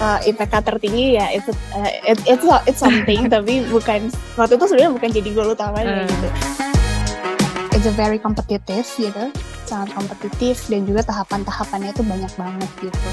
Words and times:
uh, 0.00 0.18
IPK 0.24 0.52
tertinggi 0.60 1.16
ya 1.16 1.32
itu 1.32 1.50
uh, 1.72 1.90
it, 2.04 2.18
it's 2.28 2.44
it's 2.68 2.80
something 2.80 3.28
tapi 3.34 3.64
bukan 3.68 4.08
waktu 4.36 4.52
itu 4.56 4.64
sebenarnya 4.68 4.92
bukan 4.92 5.10
jadi 5.12 5.30
goal 5.32 5.52
utamanya 5.52 6.04
uh. 6.04 6.08
gitu. 6.08 6.28
It's 7.76 7.84
a 7.84 7.92
very 7.92 8.16
competitive 8.16 8.88
gitu, 8.96 9.24
sangat 9.68 9.92
kompetitif 9.92 10.64
dan 10.72 10.88
juga 10.88 11.04
tahapan-tahapannya 11.04 11.92
itu 11.92 12.02
banyak 12.08 12.32
banget 12.32 12.70
gitu. 12.80 13.08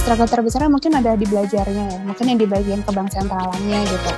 Struggle 0.00 0.30
terbesarnya 0.30 0.70
mungkin 0.72 0.96
ada 0.96 1.12
di 1.12 1.28
belajarnya 1.28 1.84
ya, 1.92 1.98
mungkin 2.08 2.24
yang 2.32 2.38
di 2.40 2.48
bagian 2.48 2.80
kebang 2.88 3.12
sentralannya 3.12 3.84
gitu. 3.84 4.10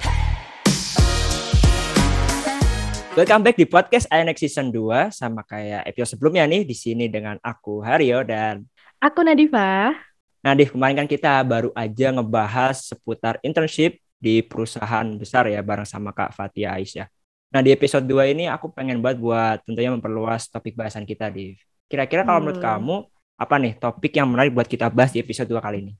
Welcome 3.18 3.42
back 3.42 3.58
di 3.58 3.66
podcast 3.66 4.06
INX 4.14 4.46
Season 4.46 4.70
2 4.70 5.10
sama 5.10 5.42
kayak 5.42 5.90
episode 5.90 6.14
sebelumnya 6.14 6.46
nih 6.46 6.62
di 6.62 6.76
sini 6.78 7.10
dengan 7.10 7.34
aku 7.42 7.82
Haryo 7.82 8.22
dan 8.22 8.62
aku 9.02 9.26
Nadifa. 9.26 10.07
Nah, 10.44 10.52
di 10.54 10.64
kemarin 10.66 11.04
kan 11.04 11.08
kita 11.10 11.42
baru 11.42 11.70
aja 11.74 12.14
ngebahas 12.14 12.94
seputar 12.94 13.42
internship 13.42 13.98
di 14.18 14.42
perusahaan 14.42 15.06
besar 15.18 15.46
ya 15.50 15.62
bareng 15.62 15.86
sama 15.86 16.14
Kak 16.14 16.34
Fatia 16.34 16.74
Aisyah. 16.74 17.06
Nah, 17.48 17.60
di 17.64 17.72
episode 17.72 18.04
2 18.04 18.34
ini 18.34 18.44
aku 18.46 18.70
pengen 18.70 19.00
buat 19.00 19.16
buat 19.18 19.58
tentunya 19.64 19.90
memperluas 19.90 20.50
topik 20.52 20.76
bahasan 20.76 21.08
kita 21.08 21.32
di 21.32 21.56
Kira-kira 21.88 22.20
kalau 22.22 22.38
hmm. 22.38 22.44
menurut 22.44 22.60
kamu 22.60 22.96
apa 23.40 23.54
nih 23.56 23.72
topik 23.80 24.12
yang 24.12 24.28
menarik 24.28 24.52
buat 24.52 24.68
kita 24.68 24.92
bahas 24.92 25.08
di 25.08 25.24
episode 25.24 25.48
2 25.48 25.56
kali 25.64 25.88
ini? 25.88 25.94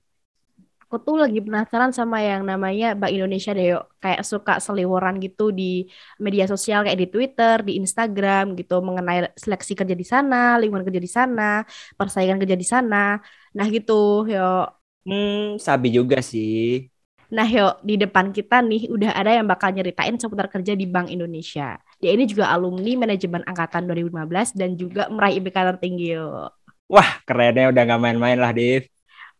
aku 0.89 0.97
tuh 1.05 1.21
lagi 1.21 1.37
penasaran 1.37 1.93
sama 1.93 2.17
yang 2.17 2.41
namanya 2.41 2.97
Bank 2.97 3.13
Indonesia 3.13 3.53
deh 3.53 3.77
yuk. 3.77 3.85
Kayak 4.01 4.25
suka 4.25 4.57
seliweran 4.57 5.21
gitu 5.21 5.53
di 5.53 5.85
media 6.17 6.49
sosial 6.49 6.81
kayak 6.81 6.97
di 6.97 7.07
Twitter, 7.13 7.61
di 7.61 7.77
Instagram 7.77 8.57
gitu 8.57 8.81
mengenai 8.81 9.29
seleksi 9.37 9.77
kerja 9.77 9.93
di 9.93 10.01
sana, 10.01 10.57
lingkungan 10.57 10.81
kerja 10.89 10.97
di 10.97 11.11
sana, 11.13 11.61
persaingan 11.93 12.41
kerja 12.41 12.57
di 12.57 12.65
sana. 12.65 13.21
Nah 13.53 13.65
gitu 13.69 14.25
yuk. 14.29 14.67
Hmm, 15.07 15.57
sabi 15.57 15.95
juga 15.95 16.21
sih. 16.21 16.89
Nah 17.29 17.45
yuk, 17.45 17.85
di 17.85 17.93
depan 17.97 18.33
kita 18.33 18.61
nih 18.65 18.89
udah 18.89 19.13
ada 19.13 19.37
yang 19.37 19.45
bakal 19.45 19.69
nyeritain 19.69 20.17
seputar 20.17 20.49
kerja 20.49 20.73
di 20.73 20.89
Bank 20.89 21.13
Indonesia. 21.13 21.77
Dia 22.01 22.11
ini 22.17 22.25
juga 22.25 22.49
alumni 22.49 23.05
manajemen 23.05 23.45
angkatan 23.45 23.85
2015 23.85 24.57
dan 24.57 24.73
juga 24.73 25.05
meraih 25.13 25.37
IPK 25.37 25.57
tertinggi 25.77 26.17
yuk. 26.17 26.49
Wah, 26.89 27.21
kerennya 27.21 27.69
udah 27.69 27.81
gak 27.85 28.01
main-main 28.01 28.33
lah, 28.33 28.49
Div. 28.49 28.89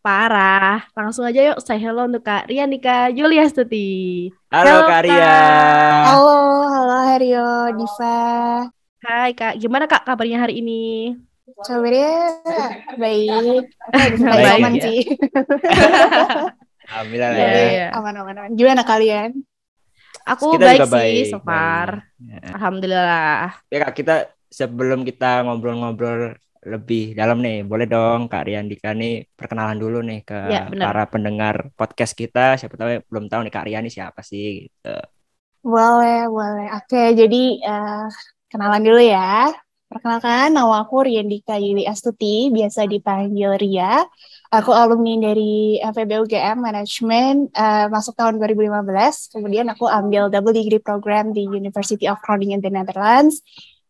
Parah. 0.00 0.86
Langsung 0.94 1.26
aja 1.26 1.52
yuk 1.52 1.58
say 1.60 1.76
hello 1.82 2.06
untuk 2.06 2.22
Kak 2.22 2.46
Rian 2.46 2.70
Nika 2.70 3.10
Julia 3.10 3.44
Stuti. 3.50 4.30
Halo, 4.54 4.86
halo 4.86 4.88
Kak 4.88 5.00
Rian. 5.04 6.02
Halo, 6.08 6.38
halo 6.70 6.96
Haryo, 7.10 7.48
Diva. 7.74 8.18
Hai 9.02 9.34
Kak, 9.34 9.58
gimana 9.58 9.84
Kak 9.90 10.06
kabarnya 10.06 10.40
hari 10.40 10.62
ini? 10.62 11.12
Kabarnya 11.66 12.12
baik. 13.02 13.64
baik, 13.92 14.54
aman 14.56 14.74
ya. 14.76 14.82
sih. 14.84 15.00
Alhamdulillah 16.90 17.30
ya. 17.32 17.48
ya. 17.70 17.88
Aman, 17.94 18.14
aman, 18.18 18.34
aman. 18.34 18.50
Gimana 18.56 18.82
kalian? 18.82 19.30
Aku 20.26 20.58
kita 20.58 20.66
baik 20.74 20.80
sih 20.84 20.92
baik, 20.92 21.24
so 21.30 21.38
far. 21.40 22.08
Ya. 22.18 22.40
Alhamdulillah. 22.56 23.62
Ya 23.70 23.78
Kak, 23.86 23.92
kita 23.94 24.14
sebelum 24.50 25.06
kita 25.06 25.46
ngobrol-ngobrol 25.46 26.34
lebih 26.60 27.16
dalam 27.16 27.40
nih, 27.40 27.64
boleh 27.64 27.88
dong 27.88 28.28
Kak 28.28 28.44
Riandika 28.44 28.92
nih 28.92 29.24
perkenalan 29.32 29.80
dulu 29.80 30.04
nih 30.04 30.20
ke 30.28 30.38
ya, 30.52 30.68
para 30.68 31.08
pendengar 31.08 31.72
podcast 31.72 32.12
kita. 32.12 32.60
Siapa 32.60 32.76
tahu 32.76 33.00
belum 33.08 33.32
tahu 33.32 33.48
nih 33.48 33.52
Kak 33.54 33.64
Riani 33.70 33.88
siapa 33.88 34.20
sih 34.20 34.68
gitu. 34.68 34.96
Boleh, 35.64 36.28
boleh. 36.28 36.68
Oke, 36.76 37.16
jadi 37.16 37.42
uh, 37.64 38.06
kenalan 38.52 38.82
dulu 38.84 39.00
ya. 39.00 39.48
Perkenalkan, 39.90 40.54
nama 40.54 40.86
aku 40.86 41.02
Riandika 41.02 41.58
Yuli 41.58 41.82
Astuti, 41.82 42.46
biasa 42.54 42.86
dipanggil 42.86 43.58
Ria. 43.58 44.06
Aku 44.54 44.70
alumni 44.70 45.18
dari 45.18 45.82
FEB 45.82 46.30
UGM 46.30 46.62
Management, 46.62 47.50
uh, 47.58 47.90
masuk 47.90 48.14
tahun 48.14 48.38
2015. 48.38 49.34
Kemudian 49.34 49.66
aku 49.66 49.90
ambil 49.90 50.30
double 50.30 50.54
degree 50.54 50.78
program 50.78 51.34
di 51.34 51.42
University 51.42 52.06
of 52.06 52.22
Groningen 52.22 52.62
the 52.62 52.70
Netherlands 52.70 53.42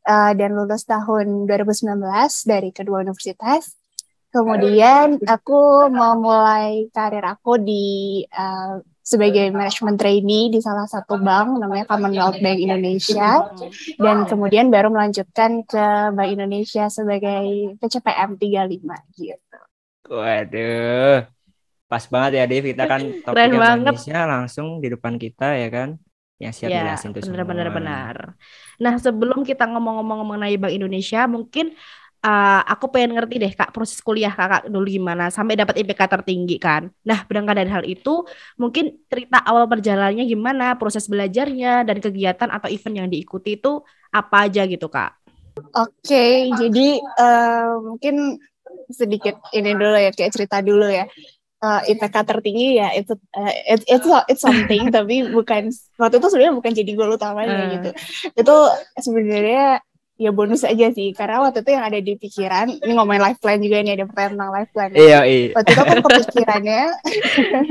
uh, 0.08 0.32
dan 0.32 0.56
lulus 0.56 0.88
tahun 0.88 1.44
2019 1.44 1.92
dari 2.48 2.72
kedua 2.72 3.04
universitas. 3.04 3.76
Kemudian 4.32 5.20
aku 5.28 5.92
mau 5.92 6.16
mulai 6.16 6.88
karir 6.96 7.28
aku 7.28 7.60
di 7.60 8.24
uh, 8.24 8.80
sebagai 9.00 9.48
management 9.50 9.96
trainee 9.96 10.52
di 10.52 10.60
salah 10.60 10.84
satu 10.84 11.16
bank 11.18 11.56
namanya 11.58 11.88
Commonwealth 11.88 12.38
Bank 12.38 12.58
Indonesia 12.60 13.48
dan 13.96 14.28
kemudian 14.28 14.68
baru 14.68 14.92
melanjutkan 14.92 15.64
ke 15.64 15.86
Bank 16.14 16.30
Indonesia 16.30 16.86
sebagai 16.92 17.74
PCPM 17.80 18.36
35 18.36 19.18
gitu. 19.18 19.58
Waduh. 20.10 21.26
Pas 21.90 22.04
banget 22.06 22.38
ya 22.38 22.44
Dev, 22.46 22.64
kita 22.70 22.84
kan 22.86 23.02
topiknya 23.26 23.74
Indonesia 23.74 24.18
langsung 24.22 24.78
di 24.78 24.88
depan 24.94 25.18
kita 25.18 25.58
ya 25.58 25.68
kan 25.74 25.98
yang 26.40 26.56
siap 26.56 26.72
ya, 26.72 26.80
jelasin 26.86 27.12
tuh 27.12 27.20
benar, 27.28 27.44
Benar, 27.44 27.68
benar. 27.68 28.16
Nah 28.80 28.96
sebelum 28.96 29.44
kita 29.44 29.68
ngomong-ngomong 29.68 30.24
mengenai 30.24 30.56
Bank 30.56 30.72
Indonesia, 30.72 31.28
mungkin 31.28 31.76
uh, 32.24 32.60
aku 32.64 32.92
pengen 32.92 33.16
ngerti 33.16 33.40
deh 33.40 33.52
kak 33.52 33.72
proses 33.72 34.00
kuliah 34.00 34.32
kakak 34.32 34.68
dulu 34.68 34.88
gimana 34.88 35.28
sampai 35.32 35.56
dapat 35.56 35.80
IPK 35.80 36.00
tertinggi 36.20 36.56
kan. 36.60 36.88
Nah 37.04 37.24
berdasarkan 37.24 37.56
dari 37.56 37.70
hal 37.72 37.84
itu, 37.88 38.24
mungkin 38.60 39.00
cerita 39.08 39.40
awal 39.44 39.66
perjalanannya 39.68 40.24
gimana, 40.28 40.76
proses 40.76 41.08
belajarnya 41.08 41.88
dan 41.88 41.98
kegiatan 41.98 42.48
atau 42.52 42.68
event 42.68 43.06
yang 43.06 43.08
diikuti 43.08 43.56
itu 43.56 43.80
apa 44.12 44.48
aja 44.48 44.64
gitu 44.68 44.88
kak? 44.88 45.16
Oke, 45.76 45.90
okay, 46.06 46.48
jadi 46.56 47.02
uh, 47.20 47.82
mungkin 47.84 48.38
sedikit 48.90 49.38
ini 49.54 49.74
dulu 49.74 49.96
ya 49.98 50.10
kayak 50.14 50.32
cerita 50.34 50.62
dulu 50.62 50.86
ya 50.86 51.06
uh, 51.60 51.80
eh, 51.84 51.94
IPK 51.94 52.16
tertinggi 52.26 52.80
ya 52.80 52.88
itu 52.96 53.14
uh, 53.14 53.52
it, 53.68 53.84
it's 53.86 54.06
it's 54.28 54.42
something 54.42 54.88
tapi 54.96 55.28
bukan 55.30 55.70
waktu 56.00 56.16
itu 56.18 56.26
sebenarnya 56.28 56.54
bukan 56.56 56.72
jadi 56.72 56.92
goal 56.96 57.14
utamanya 57.14 57.56
uh. 57.56 57.70
gitu 57.78 57.90
itu 58.36 58.56
sebenarnya 58.98 59.84
ya 60.20 60.30
bonus 60.36 60.68
aja 60.68 60.92
sih 60.92 61.16
karena 61.16 61.40
waktu 61.40 61.64
itu 61.64 61.70
yang 61.72 61.84
ada 61.88 61.96
di 61.96 62.12
pikiran 62.20 62.68
ini 62.68 62.92
ngomongin 62.92 63.24
life 63.24 63.40
plan 63.40 63.56
juga 63.56 63.80
nih 63.80 63.96
ada 63.96 64.04
pertanyaan 64.04 64.32
tentang 64.36 64.52
life 64.52 64.70
plan 64.76 64.90
iya 64.92 65.20
iya 65.24 65.56
waktu 65.56 65.70
itu 65.72 65.80
aku 65.80 65.94
kepikirannya 66.04 66.82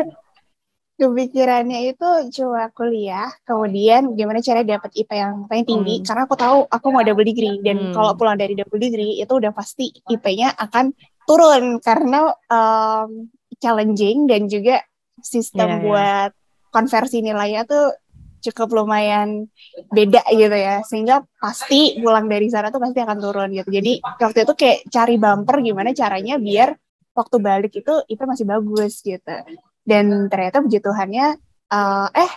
kepikirannya 1.00 1.80
itu 1.94 2.10
coba 2.42 2.74
kuliah 2.74 3.30
kemudian 3.46 4.18
gimana 4.18 4.42
cara 4.42 4.66
dapat 4.66 4.92
IPA 4.98 5.16
yang 5.16 5.34
paling 5.46 5.66
tinggi 5.70 5.96
hmm. 6.02 6.06
karena 6.10 6.22
aku 6.26 6.36
tahu 6.36 6.58
aku 6.66 6.88
mau 6.90 7.06
double 7.06 7.24
degree 7.24 7.62
dan 7.62 7.78
hmm. 7.78 7.94
kalau 7.94 8.18
pulang 8.18 8.36
dari 8.36 8.58
double 8.58 8.82
degree 8.82 9.22
itu 9.22 9.30
udah 9.30 9.54
pasti 9.54 9.94
IP-nya 10.10 10.58
akan 10.58 10.90
turun 11.30 11.78
karena 11.80 12.34
um, 12.50 13.30
challenging 13.62 14.26
dan 14.26 14.50
juga 14.50 14.82
sistem 15.22 15.70
yeah, 15.70 15.78
iya. 15.78 15.86
buat 15.86 16.32
yeah. 16.34 16.72
konversi 16.74 17.22
nilainya 17.22 17.70
tuh 17.70 17.94
cukup 18.40 18.84
lumayan 18.84 19.48
beda 19.92 20.24
gitu 20.32 20.56
ya. 20.56 20.82
Sehingga 20.88 21.24
pasti 21.40 22.00
pulang 22.00 22.26
dari 22.32 22.48
sana 22.48 22.72
tuh 22.74 22.82
pasti 22.82 23.00
akan 23.04 23.18
turun 23.20 23.50
gitu. 23.54 23.70
Jadi 23.70 24.04
waktu 24.04 24.40
itu 24.48 24.54
kayak 24.56 24.80
cari 24.88 25.16
bumper 25.20 25.56
gimana 25.60 25.90
caranya 25.92 26.36
biar 26.40 26.76
waktu 27.14 27.36
balik 27.38 27.74
itu 27.76 27.94
IP 28.08 28.20
masih 28.24 28.46
bagus 28.48 29.04
gitu. 29.04 29.36
Dan 29.84 30.30
ternyata 30.32 30.64
puji 30.64 30.80
Tuhannya 30.80 31.38
uh, 31.74 32.08
eh 32.14 32.32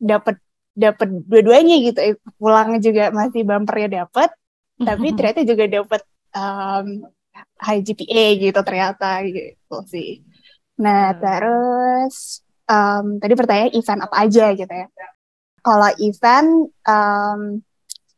dapat 0.00 0.36
dapat 0.74 1.08
dua-duanya 1.28 1.76
gitu. 1.84 2.00
Pulang 2.40 2.80
juga 2.82 3.14
masih 3.14 3.46
bumpernya 3.46 4.04
dapat 4.04 4.34
tapi 4.80 5.06
ternyata 5.16 5.40
juga 5.46 5.64
dapat 5.70 6.02
um, 6.34 6.86
high 7.62 7.82
GPA 7.82 8.24
gitu 8.38 8.60
ternyata 8.66 9.22
gitu 9.26 9.76
sih. 9.86 10.22
Nah, 10.74 11.14
terus 11.14 12.42
um, 12.66 13.22
tadi 13.22 13.34
pertanyaan 13.38 13.72
event 13.74 14.00
apa 14.02 14.16
aja 14.26 14.44
gitu 14.52 14.74
ya. 14.74 14.88
Kalau 15.64 15.90
event 15.96 16.68
um, 16.84 17.40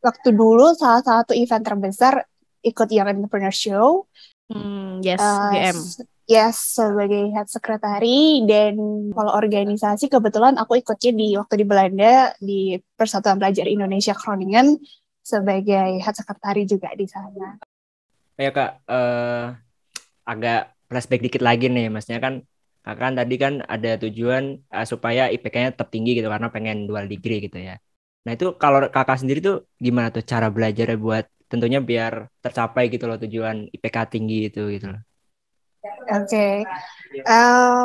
waktu 0.03 0.29
dulu 0.35 0.75
salah 0.75 0.99
satu 0.99 1.31
event 1.31 1.63
terbesar 1.63 2.27
ikut 2.59 2.87
Young 2.91 3.07
Entrepreneur 3.07 3.55
Show. 3.55 4.11
Hmm, 4.51 4.99
yes, 4.99 5.23
uh, 5.23 5.51
GM. 5.55 5.77
Yes, 6.27 6.75
sebagai 6.75 7.31
head 7.31 7.47
secretary 7.47 8.43
dan 8.43 8.75
kalau 9.15 9.31
organisasi 9.31 10.11
kebetulan 10.11 10.59
aku 10.59 10.83
ikutnya 10.83 11.15
di 11.15 11.27
waktu 11.39 11.63
di 11.63 11.65
Belanda 11.65 12.35
di 12.43 12.75
Persatuan 12.99 13.39
Pelajar 13.39 13.63
Indonesia 13.63 14.11
Groningen 14.11 14.75
sebagai 15.23 16.03
head 16.03 16.15
secretary 16.19 16.67
juga 16.67 16.91
di 16.91 17.07
sana. 17.07 17.55
Ya 18.35 18.51
kak, 18.51 18.83
uh, 18.91 19.55
agak 20.27 20.75
flashback 20.91 21.23
dikit 21.23 21.39
lagi 21.39 21.71
nih, 21.71 21.87
maksudnya 21.87 22.19
kan 22.19 22.43
kan 22.95 23.11
tadi 23.17 23.35
kan 23.35 23.59
ada 23.67 23.99
tujuan 23.99 24.63
uh, 24.71 24.85
supaya 24.87 25.27
IPK-nya 25.27 25.75
tetap 25.75 25.91
tinggi 25.91 26.15
gitu 26.15 26.31
karena 26.31 26.47
pengen 26.47 26.87
dual 26.87 27.09
degree 27.09 27.43
gitu 27.43 27.59
ya. 27.59 27.75
Nah 28.23 28.31
itu 28.35 28.55
kalau 28.55 28.87
kakak 28.87 29.19
sendiri 29.19 29.39
tuh 29.43 29.67
gimana 29.75 30.13
tuh 30.13 30.23
cara 30.23 30.47
belajarnya 30.47 30.95
buat 30.95 31.25
tentunya 31.47 31.79
biar 31.79 32.27
tercapai 32.43 32.91
gitu 32.91 33.07
loh 33.07 33.19
tujuan 33.19 33.71
IPK 33.71 33.97
tinggi 34.07 34.51
itu 34.51 34.67
gitu 34.71 34.91
loh. 34.91 35.01
Oke. 36.11 36.27
Okay. 36.27 36.53
Uh, 37.23 37.27
eh, 37.27 37.83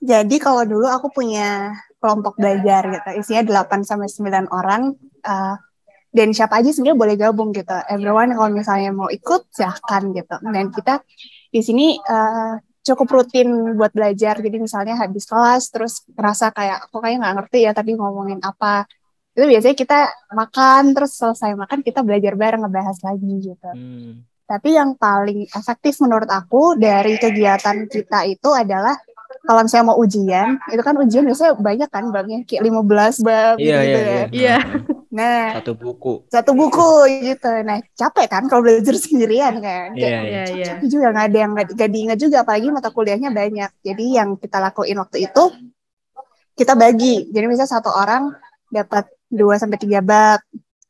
jadi 0.00 0.36
kalau 0.40 0.64
dulu 0.64 0.88
aku 0.88 1.12
punya 1.12 1.72
kelompok 2.00 2.40
belajar 2.40 2.88
gitu, 2.88 3.08
isinya 3.20 3.64
8 3.64 3.84
sampai 3.84 4.08
9 4.08 4.48
orang. 4.48 4.96
Uh, 5.20 5.56
dan 6.10 6.34
siapa 6.34 6.58
aja 6.58 6.74
sebenarnya 6.74 6.98
boleh 6.98 7.16
gabung 7.16 7.50
gitu. 7.54 7.76
Everyone 7.86 8.34
kalau 8.34 8.50
misalnya 8.50 8.90
mau 8.90 9.06
ikut 9.12 9.46
silahkan 9.54 10.10
gitu. 10.10 10.36
Dan 10.42 10.74
kita 10.74 11.00
di 11.54 11.60
sini 11.62 11.96
uh, 12.02 12.58
cukup 12.94 13.08
rutin 13.22 13.74
buat 13.78 13.94
belajar. 13.94 14.38
Jadi 14.38 14.56
misalnya 14.58 14.98
habis 14.98 15.24
kelas 15.24 15.70
terus 15.70 16.02
ngerasa 16.12 16.50
kayak 16.50 16.78
aku 16.90 16.98
kayak 16.98 17.16
nggak 17.22 17.34
ngerti 17.40 17.58
ya 17.66 17.72
tadi 17.72 17.94
ngomongin 17.94 18.40
apa. 18.42 18.84
Itu 19.34 19.46
biasanya 19.46 19.76
kita 19.78 19.98
makan 20.34 20.82
terus 20.92 21.14
selesai 21.14 21.54
makan 21.54 21.80
kita 21.86 22.02
belajar 22.02 22.34
bareng 22.34 22.66
ngebahas 22.66 22.98
lagi 23.06 23.32
gitu. 23.40 23.70
Hmm. 23.70 24.26
Tapi 24.50 24.74
yang 24.74 24.98
paling 24.98 25.46
efektif 25.46 26.02
menurut 26.02 26.26
aku 26.26 26.74
dari 26.74 27.14
kegiatan 27.22 27.86
kita 27.86 28.26
itu 28.26 28.50
adalah 28.50 28.98
kalau 29.46 29.62
saya 29.70 29.86
mau 29.86 29.94
ujian, 29.94 30.58
itu 30.74 30.82
kan 30.82 30.98
ujian 30.98 31.22
biasanya 31.22 31.54
banyak 31.54 31.88
kan 31.88 32.04
babnya 32.10 32.42
kayak 32.44 32.66
15 32.66 33.22
bab 33.22 33.56
iya, 33.62 33.78
gitu, 33.86 33.98
iya, 33.98 34.02
ya. 34.02 34.24
Iya. 34.34 34.56
Nah, 35.10 35.58
satu 35.58 35.74
buku. 35.74 36.30
Satu 36.30 36.54
buku 36.54 36.90
gitu. 37.26 37.50
Nah, 37.66 37.82
capek 37.98 38.26
kan 38.30 38.46
kalau 38.46 38.62
belajar 38.62 38.94
sendirian 39.02 39.58
kan. 39.58 39.92
Iya, 39.98 40.18
iya, 40.22 40.42
iya. 40.54 40.72
juga 40.86 41.10
nggak 41.10 41.26
ada 41.34 41.38
yang 41.38 41.52
nggak 41.54 41.90
diingat 41.90 42.18
juga 42.18 42.46
apalagi 42.46 42.70
mata 42.70 42.94
kuliahnya 42.94 43.34
banyak. 43.34 43.70
Jadi 43.82 44.04
yang 44.14 44.38
kita 44.38 44.62
lakuin 44.62 44.98
waktu 45.02 45.26
itu 45.26 45.42
kita 46.54 46.78
bagi. 46.78 47.26
Jadi 47.34 47.44
misalnya 47.50 47.74
satu 47.74 47.90
orang 47.90 48.30
dapat 48.70 49.10
2 49.30 49.58
sampai 49.58 49.78
tiga 49.82 49.98
bab 49.98 50.38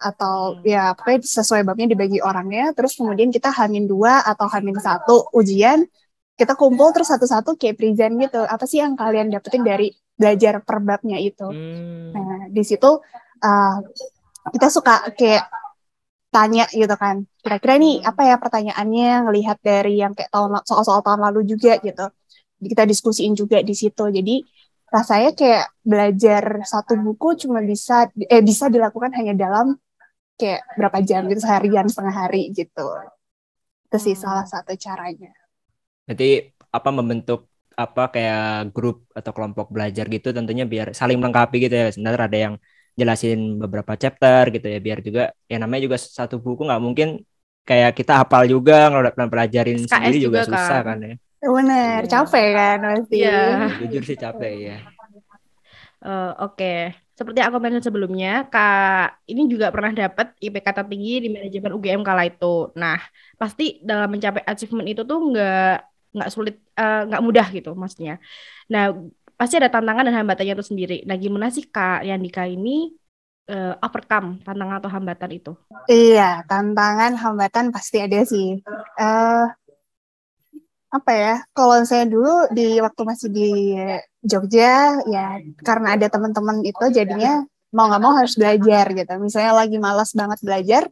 atau 0.01 0.57
hmm. 0.57 0.65
ya 0.65 0.97
pokoknya 0.97 1.21
sesuai 1.29 1.61
babnya 1.61 1.93
dibagi 1.93 2.25
orangnya 2.25 2.73
terus 2.73 2.97
kemudian 2.97 3.29
kita 3.29 3.53
hamin 3.53 3.85
dua 3.85 4.25
atau 4.25 4.49
hamin 4.49 4.81
satu 4.81 5.29
ujian 5.37 5.85
kita 6.41 6.57
kumpul 6.57 6.89
terus 6.97 7.13
satu-satu 7.13 7.61
kayak 7.61 7.77
present 7.77 8.17
gitu 8.17 8.41
apa 8.41 8.65
sih 8.65 8.81
yang 8.81 8.97
kalian 8.97 9.29
dapetin 9.29 9.61
dari 9.61 9.93
belajar 10.17 10.65
per 10.65 10.81
babnya 10.81 11.21
itu 11.21 11.45
hmm. 11.45 12.17
nah 12.17 12.49
di 12.49 12.65
situ 12.65 13.05
uh, 13.41 13.77
kita 14.55 14.69
suka 14.73 15.13
kayak 15.17 15.49
tanya 16.31 16.65
gitu 16.71 16.95
kan. 16.95 17.27
Kira-kira 17.43 17.75
nih 17.77 18.01
hmm. 18.01 18.11
apa 18.11 18.23
ya 18.25 18.37
pertanyaannya 18.39 19.11
ngelihat 19.27 19.59
dari 19.61 19.99
yang 20.01 20.15
kayak 20.15 20.31
tahun 20.31 20.63
soal-soal 20.65 21.03
tahun 21.03 21.21
lalu 21.27 21.45
juga 21.45 21.77
gitu. 21.83 22.07
Kita 22.61 22.87
diskusiin 22.87 23.35
juga 23.35 23.61
di 23.61 23.75
situ. 23.75 24.05
Jadi 24.09 24.41
rasanya 24.91 25.35
kayak 25.35 25.65
belajar 25.87 26.43
satu 26.67 26.99
buku 26.99 27.47
cuma 27.47 27.63
bisa 27.63 28.11
eh 28.17 28.43
bisa 28.43 28.71
dilakukan 28.71 29.15
hanya 29.15 29.35
dalam 29.35 29.79
kayak 30.39 30.67
berapa 30.79 30.99
jam 31.05 31.27
gitu 31.29 31.43
seharian 31.43 31.87
setengah 31.91 32.15
hari 32.15 32.55
gitu. 32.55 32.89
Itu 33.91 33.99
sih 33.99 34.15
hmm. 34.15 34.23
salah 34.23 34.47
satu 34.47 34.73
caranya. 34.79 35.35
Jadi 36.07 36.47
apa 36.71 36.91
membentuk 36.95 37.51
apa 37.75 38.13
kayak 38.13 38.71
grup 38.77 39.09
atau 39.17 39.33
kelompok 39.33 39.73
belajar 39.73 40.05
gitu 40.07 40.37
tentunya 40.37 40.69
biar 40.69 40.95
saling 40.95 41.19
melengkapi 41.19 41.59
gitu 41.59 41.75
ya. 41.75 41.91
Sebenarnya 41.91 42.23
ada 42.31 42.39
yang 42.39 42.55
jelasin 42.99 43.59
beberapa 43.61 43.95
chapter 43.95 44.51
gitu 44.55 44.67
ya 44.67 44.79
biar 44.83 44.99
juga 45.01 45.23
ya 45.47 45.57
namanya 45.59 45.87
juga 45.87 45.97
satu 45.99 46.39
buku 46.39 46.67
nggak 46.67 46.83
mungkin 46.83 47.09
kayak 47.65 47.95
kita 47.95 48.25
hafal 48.25 48.49
juga 48.49 48.91
kalau 48.91 49.29
pelajarin 49.31 49.85
SKS 49.85 49.91
sendiri 49.91 50.19
juga, 50.19 50.41
juga 50.43 50.49
susah 50.51 50.81
kan, 50.83 50.99
kan 50.99 51.09
ya 51.11 51.49
bener 51.49 52.01
ya. 52.05 52.09
capek 52.09 52.49
kan 52.53 52.79
pasti 52.83 53.17
ya. 53.23 53.41
jujur 53.81 54.03
sih 54.05 54.19
capek 54.19 54.53
ya 54.59 54.77
uh, 56.05 56.33
oke 56.45 56.57
okay 56.59 56.81
seperti 57.21 57.45
aku 57.45 57.61
mention 57.61 57.85
sebelumnya, 57.85 58.49
Kak 58.49 59.29
ini 59.29 59.45
juga 59.45 59.69
pernah 59.69 59.93
dapat 59.93 60.33
IPK 60.41 60.73
tertinggi 60.73 61.21
di 61.21 61.29
manajemen 61.29 61.77
UGM 61.77 62.01
kala 62.01 62.33
itu. 62.33 62.73
Nah, 62.73 62.97
pasti 63.37 63.77
dalam 63.85 64.09
mencapai 64.09 64.41
achievement 64.49 64.89
itu 64.89 65.05
tuh 65.05 65.29
nggak 65.29 65.85
nggak 66.17 66.31
sulit, 66.33 66.57
uh, 66.81 67.05
nggak 67.13 67.21
mudah 67.21 67.47
gitu 67.53 67.77
maksudnya. 67.77 68.17
Nah, 68.73 68.97
pasti 69.41 69.57
ada 69.57 69.73
tantangan 69.73 70.05
dan 70.05 70.21
hambatannya 70.21 70.53
itu 70.53 70.67
sendiri. 70.69 70.99
Nah, 71.09 71.17
gimana 71.17 71.49
sih 71.49 71.65
Kak 71.65 72.05
Yandika 72.05 72.45
ini 72.45 72.93
uh, 73.49 73.73
overcome 73.81 74.45
tantangan 74.45 74.85
atau 74.85 74.93
hambatan 74.93 75.31
itu? 75.33 75.53
Iya, 75.89 76.45
tantangan, 76.45 77.17
hambatan 77.17 77.73
pasti 77.73 78.05
ada 78.05 78.21
sih. 78.29 78.61
Uh, 79.01 79.49
apa 80.91 81.13
ya 81.15 81.35
kalau 81.55 81.79
saya 81.87 82.03
dulu 82.03 82.51
di 82.51 82.83
waktu 82.83 83.03
masih 83.07 83.31
di 83.31 83.79
Jogja 84.27 84.99
ya 85.07 85.39
karena 85.63 85.95
ada 85.95 86.11
teman-teman 86.11 86.67
itu 86.67 86.83
jadinya 86.91 87.47
mau 87.71 87.87
nggak 87.87 88.03
mau 88.03 88.19
harus 88.19 88.35
belajar 88.35 88.91
gitu 88.91 89.13
misalnya 89.23 89.55
lagi 89.55 89.79
malas 89.79 90.11
banget 90.19 90.43
belajar 90.43 90.83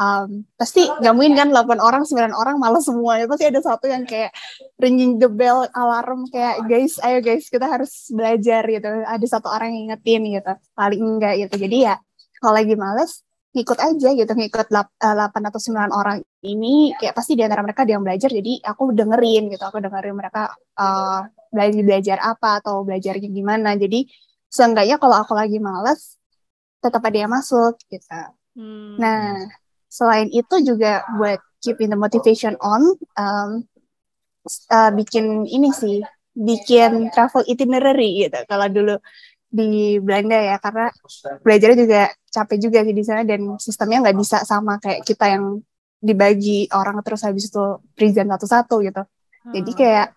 um, 0.00 0.42
pasti 0.56 0.88
nggak 0.88 1.12
mungkin 1.12 1.34
kan 1.36 1.48
8 1.52 1.76
orang 1.76 2.02
9 2.08 2.32
orang 2.32 2.56
malas 2.56 2.88
semuanya. 2.88 3.28
Pasti 3.28 3.44
ada 3.46 3.60
satu 3.60 3.86
yang 3.86 4.08
kayak 4.08 4.32
ringing 4.80 5.20
the 5.20 5.28
bell 5.28 5.68
alarm 5.76 6.24
kayak 6.32 6.64
guys 6.64 6.96
ayo 7.04 7.20
guys 7.20 7.52
kita 7.52 7.68
harus 7.68 8.08
belajar 8.08 8.64
gitu. 8.64 8.88
Ada 9.04 9.26
satu 9.38 9.52
orang 9.52 9.76
yang 9.76 9.92
ingetin 9.92 10.22
gitu 10.40 10.52
paling 10.72 11.00
enggak 11.00 11.34
gitu. 11.46 11.54
Jadi 11.68 11.76
ya 11.84 11.94
kalau 12.40 12.56
lagi 12.56 12.74
males 12.74 13.20
ngikut 13.50 13.78
aja 13.82 14.08
gitu 14.14 14.30
ngikut 14.30 14.70
8 14.70 14.94
eh, 15.02 15.48
atau 15.50 15.60
9 15.60 15.90
orang 15.90 16.22
ini 16.46 16.94
kayak 16.94 17.18
pasti 17.18 17.34
di 17.34 17.42
antara 17.42 17.66
mereka 17.66 17.82
ada 17.82 17.98
yang 17.98 18.04
belajar 18.06 18.30
jadi 18.32 18.52
aku 18.64 18.96
dengerin 18.96 19.52
gitu. 19.52 19.62
Aku 19.68 19.78
dengerin 19.84 20.16
mereka 20.16 20.54
uh, 20.80 21.28
belajar 21.52 21.82
belajar 21.84 22.18
apa 22.24 22.62
atau 22.64 22.86
belajarnya 22.86 23.28
gimana. 23.28 23.76
Jadi 23.76 24.08
seenggaknya 24.50 24.96
kalau 24.96 25.20
aku 25.20 25.34
lagi 25.36 25.58
males 25.60 26.16
tetap 26.80 27.04
ada 27.04 27.18
yang 27.20 27.30
masuk 27.30 27.76
gitu. 27.92 28.08
Hmm. 28.50 28.98
nah 28.98 29.46
selain 29.90 30.30
itu 30.30 30.62
juga 30.62 31.02
buat 31.18 31.42
keeping 31.60 31.90
the 31.90 31.98
motivation 31.98 32.54
on 32.62 32.94
um, 33.18 33.66
uh, 34.70 34.90
bikin 34.94 35.44
ini 35.50 35.74
sih 35.74 36.00
bikin 36.32 37.10
travel 37.10 37.42
itinerary 37.44 38.24
gitu 38.24 38.38
kalau 38.46 38.70
dulu 38.70 38.96
di 39.50 39.98
Belanda 39.98 40.38
ya 40.38 40.56
karena 40.62 40.94
belajarnya 41.42 41.78
juga 41.82 42.02
capek 42.30 42.58
juga 42.62 42.78
sih 42.86 42.94
di 42.94 43.02
sana 43.02 43.26
dan 43.26 43.58
sistemnya 43.58 44.06
nggak 44.06 44.18
bisa 44.22 44.46
sama 44.46 44.78
kayak 44.78 45.02
kita 45.02 45.26
yang 45.26 45.58
dibagi 46.00 46.70
orang 46.72 47.02
terus 47.04 47.26
habis 47.26 47.52
itu 47.52 47.82
present 47.92 48.30
satu-satu 48.30 48.76
gitu. 48.86 49.02
Hmm. 49.04 49.52
Jadi 49.52 49.70
kayak 49.76 50.08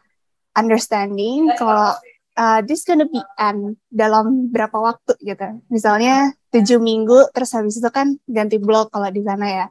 understanding 0.55 1.49
kalau 1.57 1.97
uh, 2.37 2.59
this 2.65 2.85
gonna 2.85 3.07
be 3.07 3.21
end 3.37 3.77
dalam 3.89 4.49
berapa 4.49 4.73
waktu 4.73 5.13
gitu. 5.21 5.47
Misalnya 5.69 6.33
tujuh 6.53 6.77
minggu 6.81 7.33
terus 7.33 7.53
habis 7.53 7.77
itu 7.77 7.89
kan 7.89 8.17
ganti 8.25 8.57
blok 8.61 8.93
kalau 8.93 9.09
di 9.09 9.21
sana 9.23 9.47
ya. 9.47 9.67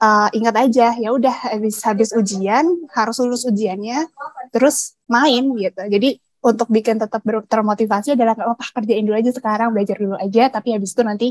Uh, 0.00 0.32
ingat 0.32 0.56
aja 0.56 0.96
ya 0.96 1.12
udah 1.12 1.52
habis 1.52 1.76
habis 1.84 2.16
ujian 2.16 2.64
harus 2.96 3.20
lulus 3.20 3.44
ujiannya 3.44 4.08
terus 4.48 4.96
main 5.04 5.52
gitu. 5.60 5.82
Jadi 5.86 6.16
untuk 6.40 6.72
bikin 6.72 6.96
tetap 6.96 7.20
termotivasi 7.24 8.16
adalah 8.16 8.32
nggak 8.32 8.48
apa 8.48 8.64
kerjain 8.80 9.04
dulu 9.04 9.16
aja 9.20 9.28
sekarang 9.28 9.76
belajar 9.76 10.00
dulu 10.00 10.16
aja 10.16 10.48
tapi 10.48 10.72
habis 10.72 10.96
itu 10.96 11.02
nanti 11.04 11.28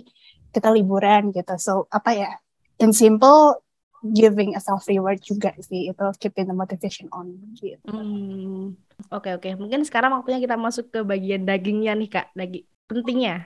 kita 0.54 0.70
liburan 0.70 1.34
gitu 1.34 1.58
so 1.58 1.74
apa 1.90 2.14
ya 2.14 2.32
in 2.78 2.94
simple 2.94 3.58
giving 4.06 4.56
a 4.56 4.62
self 4.62 4.88
reward 4.88 5.20
juga 5.20 5.52
sih 5.60 5.92
itu 5.92 6.06
keeping 6.22 6.48
the 6.48 6.56
motivation 6.56 7.12
on 7.12 7.36
gitu. 7.60 7.84
Hmm, 7.90 8.80
oke 9.08 9.30
oke 9.40 9.50
mungkin 9.56 9.88
sekarang 9.88 10.12
waktunya 10.12 10.44
kita 10.44 10.60
masuk 10.60 10.92
ke 10.92 11.00
bagian 11.08 11.48
dagingnya 11.48 11.96
nih 11.96 12.10
kak 12.12 12.28
daging 12.36 12.68
pentingnya. 12.90 13.46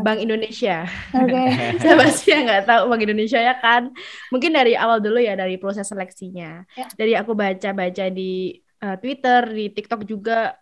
Bank 0.00 0.18
Indonesia. 0.24 0.88
Oke. 1.12 1.28
Okay. 1.38 1.76
Saya 1.76 1.94
pasti 2.00 2.32
nggak 2.32 2.64
tahu 2.64 2.82
Bank 2.88 3.04
Indonesia 3.04 3.36
ya 3.36 3.54
kan. 3.60 3.92
Mungkin 4.32 4.56
dari 4.56 4.72
awal 4.72 5.04
dulu 5.04 5.20
ya 5.20 5.36
dari 5.36 5.60
proses 5.60 5.84
seleksinya. 5.84 6.64
Yeah. 6.72 6.88
Dari 6.96 7.12
aku 7.14 7.36
baca-baca 7.36 8.08
di 8.08 8.56
uh, 8.80 8.96
Twitter, 8.96 9.44
di 9.52 9.68
TikTok 9.76 10.08
juga 10.08 10.56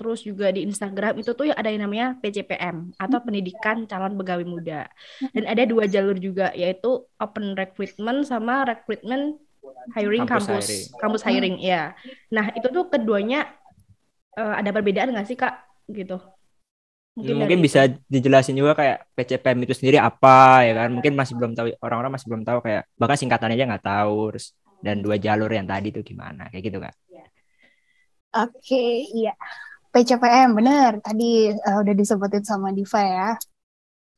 terus 0.00 0.24
juga 0.24 0.48
di 0.48 0.64
Instagram 0.64 1.20
itu 1.20 1.36
tuh 1.36 1.52
ada 1.52 1.68
yang 1.68 1.84
namanya 1.86 2.16
PCPM 2.18 2.96
atau 2.96 3.20
pendidikan 3.20 3.84
calon 3.84 4.16
pegawai 4.16 4.42
muda 4.48 4.88
dan 5.36 5.44
ada 5.44 5.62
dua 5.68 5.84
jalur 5.84 6.16
juga 6.16 6.50
yaitu 6.56 7.04
open 7.20 7.52
recruitment 7.52 8.24
sama 8.24 8.64
recruitment 8.64 9.38
hiring 9.92 10.24
kampus 10.24 10.48
kampus 10.48 10.66
hiring, 10.66 10.84
kampus 10.98 11.22
hiring 11.22 11.56
ya 11.60 11.92
nah 12.32 12.48
itu 12.56 12.64
tuh 12.72 12.88
keduanya 12.88 13.44
uh, 14.38 14.54
ada 14.58 14.70
perbedaan 14.70 15.10
nggak 15.14 15.28
sih 15.28 15.38
kak? 15.38 15.54
Gitu. 15.90 16.16
Mungkin, 17.14 17.46
mungkin 17.46 17.58
bisa 17.62 17.86
dijelasin 18.10 18.58
juga 18.58 18.74
kayak 18.74 19.06
PCPM 19.14 19.62
itu 19.62 19.74
sendiri 19.78 20.02
apa 20.02 20.66
ya 20.66 20.74
kan? 20.74 20.88
Mungkin 20.90 21.14
masih 21.14 21.34
belum 21.38 21.52
tahu 21.54 21.70
orang-orang 21.78 22.12
masih 22.18 22.26
belum 22.26 22.42
tahu 22.42 22.58
kayak 22.66 22.82
bahkan 22.98 23.18
singkatannya 23.18 23.54
aja 23.54 23.70
nggak 23.70 23.86
tahu 23.86 24.34
terus 24.34 24.46
dan 24.82 24.98
dua 24.98 25.16
jalur 25.16 25.48
yang 25.48 25.64
tadi 25.64 25.94
itu 25.94 26.02
gimana 26.02 26.50
kayak 26.50 26.64
gitu 26.66 26.78
kak. 26.82 26.94
Oke, 28.34 28.50
okay, 28.66 29.06
iya. 29.14 29.30
PCPM 29.94 30.58
bener. 30.58 30.98
Tadi 30.98 31.54
uh, 31.54 31.78
udah 31.86 31.94
disebutin 31.94 32.42
sama 32.42 32.74
Diva 32.74 32.98
ya. 32.98 33.30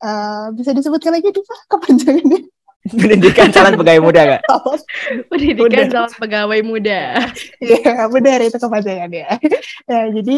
Uh, 0.01 0.49
bisa 0.57 0.73
disebutkan 0.73 1.13
lagi 1.13 1.29
Diva? 1.29 1.57
Kepanjangannya? 1.69 2.49
Pendidikan 2.87 3.49
calon 3.51 3.75
pegawai 3.75 4.01
muda 4.01 4.21
gak? 4.23 4.43
Pendidikan 5.31 5.85
calon 5.91 6.13
pegawai 6.15 6.59
muda. 6.63 7.01
Iya 7.63 8.07
benar 8.07 8.39
itu 8.43 8.57
kepanjangannya. 8.57 9.27
nah, 9.89 10.03
jadi 10.13 10.37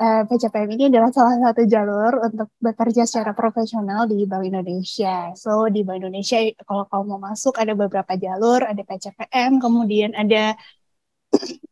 uh, 0.00 0.04
eh, 0.04 0.22
PCPM 0.28 0.70
ini 0.76 0.84
adalah 0.92 1.10
salah 1.14 1.36
satu 1.40 1.62
jalur 1.64 2.12
untuk 2.26 2.48
bekerja 2.60 3.06
secara 3.08 3.32
profesional 3.32 4.04
di 4.10 4.26
Bank 4.28 4.44
Indonesia. 4.44 5.32
So 5.38 5.70
di 5.72 5.86
Bank 5.86 6.04
Indonesia 6.04 6.36
kalau 6.66 6.84
kamu 6.90 7.04
mau 7.16 7.20
masuk 7.32 7.56
ada 7.56 7.72
beberapa 7.72 8.12
jalur, 8.18 8.66
ada 8.66 8.82
PCPM, 8.82 9.62
kemudian 9.62 10.12
ada 10.12 10.58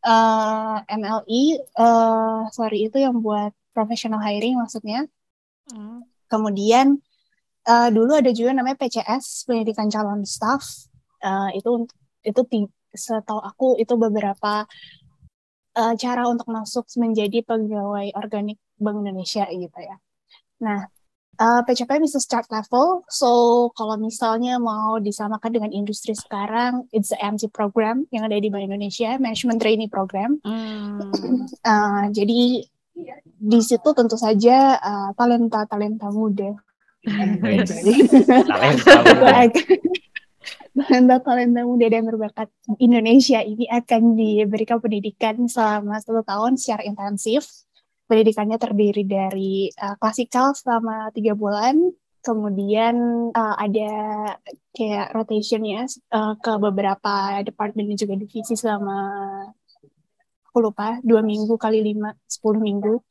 uh, 0.05 0.77
MLI, 0.89 1.43
uh, 1.77 2.49
sorry 2.51 2.89
itu 2.89 2.97
yang 3.01 3.19
buat 3.21 3.51
professional 3.75 4.23
hiring 4.23 4.57
maksudnya. 4.57 5.05
Hmm. 5.69 6.05
Kemudian 6.31 7.01
uh, 7.67 7.89
dulu 7.89 8.17
ada 8.17 8.31
juga 8.31 8.53
namanya 8.53 8.77
PCS 8.79 9.49
pendidikan 9.49 9.89
calon 9.89 10.23
staff. 10.23 10.89
Uh, 11.21 11.49
itu 11.57 11.89
itu 12.25 12.41
setahu 12.95 13.41
aku 13.41 13.67
itu 13.81 13.93
beberapa 13.97 14.65
uh, 15.75 15.93
cara 15.99 16.23
untuk 16.29 16.47
masuk 16.49 16.87
menjadi 16.97 17.43
pegawai 17.43 18.15
organik 18.15 18.57
Bank 18.79 19.03
Indonesia 19.03 19.45
gitu 19.51 19.79
ya. 19.79 19.95
Nah, 20.63 20.87
uh, 21.39 21.61
PCPM 21.67 22.07
itu 22.07 22.19
start 22.19 22.47
level. 22.51 23.03
So 23.11 23.29
kalau 23.75 23.99
misalnya 23.99 24.57
mau 24.59 24.97
disamakan 24.99 25.51
dengan 25.51 25.71
industri 25.75 26.15
sekarang, 26.15 26.87
it's 26.95 27.11
the 27.11 27.19
MC 27.19 27.51
program 27.51 28.07
yang 28.11 28.27
ada 28.27 28.39
di 28.39 28.47
Bank 28.47 28.67
Indonesia, 28.67 29.19
Management 29.19 29.59
Trainee 29.59 29.91
Program. 29.91 30.39
Mm. 30.43 30.99
uh, 31.63 32.03
jadi 32.11 32.63
di 33.35 33.59
situ 33.59 33.89
tentu 33.91 34.15
saja 34.15 34.79
uh, 34.79 35.09
talenta 35.15 35.67
talenta 35.67 36.07
muda. 36.09 36.55
talenta 40.75 41.23
talenta 41.23 41.61
muda 41.63 41.87
dan 41.87 42.03
berbakat 42.03 42.51
Indonesia 42.83 43.39
ini 43.39 43.63
akan 43.71 44.19
diberikan 44.19 44.83
pendidikan 44.83 45.47
selama 45.47 46.03
satu 46.03 46.21
tahun 46.25 46.59
secara 46.59 46.83
intensif. 46.83 47.47
Pendidikannya 48.05 48.61
terdiri 48.61 49.01
dari 49.01 49.69
uh, 49.81 49.97
klasikal 49.97 50.53
selama 50.53 51.09
tiga 51.09 51.33
bulan, 51.33 51.89
kemudian 52.21 52.95
uh, 53.33 53.55
ada 53.57 53.91
kayak 54.77 55.09
rotationnya 55.13 55.89
uh, 56.13 56.37
ke 56.37 56.53
beberapa 56.61 57.41
departemen 57.41 57.93
dan 57.93 57.97
juga 57.97 58.13
divisi 58.17 58.53
selama 58.53 58.97
aku 60.45 60.57
lupa 60.61 61.01
dua 61.01 61.25
minggu 61.25 61.57
kali 61.57 61.81
lima 61.81 62.13
sepuluh 62.29 62.61
minggu 62.61 63.01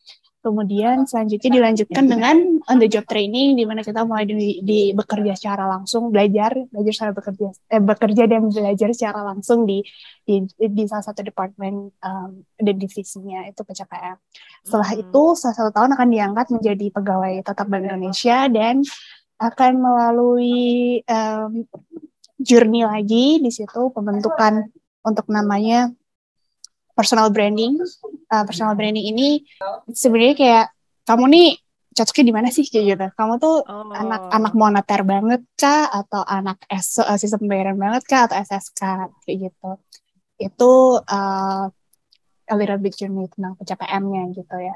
Kemudian 0.44 1.08
selanjutnya 1.08 1.48
dilanjutkan 1.56 2.04
dengan 2.04 2.60
on 2.68 2.76
the 2.76 2.84
job 2.84 3.08
training 3.08 3.56
di 3.56 3.64
mana 3.64 3.80
kita 3.80 4.04
mulai 4.04 4.28
di, 4.28 4.60
di 4.60 4.92
bekerja 4.92 5.32
secara 5.32 5.64
langsung, 5.64 6.12
belajar, 6.12 6.52
belajar 6.68 6.92
secara 6.92 7.12
bekerja, 7.16 7.48
eh, 7.72 7.80
bekerja 7.80 8.28
dan 8.28 8.52
belajar 8.52 8.92
secara 8.92 9.24
langsung 9.24 9.64
di 9.64 9.80
di, 10.20 10.44
di 10.52 10.84
salah 10.84 11.00
satu 11.00 11.24
departemen 11.24 11.88
um, 11.96 12.30
dan 12.60 12.76
divisinya 12.76 13.48
itu 13.48 13.64
PCPM. 13.64 14.20
Setelah 14.68 14.90
hmm. 14.92 15.02
itu 15.08 15.22
setelah 15.32 15.56
satu 15.56 15.70
tahun 15.72 15.90
akan 15.96 16.08
diangkat 16.12 16.46
menjadi 16.52 16.86
pegawai 16.92 17.34
tetap 17.40 17.64
Bank 17.64 17.88
Indonesia 17.88 18.44
dan 18.52 18.84
akan 19.40 19.72
melalui 19.80 21.00
um, 21.08 21.64
journey 22.36 22.84
lagi 22.84 23.40
di 23.40 23.48
situ 23.48 23.88
pembentukan 23.96 24.68
untuk 25.08 25.24
namanya 25.32 25.88
personal 26.94 27.28
branding. 27.28 27.78
Uh, 28.30 28.44
personal 28.46 28.74
branding 28.78 29.04
ini 29.04 29.28
sebenarnya 29.92 30.34
kayak 30.34 30.66
kamu 31.04 31.24
nih 31.28 31.48
cocoknya 31.94 32.24
di 32.26 32.34
mana 32.34 32.48
sih 32.50 32.66
kayak 32.66 32.84
gitu. 32.94 33.06
Kamu 33.14 33.32
tuh 33.38 33.62
oh. 33.62 33.92
anak 33.94 34.30
anak 34.34 34.52
moneter 34.54 35.00
banget 35.06 35.42
kah 35.54 35.86
atau 35.90 36.22
anak 36.26 36.58
S, 36.66 36.98
uh, 36.98 37.18
sistem 37.20 37.46
pembayaran 37.46 37.78
banget 37.78 38.02
kah 38.08 38.26
atau 38.26 38.36
SSK 38.42 38.80
kayak 39.26 39.38
gitu. 39.50 39.70
Itu 40.38 41.02
uh, 41.02 41.66
a 42.50 42.54
little 42.58 42.80
bit 42.82 42.98
journey 42.98 43.30
tentang 43.30 43.54
PCPM-nya 43.58 44.22
gitu 44.34 44.56
ya. 44.58 44.74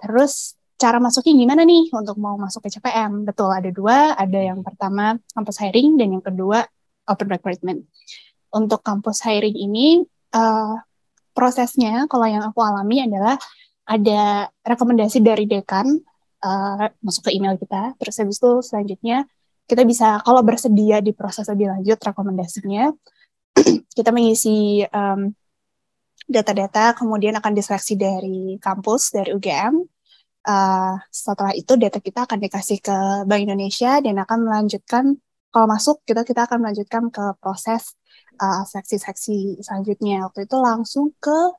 Terus 0.00 0.56
cara 0.76 1.00
masuknya 1.00 1.32
gimana 1.36 1.62
nih 1.64 1.88
untuk 1.92 2.16
mau 2.20 2.36
masuk 2.36 2.64
ke 2.64 2.72
CPM? 2.72 3.24
Betul, 3.24 3.52
ada 3.52 3.68
dua. 3.72 4.16
Ada 4.16 4.52
yang 4.52 4.60
pertama 4.64 5.16
kampus 5.32 5.56
hiring 5.60 6.00
dan 6.00 6.08
yang 6.16 6.24
kedua 6.24 6.64
open 7.06 7.28
recruitment. 7.30 7.86
Untuk 8.50 8.80
kampus 8.80 9.20
hiring 9.22 9.54
ini, 9.54 10.02
uh, 10.32 10.74
prosesnya 11.36 12.08
kalau 12.08 12.24
yang 12.24 12.40
aku 12.48 12.64
alami 12.64 13.04
adalah 13.04 13.36
ada 13.84 14.48
rekomendasi 14.64 15.20
dari 15.20 15.44
dekan 15.44 16.00
uh, 16.40 16.88
masuk 17.04 17.28
ke 17.28 17.36
email 17.36 17.60
kita. 17.60 17.92
Terus 18.00 18.16
habis 18.16 18.40
itu 18.40 18.52
selanjutnya 18.64 19.28
kita 19.66 19.82
bisa 19.84 20.22
kalau 20.22 20.40
bersedia 20.46 21.02
di 21.02 21.12
proses 21.12 21.44
lebih 21.50 21.68
lanjut 21.74 21.98
rekomendasinya 21.98 22.94
kita 23.98 24.10
mengisi 24.14 24.86
um, 24.88 25.34
data-data 26.26 26.94
kemudian 26.94 27.34
akan 27.38 27.52
diseleksi 27.54 27.98
dari 27.98 28.58
kampus 28.62 29.10
dari 29.14 29.34
UGM 29.34 29.74
uh, 30.46 30.94
setelah 31.10 31.52
itu 31.54 31.74
data 31.74 31.98
kita 31.98 32.30
akan 32.30 32.38
dikasih 32.46 32.78
ke 32.78 32.98
Bank 33.26 33.42
Indonesia 33.42 33.98
dan 33.98 34.22
akan 34.22 34.38
melanjutkan 34.46 35.18
kalau 35.50 35.66
masuk 35.66 36.02
kita 36.06 36.22
kita 36.22 36.46
akan 36.46 36.62
melanjutkan 36.62 37.10
ke 37.10 37.34
proses 37.42 37.98
uh, 38.38 38.64
seksi-seksi 38.64 39.60
selanjutnya. 39.60 40.24
Waktu 40.28 40.46
itu 40.48 40.56
langsung 40.60 41.12
ke 41.18 41.56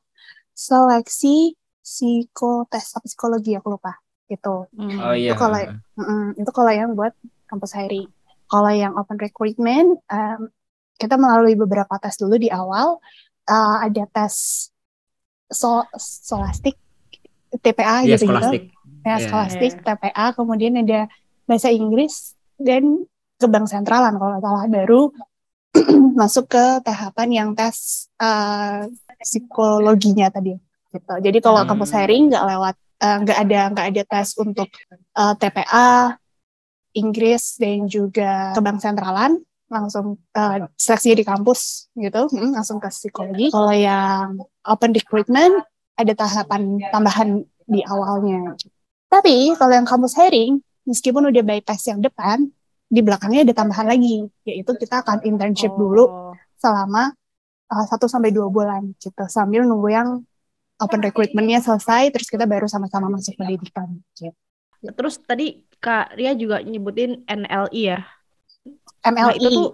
seleksi 0.53 1.53
psikotes 1.81 2.97
apa 2.97 3.05
psikologi 3.05 3.53
aku 3.57 3.77
lupa. 3.77 3.97
Itu 4.27 4.67
hmm. 4.75 4.97
oh, 4.99 5.15
iya. 5.15 5.31
itu 5.31 5.35
kalau 5.39 5.59
mm, 5.97 6.27
itu 6.41 6.51
kalau 6.51 6.71
yang 6.73 6.91
buat 6.97 7.13
kampus 7.47 7.79
hiring 7.79 8.11
kalau 8.47 8.71
yang 8.71 8.95
open 8.95 9.19
recruitment 9.19 9.99
um, 10.07 10.51
kita 10.97 11.19
melalui 11.19 11.53
beberapa 11.53 11.99
tes 11.99 12.15
dulu 12.17 12.39
di 12.39 12.49
awal. 12.51 12.99
Uh, 13.47 13.79
ada 13.79 14.03
tes 14.11 14.67
so 15.47 15.87
solastik 15.95 16.75
TPA 17.63 18.03
yeah, 18.03 18.19
gitu 18.19 18.27
gitu 18.27 18.67
ya 19.07 19.15
yeah. 19.15 19.19
skolastik 19.23 19.79
TPA 19.87 20.35
kemudian 20.35 20.75
ada 20.83 21.07
bahasa 21.47 21.71
Inggris 21.71 22.35
dan 22.59 23.07
ke 23.37 23.45
bank 23.47 23.69
sentralan 23.69 24.17
kalau 24.17 24.41
salah. 24.41 24.65
Baru 24.67 25.13
masuk 26.19 26.49
ke 26.49 26.65
tahapan 26.81 27.29
yang 27.29 27.49
tes 27.53 28.07
uh, 28.17 28.89
psikologinya 29.21 30.29
tadi 30.29 30.57
gitu. 30.93 31.13
Jadi 31.19 31.37
kalau 31.43 31.61
hmm. 31.63 31.69
kampus 31.69 31.89
sharing 31.91 32.23
nggak 32.31 32.45
lewat 32.47 32.75
eh, 33.03 33.17
nggak 33.23 33.37
uh, 33.37 33.43
ada 33.43 33.59
nggak 33.73 33.87
ada 33.93 34.03
tes 34.07 34.27
untuk 34.39 34.69
uh, 35.17 35.31
eh, 35.31 35.33
TPA, 35.37 36.15
Inggris 36.97 37.43
dan 37.59 37.85
juga 37.85 38.55
ke 38.55 38.61
bank 38.63 38.79
sentralan 38.81 39.37
langsung 39.67 40.15
uh, 40.31 40.63
seleksi 40.79 41.11
di 41.19 41.23
kampus 41.27 41.91
gitu 41.91 42.31
hmm, 42.31 42.55
langsung 42.55 42.79
ke 42.79 42.87
psikologi. 42.87 43.51
Kalau 43.51 43.75
yang 43.75 44.39
open 44.63 44.91
recruitment 44.95 45.59
ada 45.99 46.13
tahapan 46.15 46.79
tambahan 46.87 47.43
di 47.67 47.83
awalnya. 47.83 48.55
Tapi 49.11 49.55
kalau 49.59 49.73
yang 49.75 49.87
kampus 49.87 50.15
sharing 50.15 50.63
meskipun 50.87 51.27
udah 51.27 51.43
bypass 51.43 51.83
yang 51.91 51.99
depan 51.99 52.47
di 52.87 53.03
belakangnya 53.03 53.43
ada 53.43 53.53
tambahan 53.53 53.87
lagi 53.87 54.23
yaitu 54.47 54.71
kita 54.79 55.03
akan 55.03 55.23
internship 55.27 55.75
oh. 55.75 55.79
dulu 55.79 56.05
selama 56.55 57.11
uh, 57.67 57.85
satu 57.87 58.07
sampai 58.07 58.31
dua 58.31 58.47
bulan 58.47 58.95
gitu 58.97 59.27
sambil 59.27 59.67
nunggu 59.67 59.89
yang 59.91 60.09
open 60.79 61.01
recruitmentnya 61.03 61.59
selesai 61.59 62.13
terus 62.13 62.29
kita 62.29 62.47
baru 62.47 62.69
sama-sama 62.69 63.11
masuk 63.11 63.35
pendidikan 63.35 63.99
gitu. 64.15 64.31
Terus 64.93 65.17
tadi 65.25 65.65
Kak 65.81 66.17
Ria 66.17 66.37
juga 66.37 66.61
nyebutin 66.61 67.25
NLI 67.25 67.81
ya. 67.81 67.99
MLI. 69.05 69.17
Nah, 69.17 69.33
itu 69.33 69.49
tuh 69.49 69.69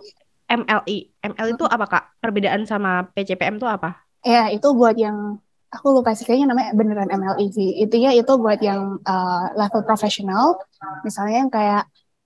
MLI. 0.48 0.98
MLI 1.20 1.52
itu 1.56 1.66
apa 1.68 1.86
Kak? 1.88 2.04
Perbedaan 2.24 2.64
sama 2.64 3.08
PCPM 3.12 3.60
itu 3.60 3.68
apa? 3.68 4.00
Ya, 4.24 4.48
itu 4.48 4.72
buat 4.72 4.96
yang 4.96 5.44
aku 5.74 5.92
lupa 5.92 6.16
sih 6.16 6.24
kayaknya 6.24 6.56
namanya 6.56 6.72
beneran 6.72 7.12
MLI 7.12 7.46
sih. 7.52 7.70
Itu 7.84 8.00
ya 8.00 8.16
itu 8.16 8.32
buat 8.40 8.64
yang 8.64 9.04
uh, 9.04 9.46
level 9.60 9.84
profesional. 9.84 10.60
Misalnya 11.04 11.48
yang 11.48 11.52
kayak 11.52 11.84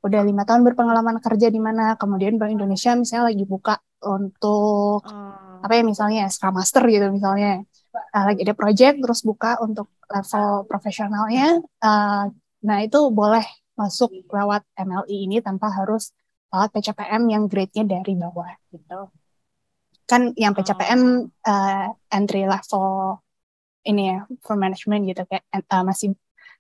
udah 0.08 0.22
lima 0.24 0.44
tahun 0.48 0.64
berpengalaman 0.64 1.20
kerja 1.20 1.52
di 1.52 1.60
mana 1.60 2.00
kemudian 2.00 2.40
Bank 2.40 2.56
Indonesia 2.56 2.96
misalnya 2.96 3.30
lagi 3.32 3.44
buka 3.44 3.76
untuk 4.04 5.04
hmm. 5.04 5.64
apa 5.68 5.74
ya 5.76 5.84
misalnya 5.84 6.24
Scrum 6.32 6.56
Master 6.56 6.84
gitu 6.88 7.12
misalnya 7.12 7.62
uh, 7.94 8.24
lagi 8.32 8.42
ada 8.48 8.56
project 8.56 9.04
terus 9.04 9.22
buka 9.22 9.60
untuk 9.60 9.92
level 10.08 10.66
profesionalnya 10.66 11.60
uh, 11.84 12.26
nah 12.64 12.78
itu 12.82 13.00
boleh 13.12 13.44
masuk 13.78 14.10
lewat 14.32 14.66
MLI 14.74 15.30
ini 15.30 15.38
tanpa 15.44 15.70
harus 15.70 16.16
lewat 16.50 16.74
PCPM 16.74 17.24
yang 17.30 17.44
grade-nya 17.46 17.84
dari 17.86 18.14
bawah 18.18 18.50
gitu 18.74 19.12
kan 20.08 20.32
yang 20.40 20.56
PCPM 20.56 21.28
uh, 21.44 21.52
oh. 21.52 22.16
entry 22.16 22.48
level 22.48 23.20
ini 23.84 24.16
ya 24.16 24.20
for 24.44 24.56
management 24.56 25.04
gitu 25.08 25.24
kayak 25.28 25.44
uh, 25.52 25.84
masih 25.84 26.16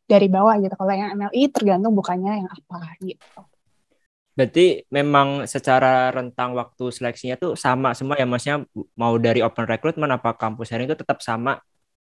dari 0.07 0.27
bawah 0.31 0.55
gitu. 0.63 0.73
Kalau 0.73 0.93
yang 0.95 1.13
MLI 1.13 1.43
tergantung 1.51 1.93
bukannya 1.93 2.41
yang 2.43 2.49
apa 2.49 2.95
gitu. 3.03 3.27
Berarti 4.37 4.85
memang 4.93 5.49
secara 5.49 6.13
rentang 6.13 6.53
waktu 6.55 6.93
seleksinya 6.93 7.35
tuh 7.35 7.57
sama 7.57 7.91
semua 7.97 8.15
ya 8.15 8.25
maksudnya 8.29 8.63
mau 8.93 9.17
dari 9.17 9.41
open 9.41 9.65
recruitment 9.65 10.13
apa 10.13 10.37
kampus 10.37 10.71
hari 10.71 10.85
itu 10.85 10.93
tetap 10.93 11.19
sama 11.25 11.57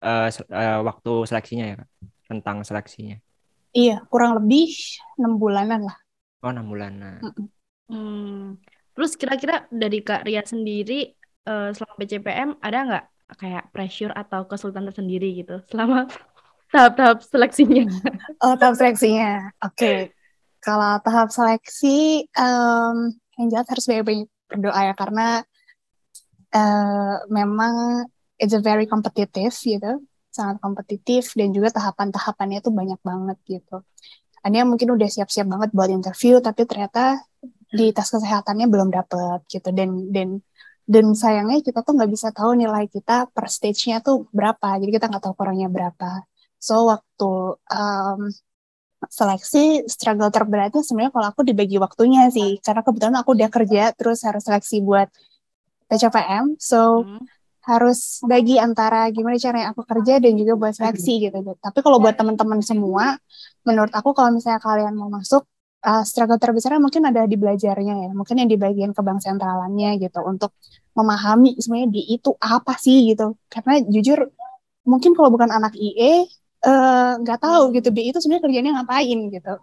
uh, 0.03 0.29
uh, 0.29 0.81
waktu 0.85 1.13
seleksinya 1.25 1.65
ya 1.71 1.77
rentang 2.27 2.67
seleksinya. 2.67 3.17
Iya, 3.71 4.03
kurang 4.11 4.43
lebih 4.43 4.75
enam 5.17 5.39
bulanan 5.39 5.87
lah. 5.87 5.97
Oh, 6.43 6.51
enam 6.51 6.67
bulanan. 6.67 7.23
Hmm. 7.87 8.59
Terus 8.97 9.15
kira-kira 9.15 9.69
dari 9.69 10.01
Kak 10.03 10.27
Ria 10.27 10.43
sendiri 10.43 11.15
uh, 11.47 11.71
selama 11.71 11.95
BCPM 11.95 12.51
ada 12.59 12.79
nggak 12.89 13.05
kayak 13.39 13.65
pressure 13.71 14.15
atau 14.15 14.47
kesulitan 14.47 14.87
tersendiri 14.87 15.31
gitu 15.47 15.63
selama 15.71 16.11
tahap-tahap 16.73 17.19
seleksinya. 17.25 17.85
Oh, 18.43 18.55
tahap 18.59 18.75
seleksinya. 18.77 19.55
Oke. 19.63 19.77
Okay. 19.77 19.99
Kalau 20.63 20.99
tahap 21.03 21.31
seleksi, 21.31 22.27
um, 22.35 23.15
yang 23.39 23.47
jelas 23.55 23.71
harus 23.71 23.87
banyak-banyak 23.87 24.31
berdoa 24.51 24.81
ya, 24.83 24.95
karena 24.99 25.29
uh, 26.51 27.17
memang 27.31 28.07
it's 28.35 28.51
a 28.51 28.59
very 28.59 28.91
competitive 28.91 29.55
gitu, 29.55 30.03
sangat 30.35 30.59
kompetitif 30.59 31.39
dan 31.39 31.55
juga 31.55 31.71
tahapan-tahapannya 31.71 32.59
itu 32.61 32.71
banyak 32.75 33.01
banget 33.01 33.39
gitu. 33.47 33.87
Ania 34.43 34.67
mungkin 34.67 34.95
udah 34.95 35.07
siap-siap 35.07 35.47
banget 35.47 35.71
buat 35.71 35.91
interview, 35.91 36.43
tapi 36.43 36.67
ternyata 36.67 37.23
di 37.71 37.91
tes 37.91 38.09
kesehatannya 38.11 38.67
belum 38.71 38.95
dapet 38.95 39.43
gitu 39.51 39.75
dan 39.75 40.11
dan 40.15 40.39
dan 40.87 41.07
sayangnya 41.19 41.59
kita 41.67 41.83
tuh 41.83 41.99
nggak 41.99 42.11
bisa 42.15 42.31
tahu 42.31 42.55
nilai 42.55 42.87
kita 42.87 43.27
per 43.35 43.51
stage-nya 43.51 43.99
tuh 44.07 44.31
berapa 44.31 44.79
jadi 44.79 45.03
kita 45.03 45.07
nggak 45.11 45.23
tahu 45.27 45.35
kurangnya 45.35 45.67
berapa 45.67 46.23
so 46.67 46.91
waktu 46.91 47.31
um, 47.71 48.21
seleksi 49.07 49.87
struggle 49.87 50.35
terberatnya 50.35 50.83
sebenarnya 50.83 51.13
kalau 51.15 51.27
aku 51.31 51.41
dibagi 51.47 51.79
waktunya 51.79 52.27
sih 52.35 52.59
karena 52.59 52.83
kebetulan 52.83 53.17
aku 53.23 53.31
udah 53.39 53.51
kerja 53.53 53.83
terus 53.95 54.27
harus 54.27 54.43
seleksi 54.43 54.83
buat 54.83 55.07
PCPM 55.87 56.59
so 56.59 57.07
hmm. 57.07 57.23
harus 57.71 58.19
bagi 58.27 58.59
antara 58.59 59.07
gimana 59.15 59.39
caranya 59.39 59.71
aku 59.71 59.87
kerja 59.87 60.19
dan 60.19 60.35
juga 60.35 60.59
buat 60.59 60.75
seleksi 60.75 61.31
gitu 61.31 61.39
tapi 61.63 61.79
kalau 61.85 62.03
buat 62.03 62.19
teman-teman 62.19 62.59
semua 62.67 63.15
menurut 63.63 63.95
aku 63.95 64.11
kalau 64.11 64.35
misalnya 64.35 64.59
kalian 64.59 64.99
mau 64.99 65.07
masuk 65.07 65.47
uh, 65.87 66.03
struggle 66.03 66.41
terbesarnya 66.43 66.83
mungkin 66.83 67.07
ada 67.07 67.23
di 67.31 67.39
belajarnya 67.39 67.95
ya, 68.07 68.11
mungkin 68.11 68.43
yang 68.43 68.51
di 68.51 68.59
bagian 68.59 68.91
kebang 68.91 69.23
sentralannya 69.23 70.03
gitu 70.03 70.21
untuk 70.27 70.51
memahami 70.99 71.55
sebenarnya 71.63 71.91
di 71.95 72.03
itu 72.19 72.31
apa 72.43 72.75
sih 72.81 73.15
gitu. 73.15 73.39
Karena 73.47 73.79
jujur 73.87 74.27
mungkin 74.87 75.15
kalau 75.15 75.31
bukan 75.31 75.51
anak 75.55 75.75
IE 75.79 76.27
nggak 77.23 77.39
uh, 77.39 77.43
tahu 77.43 77.63
gitu 77.79 77.89
BI 77.95 78.11
itu 78.11 78.19
sebenarnya 78.19 78.45
kerjanya 78.51 78.71
ngapain 78.81 79.19
gitu. 79.31 79.55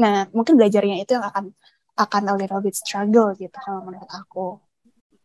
Nah 0.00 0.26
mungkin 0.34 0.58
belajarnya 0.58 0.96
itu 1.02 1.14
yang 1.14 1.26
akan 1.26 1.54
akan 1.94 2.22
a 2.32 2.34
little 2.34 2.62
bit 2.64 2.74
struggle 2.74 3.30
gitu 3.36 3.54
kalau 3.54 3.86
menurut 3.86 4.10
aku. 4.10 4.58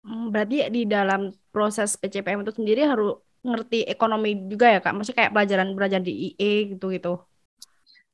Hmm, 0.05 0.29
berarti 0.29 0.69
di 0.69 0.85
dalam 0.85 1.33
proses 1.49 1.97
PCPM 1.97 2.45
itu 2.45 2.53
sendiri 2.53 2.85
harus 2.85 3.17
ngerti 3.41 3.89
ekonomi 3.89 4.37
juga 4.45 4.69
ya 4.69 4.79
kak? 4.81 4.93
Maksudnya 4.93 5.17
kayak 5.25 5.33
pelajaran 5.33 5.67
pelajaran 5.73 6.05
di 6.05 6.13
IE 6.33 6.77
gitu 6.77 6.93
gitu. 6.93 7.21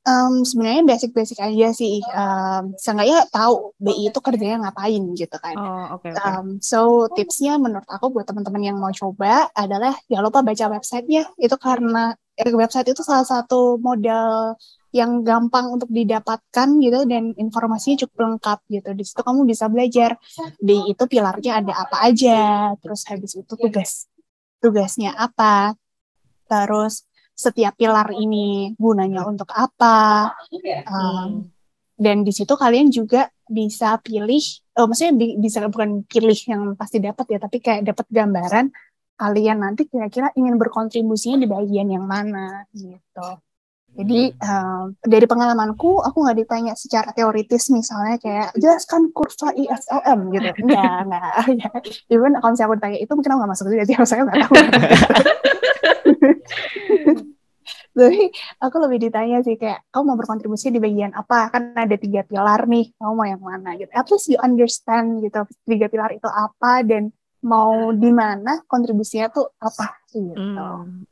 Um, 0.01 0.41
sebenarnya 0.41 0.81
basic-basic 0.81 1.37
aja 1.37 1.67
sih. 1.77 2.01
Um, 2.09 2.73
seenggaknya 2.73 3.21
tahu 3.29 3.75
BI 3.77 4.09
itu 4.09 4.17
kerjanya 4.17 4.65
ngapain 4.65 5.03
gitu 5.13 5.37
kan. 5.37 5.53
Oh, 5.53 5.85
okay, 5.99 6.09
okay. 6.09 6.25
Um, 6.25 6.57
so 6.57 7.05
tipsnya 7.13 7.61
menurut 7.61 7.85
aku 7.85 8.09
buat 8.09 8.25
teman-teman 8.25 8.65
yang 8.65 8.77
mau 8.81 8.89
coba 8.89 9.53
adalah 9.53 9.93
jangan 10.09 10.25
lupa 10.25 10.41
baca 10.41 10.65
websitenya. 10.73 11.29
Itu 11.37 11.53
karena 11.61 12.17
eh, 12.17 12.30
website 12.49 12.89
itu 12.89 13.05
salah 13.05 13.27
satu 13.27 13.77
modal 13.77 14.57
yang 14.91 15.23
gampang 15.23 15.71
untuk 15.71 15.87
didapatkan 15.87 16.67
gitu 16.83 17.07
dan 17.07 17.31
informasinya 17.37 18.03
cukup 18.05 18.17
lengkap 18.27 18.59
gitu. 18.67 18.89
Di 18.97 19.03
situ 19.07 19.21
kamu 19.21 19.47
bisa 19.47 19.69
belajar 19.71 20.19
BI 20.59 20.91
itu 20.97 21.03
pilarnya 21.05 21.61
ada 21.63 21.73
apa 21.87 21.97
aja, 22.09 22.73
terus 22.81 23.05
habis 23.07 23.37
itu 23.37 23.53
tugas 23.55 24.09
tugasnya 24.61 25.15
apa, 25.17 25.73
terus 26.45 27.07
setiap 27.31 27.73
pilar 27.73 28.13
ini 28.13 28.77
gunanya 28.77 29.25
untuk 29.25 29.49
apa 29.49 30.29
um, 30.85 31.49
dan 31.97 32.21
di 32.21 32.29
situ 32.29 32.53
kalian 32.53 32.93
juga 32.93 33.33
bisa 33.49 33.97
pilih 33.97 34.41
oh, 34.77 34.85
maksudnya 34.85 35.13
bi 35.17 35.27
bisa 35.41 35.65
bukan 35.65 36.05
pilih 36.05 36.37
yang 36.45 36.77
pasti 36.77 37.01
dapat 37.01 37.25
ya 37.33 37.39
tapi 37.41 37.57
kayak 37.57 37.81
dapat 37.87 38.05
gambaran 38.13 38.69
kalian 39.19 39.61
nanti 39.61 39.85
kira-kira 39.85 40.33
ingin 40.33 40.57
berkontribusinya 40.57 41.37
di 41.41 41.47
bagian 41.49 41.87
yang 41.91 42.05
mana 42.05 42.65
gitu. 42.73 43.39
Jadi 43.91 44.31
um, 44.39 44.95
dari 45.03 45.27
pengalamanku 45.27 45.99
aku 45.99 46.23
nggak 46.23 46.37
ditanya 46.39 46.73
secara 46.79 47.11
teoritis 47.11 47.67
misalnya 47.75 48.15
kayak 48.23 48.55
jelaskan 48.55 49.11
kurva 49.11 49.51
ISLM 49.51 50.19
gitu. 50.31 50.47
Enggak 50.63 50.95
enggak 51.03 51.31
ya 51.59 51.69
even 52.07 52.39
kalau 52.39 52.55
misalnya 52.55 52.67
aku 52.71 52.75
ditanya 52.79 52.99
itu 53.03 53.11
mungkin 53.11 53.31
aku 53.35 53.39
nggak 53.43 53.51
masuk 53.51 53.67
juga 53.67 53.83
sih 53.83 53.95
saya 54.07 54.23
nggak 54.23 54.39
tahu. 54.47 54.55
Jadi 57.91 58.31
aku 58.63 58.75
lebih 58.87 59.11
ditanya 59.11 59.43
sih 59.43 59.59
kayak 59.59 59.83
kamu 59.91 60.03
mau 60.07 60.15
berkontribusi 60.15 60.71
di 60.71 60.79
bagian 60.79 61.11
apa? 61.11 61.51
Kan 61.51 61.75
ada 61.75 61.99
tiga 61.99 62.23
pilar 62.23 62.63
nih, 62.63 62.95
kamu 62.95 63.11
mau 63.11 63.27
yang 63.27 63.43
mana? 63.43 63.75
Gitu. 63.75 63.91
At 63.91 64.07
least 64.07 64.31
you 64.31 64.39
understand 64.39 65.19
gitu 65.19 65.43
tiga 65.67 65.91
pilar 65.91 66.15
itu 66.15 66.23
apa 66.31 66.87
dan 66.87 67.11
mau 67.41 67.89
di 67.93 68.11
mana 68.13 68.61
kontribusinya 68.69 69.27
tuh 69.33 69.49
apa 69.57 70.01
gitu. 70.13 70.37
Hmm. 70.37 71.05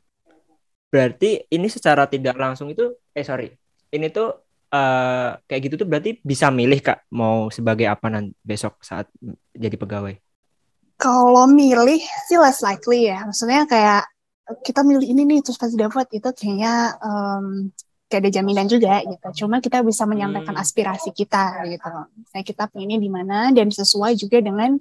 Berarti 0.90 1.46
ini 1.50 1.66
secara 1.70 2.06
tidak 2.06 2.38
langsung 2.38 2.70
itu 2.70 2.94
eh 3.14 3.26
sorry. 3.26 3.50
Ini 3.90 4.06
tuh 4.14 4.30
uh, 4.70 5.38
kayak 5.46 5.60
gitu 5.70 5.74
tuh 5.82 5.88
berarti 5.90 6.18
bisa 6.22 6.50
milih 6.50 6.82
Kak 6.82 7.10
mau 7.14 7.50
sebagai 7.50 7.86
apa 7.90 8.06
nanti 8.10 8.34
besok 8.42 8.78
saat 8.82 9.10
jadi 9.54 9.74
pegawai. 9.74 10.14
Kalau 11.00 11.48
milih 11.48 12.02
sih 12.28 12.38
less 12.38 12.62
likely 12.62 13.10
ya. 13.10 13.26
Maksudnya 13.26 13.66
kayak 13.66 14.04
kita 14.66 14.82
milih 14.82 15.06
ini 15.06 15.22
nih 15.26 15.40
terus 15.46 15.58
pasti 15.58 15.78
dapat 15.78 16.10
itu 16.10 16.26
kayaknya 16.34 16.98
um, 16.98 17.70
kayak 18.10 18.26
ada 18.26 18.30
jaminan 18.34 18.66
juga 18.66 18.98
gitu. 19.06 19.46
Cuma 19.46 19.62
kita 19.62 19.86
bisa 19.86 20.02
menyampaikan 20.06 20.58
hmm. 20.58 20.62
aspirasi 20.62 21.14
kita 21.14 21.62
gitu. 21.70 21.90
Saya 22.30 22.42
kita 22.42 22.66
pengennya 22.66 22.98
di 22.98 23.10
mana 23.10 23.54
dan 23.54 23.70
sesuai 23.70 24.18
juga 24.18 24.42
dengan 24.42 24.74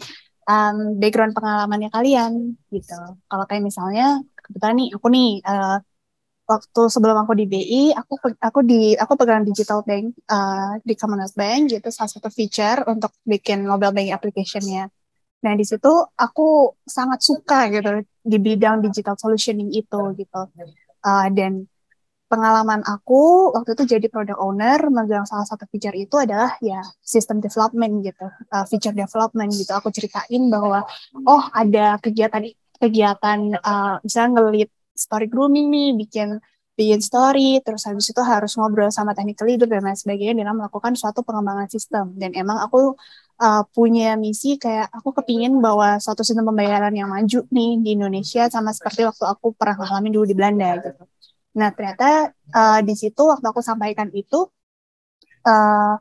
um, 0.49 0.97
background 0.97 1.33
pengalamannya 1.37 1.89
kalian 1.93 2.57
gitu. 2.73 2.97
Kalau 3.29 3.45
kayak 3.45 3.63
misalnya 3.69 4.19
kebetulan 4.41 4.75
nih 4.81 4.89
aku 4.97 5.07
nih 5.13 5.29
uh, 5.45 5.77
waktu 6.49 6.81
sebelum 6.89 7.17
aku 7.21 7.33
di 7.37 7.45
BI, 7.45 7.83
aku 7.93 8.13
aku 8.41 8.59
di 8.65 8.97
aku 8.97 9.13
pegang 9.13 9.45
digital 9.45 9.85
bank 9.85 10.17
uh, 10.33 10.81
di 10.81 10.97
Commonwealth 10.97 11.37
Bank 11.37 11.69
gitu 11.69 11.87
salah 11.93 12.09
satu 12.09 12.33
feature 12.33 12.81
untuk 12.89 13.13
bikin 13.21 13.61
mobile 13.69 13.93
banking 13.93 14.17
application-nya. 14.17 14.89
Nah, 15.39 15.53
di 15.55 15.63
situ 15.63 15.93
aku 16.17 16.75
sangat 16.83 17.23
suka 17.23 17.69
gitu 17.71 18.03
di 18.25 18.37
bidang 18.41 18.83
digital 18.83 19.15
solutioning 19.15 19.69
itu 19.71 20.01
gitu. 20.17 20.41
Uh, 20.99 21.27
dan 21.31 21.63
pengalaman 22.29 22.85
aku 22.85 23.49
waktu 23.57 23.73
itu 23.73 23.97
jadi 23.97 24.07
product 24.07 24.37
owner 24.37 24.77
megang 24.93 25.25
salah 25.25 25.43
satu 25.49 25.65
feature 25.67 25.97
itu 25.97 26.13
adalah 26.15 26.53
ya 26.61 26.79
system 27.01 27.41
development 27.41 28.05
gitu, 28.05 28.29
uh, 28.53 28.65
feature 28.69 28.93
development 28.93 29.49
gitu. 29.51 29.73
Aku 29.73 29.89
ceritain 29.89 30.47
bahwa 30.47 30.85
oh 31.25 31.43
ada 31.51 31.97
kegiatan 31.97 32.53
kegiatan 32.77 33.57
uh, 33.59 33.97
misalnya 34.05 34.29
ngelit 34.39 34.69
story 34.93 35.25
grooming 35.25 35.67
nih, 35.73 35.89
bikin 35.97 36.37
bikin 36.79 37.03
story, 37.03 37.59
terus 37.59 37.83
habis 37.83 38.07
itu 38.07 38.21
harus 38.23 38.55
ngobrol 38.55 38.87
sama 38.87 39.11
technical 39.11 39.43
leader 39.51 39.67
dan 39.67 39.83
lain 39.83 39.99
sebagainya 39.99 40.47
dalam 40.47 40.63
melakukan 40.63 40.95
suatu 40.95 41.27
pengembangan 41.27 41.67
sistem. 41.67 42.15
Dan 42.15 42.31
emang 42.31 42.55
aku 42.63 42.95
uh, 43.43 43.63
punya 43.75 44.15
misi 44.15 44.55
kayak 44.55 44.87
aku 44.95 45.11
kepingin 45.11 45.59
bahwa 45.59 45.99
suatu 45.99 46.23
sistem 46.23 46.47
pembayaran 46.47 46.95
yang 46.95 47.11
maju 47.11 47.43
nih 47.51 47.83
di 47.83 47.89
Indonesia 47.99 48.47
sama 48.47 48.71
seperti 48.71 49.03
waktu 49.03 49.23
aku 49.27 49.51
pernah 49.59 49.75
ngalamin 49.75 50.11
dulu 50.15 50.25
di 50.31 50.35
Belanda 50.39 50.79
gitu. 50.79 51.03
Nah 51.57 51.69
ternyata 51.73 52.29
uh, 52.53 52.79
di 52.85 52.93
situ 52.93 53.21
waktu 53.25 53.45
aku 53.49 53.61
sampaikan 53.65 54.09
itu 54.13 54.45
uh, 55.47 55.95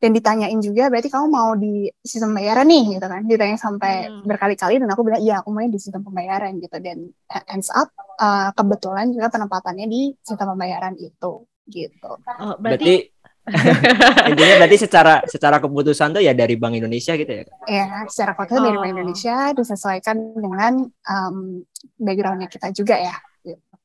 dan 0.00 0.10
ditanyain 0.16 0.56
juga 0.64 0.88
berarti 0.88 1.12
kamu 1.12 1.26
mau 1.28 1.52
di 1.52 1.92
sistem 2.00 2.32
pembayaran 2.32 2.64
nih 2.64 2.96
gitu 2.96 3.04
kan 3.04 3.20
ditanya 3.28 3.58
sampai 3.60 4.08
hmm. 4.08 4.24
berkali-kali 4.24 4.80
dan 4.80 4.88
aku 4.88 5.04
bilang 5.04 5.20
iya 5.20 5.44
aku 5.44 5.52
mau 5.52 5.60
di 5.60 5.76
sistem 5.76 6.00
pembayaran 6.00 6.56
gitu 6.56 6.76
dan 6.80 7.04
hands 7.28 7.68
up 7.68 7.92
uh, 8.16 8.48
kebetulan 8.56 9.12
juga 9.12 9.28
penempatannya 9.28 9.86
di 9.92 10.16
sistem 10.24 10.56
pembayaran 10.56 10.96
itu 10.96 11.44
gitu 11.68 12.10
oh, 12.16 12.56
berarti, 12.56 13.12
berarti 13.12 13.12
intinya 14.32 14.54
berarti 14.64 14.78
secara 14.80 15.14
secara 15.28 15.60
keputusan 15.60 16.16
tuh 16.16 16.22
ya 16.24 16.32
dari 16.32 16.56
Bank 16.56 16.80
Indonesia 16.80 17.12
gitu 17.20 17.28
ya 17.28 17.44
ya 17.68 17.84
secara 18.08 18.32
keputusan 18.32 18.56
oh. 18.56 18.66
dari 18.72 18.78
Bank 18.80 18.88
oh. 18.88 18.94
Indonesia 18.96 19.36
disesuaikan 19.52 20.16
dengan 20.32 20.72
um, 20.88 21.60
backgroundnya 22.00 22.48
kita 22.48 22.72
juga 22.72 22.96
ya. 22.96 23.16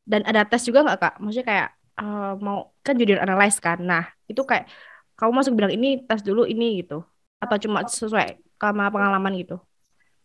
Dan 0.06 0.22
ada 0.24 0.46
tes 0.46 0.62
juga 0.64 0.86
nggak 0.86 0.98
kak? 1.02 1.14
Maksudnya 1.18 1.48
kayak 1.50 1.70
uh, 1.98 2.34
mau 2.38 2.72
kan 2.86 2.96
judul 2.96 3.18
analyze 3.18 3.58
kan. 3.58 3.82
Nah 3.82 4.06
itu 4.30 4.42
kayak 4.46 4.70
kamu 5.18 5.32
masuk 5.34 5.54
bilang 5.58 5.74
ini 5.74 6.06
tes 6.06 6.22
dulu 6.22 6.46
ini 6.46 6.86
gitu. 6.86 7.02
Atau 7.42 7.58
cuma 7.68 7.84
sesuai 7.84 8.40
sama 8.62 8.94
pengalaman 8.94 9.34
gitu? 9.42 9.58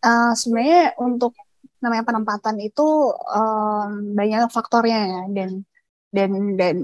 Uh, 0.01 0.33
sebenarnya 0.37 0.97
untuk 1.01 1.33
namanya 1.81 2.05
penempatan 2.05 2.61
itu 2.61 2.85
um, 3.13 4.13
banyak 4.13 4.47
faktornya 4.53 4.99
ya. 5.01 5.21
Dan 5.33 5.49
dan 6.13 6.29
dan 6.55 6.75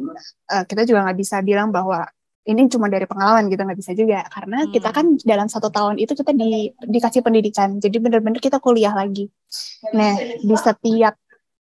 uh, 0.50 0.66
kita 0.66 0.90
juga 0.90 1.06
nggak 1.06 1.20
bisa 1.22 1.46
bilang 1.46 1.70
bahwa 1.70 2.10
ini 2.48 2.64
cuma 2.72 2.90
dari 2.90 3.06
pengalaman 3.06 3.52
gitu. 3.54 3.62
Nggak 3.62 3.80
bisa 3.80 3.94
juga. 3.94 4.26
Karena 4.34 4.66
hmm. 4.66 4.72
kita 4.74 4.90
kan 4.90 5.06
dalam 5.22 5.46
satu 5.46 5.70
tahun 5.70 6.02
itu 6.02 6.18
kita 6.18 6.34
di 6.34 6.74
dikasih 6.82 7.22
pendidikan. 7.22 7.78
Jadi 7.78 8.02
benar-benar 8.02 8.42
kita 8.42 8.58
kuliah 8.58 8.98
lagi. 8.98 9.30
Nah 9.94 10.18
di 10.42 10.56
setiap 10.58 11.14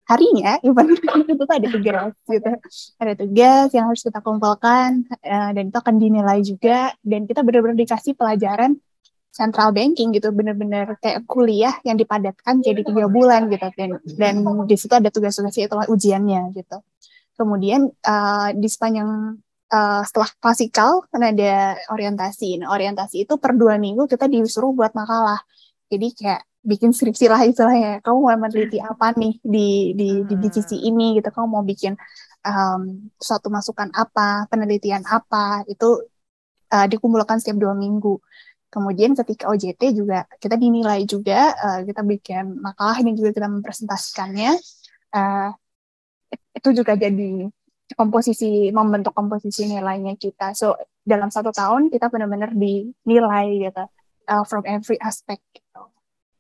harinya 0.06 0.62
even 0.62 0.94
itu 1.26 1.42
tuh 1.42 1.56
ada 1.56 1.68
tugas 1.68 2.14
gitu. 2.30 2.52
Ada 3.02 3.14
tugas 3.18 3.68
yang 3.74 3.86
harus 3.90 4.02
kita 4.06 4.20
kumpulkan 4.22 5.10
uh, 5.10 5.50
dan 5.52 5.64
itu 5.70 5.78
akan 5.78 5.96
dinilai 5.98 6.40
juga. 6.46 6.94
Dan 7.02 7.26
kita 7.26 7.42
benar-benar 7.42 7.78
dikasih 7.78 8.14
pelajaran 8.14 8.78
central 9.36 9.76
banking 9.76 10.16
gitu 10.16 10.32
benar-benar 10.32 10.96
kayak 11.04 11.28
kuliah 11.28 11.76
yang 11.84 12.00
dipadatkan 12.00 12.62
jadi 12.62 12.86
tiga 12.86 13.10
bulan 13.10 13.50
gitu. 13.50 13.68
Dan 13.76 13.90
dan 14.16 14.36
di 14.70 14.76
situ 14.78 14.94
ada 14.94 15.10
tugas-tugasnya 15.10 15.68
itu 15.68 15.76
ujiannya 15.90 16.42
gitu. 16.54 16.78
Kemudian 17.36 17.90
uh, 17.90 18.50
di 18.56 18.70
sepanjang 18.70 19.42
uh, 19.74 20.02
setelah 20.06 20.30
klasikal 20.40 21.04
kan 21.10 21.22
ada 21.26 21.76
orientasi. 21.92 22.62
Nah 22.62 22.72
orientasi 22.72 23.26
itu 23.26 23.36
per 23.42 23.58
dua 23.58 23.76
minggu 23.82 24.06
kita 24.06 24.30
disuruh 24.30 24.72
buat 24.72 24.94
makalah. 24.94 25.42
Jadi 25.90 26.08
kayak 26.14 26.42
bikin 26.66 26.92
skripsi 26.92 27.30
lah 27.30 27.46
istilahnya 27.46 28.02
kamu 28.02 28.18
mau 28.26 28.34
meneliti 28.36 28.82
apa 28.82 29.14
nih 29.14 29.38
di 29.46 29.94
di 29.94 30.10
di 30.26 30.36
divisi 30.42 30.82
hmm. 30.82 30.90
ini 30.90 31.08
gitu 31.22 31.30
kamu 31.30 31.48
mau 31.48 31.64
bikin 31.64 31.94
um, 32.42 33.08
suatu 33.22 33.54
masukan 33.54 33.94
apa 33.94 34.50
penelitian 34.50 35.06
apa 35.06 35.62
itu 35.70 36.02
uh, 36.74 36.86
dikumpulkan 36.90 37.38
setiap 37.38 37.62
dua 37.62 37.78
minggu 37.78 38.18
Kemudian 38.76 39.16
ketika 39.16 39.48
OJT 39.48 39.96
juga 39.96 40.28
kita 40.36 40.60
dinilai 40.60 41.08
juga, 41.08 41.56
uh, 41.56 41.80
kita 41.88 42.04
bikin 42.04 42.60
makalah 42.60 43.00
dan 43.00 43.16
juga 43.16 43.32
kita 43.32 43.48
mempresentasikannya. 43.48 44.52
Uh, 45.16 45.56
itu 46.52 46.84
juga 46.84 47.00
jadi 47.00 47.48
komposisi 47.96 48.76
membentuk 48.76 49.16
komposisi 49.16 49.72
nilainya 49.72 50.20
kita. 50.20 50.52
So 50.60 50.76
dalam 51.08 51.32
satu 51.32 51.56
tahun 51.56 51.88
kita 51.88 52.12
benar-benar 52.12 52.52
dinilai 52.52 53.64
gitu 53.64 53.88
uh, 54.28 54.44
from 54.44 54.68
every 54.68 55.00
aspect 55.00 55.40
gitu. 55.56 55.88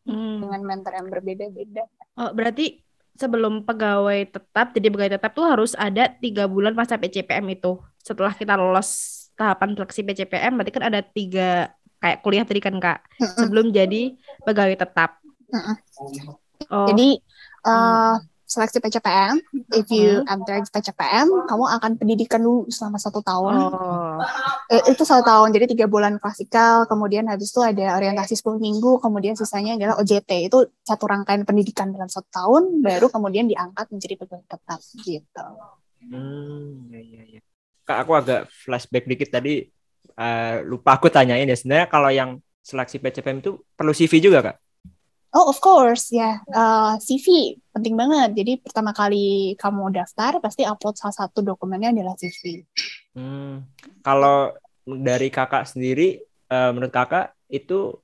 Hmm. 0.05 0.37
dengan 0.45 0.61
mentor 0.61 0.93
yang 0.93 1.07
berbeda-beda. 1.09 1.83
Oh 2.15 2.29
berarti 2.31 2.85
sebelum 3.17 3.65
pegawai 3.65 4.29
tetap 4.29 4.75
jadi 4.75 4.87
pegawai 4.91 5.13
tetap 5.17 5.31
tuh 5.33 5.47
harus 5.49 5.73
ada 5.73 6.11
tiga 6.21 6.45
bulan 6.45 6.77
masa 6.77 7.01
PCPM 7.01 7.45
itu. 7.49 7.81
Setelah 8.05 8.37
kita 8.37 8.53
lolos 8.53 8.89
tahapan 9.33 9.75
seleksi 9.75 10.01
PCPM 10.05 10.55
berarti 10.55 10.71
kan 10.71 10.85
ada 10.85 11.01
tiga 11.01 11.73
kayak 11.99 12.21
kuliah 12.21 12.45
tadi 12.45 12.61
kan 12.61 12.77
kak 12.77 13.01
sebelum 13.39 13.73
jadi 13.73 14.13
pegawai 14.45 14.77
tetap. 14.77 15.17
Oh. 16.69 16.87
Jadi 16.89 17.17
uh, 17.65 18.15
seleksi 18.45 18.77
PCPM, 18.77 19.41
if 19.73 19.89
you 19.89 20.21
enter 20.29 20.61
PCPM, 20.69 21.49
kamu 21.49 21.65
akan 21.65 21.91
pendidikan 21.97 22.45
dulu 22.45 22.69
selama 22.69 23.01
satu 23.01 23.25
tahun. 23.25 23.57
Oh. 23.57 24.21
Eh, 24.69 24.93
itu 24.93 25.01
satu 25.01 25.25
tahun, 25.25 25.49
jadi 25.49 25.65
tiga 25.65 25.85
bulan 25.89 26.21
klasikal, 26.21 26.85
kemudian 26.85 27.25
habis 27.25 27.49
itu 27.49 27.65
ada 27.65 27.97
orientasi 27.97 28.37
10 28.37 28.61
minggu, 28.61 29.01
kemudian 29.01 29.33
sisanya 29.33 29.81
adalah 29.81 29.97
OJT. 29.97 30.45
Itu 30.45 30.69
satu 30.85 31.09
rangkaian 31.09 31.41
pendidikan 31.41 31.89
dalam 31.89 32.05
satu 32.05 32.29
tahun, 32.29 32.85
baru 32.85 33.09
kemudian 33.09 33.49
diangkat 33.49 33.89
menjadi 33.89 34.13
pegawai 34.21 34.45
tetap 34.45 34.79
gitu. 35.01 35.47
Hmm, 36.05 36.85
ya, 36.93 37.01
ya, 37.01 37.23
ya. 37.37 37.41
Kak, 37.85 38.05
aku 38.05 38.11
agak 38.13 38.41
flashback 38.49 39.09
dikit 39.09 39.29
tadi, 39.33 39.65
uh, 40.21 40.61
lupa 40.61 41.01
aku 41.01 41.09
tanyain 41.09 41.49
ya. 41.49 41.57
Sebenarnya 41.57 41.87
kalau 41.89 42.09
yang 42.13 42.37
seleksi 42.61 43.01
PCPM 43.01 43.41
itu 43.41 43.57
perlu 43.73 43.93
CV 43.93 44.21
juga, 44.21 44.41
Kak? 44.41 44.57
Oh, 45.33 45.49
of 45.49 45.57
course, 45.59 46.13
ya. 46.13 46.45
Yeah. 46.45 46.53
Uh, 46.53 46.93
CV 47.01 47.57
penting 47.75 47.99
banget. 47.99 48.31
Jadi 48.31 48.51
pertama 48.63 48.95
kali 48.95 49.53
kamu 49.59 49.91
daftar, 49.91 50.39
pasti 50.39 50.63
upload 50.63 50.95
salah 50.95 51.27
satu 51.27 51.43
dokumennya 51.43 51.91
adalah 51.91 52.15
CV. 52.15 52.63
Hmm. 53.11 53.67
Kalau 53.99 54.55
dari 54.87 55.27
kakak 55.27 55.67
sendiri, 55.67 56.23
uh, 56.47 56.71
menurut 56.71 56.95
kakak 56.95 57.35
itu 57.51 57.99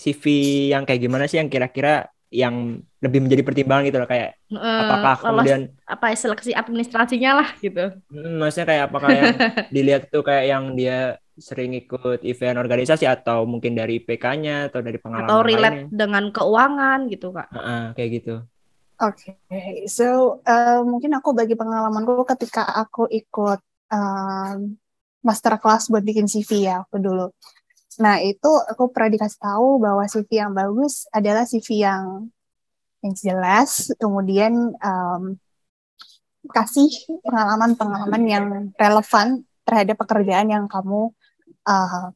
CV 0.00 0.24
yang 0.72 0.88
kayak 0.88 1.04
gimana 1.04 1.28
sih 1.28 1.36
yang 1.36 1.52
kira-kira 1.52 2.08
yang 2.30 2.78
lebih 3.02 3.26
menjadi 3.26 3.42
pertimbangan 3.42 3.90
gitu 3.90 3.98
loh 3.98 4.06
kayak 4.06 4.38
uh, 4.54 4.86
apakah 4.86 5.14
kemudian 5.18 5.74
apa 5.82 6.14
seleksi 6.14 6.54
administrasinya 6.54 7.42
lah 7.42 7.48
gitu. 7.58 7.90
Hmm, 8.06 8.38
maksudnya 8.38 8.66
kayak 8.70 8.84
apakah 8.86 9.10
yang 9.10 9.34
dilihat 9.74 10.02
tuh 10.14 10.22
kayak 10.22 10.44
yang 10.46 10.64
dia 10.78 11.18
sering 11.34 11.74
ikut 11.74 12.22
event 12.22 12.60
organisasi 12.60 13.08
atau 13.08 13.48
mungkin 13.48 13.74
dari 13.74 13.98
PK-nya 13.98 14.70
atau 14.70 14.78
dari 14.78 15.00
pengalaman 15.00 15.26
atau 15.26 15.40
relate 15.42 15.78
lainnya. 15.82 15.90
dengan 15.90 16.24
keuangan 16.30 16.98
gitu 17.10 17.28
kak? 17.34 17.48
Uh 17.50 17.58
-uh, 17.58 17.84
kayak 17.98 18.10
gitu. 18.22 18.34
Oke, 19.00 19.32
okay. 19.48 19.88
so 19.88 20.38
uh, 20.44 20.84
mungkin 20.84 21.16
aku 21.16 21.32
bagi 21.32 21.56
pengalamanku 21.56 22.20
ketika 22.36 22.68
aku 22.68 23.08
ikut 23.08 23.64
um, 23.88 24.76
master 25.24 25.56
class 25.56 25.88
buat 25.88 26.04
bikin 26.04 26.28
CV 26.28 26.68
ya 26.68 26.84
aku 26.84 27.00
dulu. 27.00 27.32
Nah 28.04 28.20
itu 28.20 28.50
aku 28.68 28.92
pernah 28.92 29.16
dikasih 29.16 29.40
tahu 29.40 29.80
bahwa 29.80 30.04
CV 30.04 30.28
yang 30.44 30.52
bagus 30.52 31.08
adalah 31.16 31.48
CV 31.48 31.80
yang 31.80 32.28
yang 33.00 33.14
jelas, 33.16 33.88
kemudian 33.96 34.76
um, 34.84 35.40
kasih 36.52 36.92
pengalaman-pengalaman 37.24 38.22
yang 38.28 38.46
relevan 38.76 39.48
terhadap 39.64 39.96
pekerjaan 39.96 40.52
yang 40.52 40.64
kamu 40.68 41.08
uh, 41.64 42.12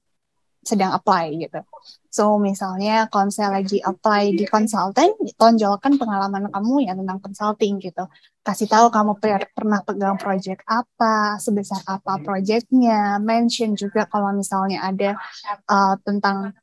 sedang 0.64 0.96
apply 0.96 1.36
gitu. 1.38 1.60
So 2.08 2.38
misalnya 2.38 3.10
kalau 3.10 3.28
misalnya 3.28 3.58
lagi 3.58 3.78
apply 3.82 4.38
di 4.38 4.44
konsultan, 4.46 5.18
tonjolkan 5.34 5.98
pengalaman 5.98 6.46
kamu 6.48 6.86
ya 6.86 6.92
tentang 6.94 7.18
consulting 7.20 7.82
gitu. 7.82 8.06
Kasih 8.44 8.70
tahu 8.70 8.86
kamu 8.88 9.18
per 9.18 9.50
pernah 9.50 9.80
pegang 9.82 10.16
project 10.16 10.62
apa, 10.64 11.36
sebesar 11.42 11.82
apa 11.84 12.22
projectnya, 12.22 13.18
mention 13.18 13.74
juga 13.74 14.06
kalau 14.06 14.30
misalnya 14.30 14.86
ada 14.86 15.18
uh, 15.66 15.98
tentang 16.06 16.54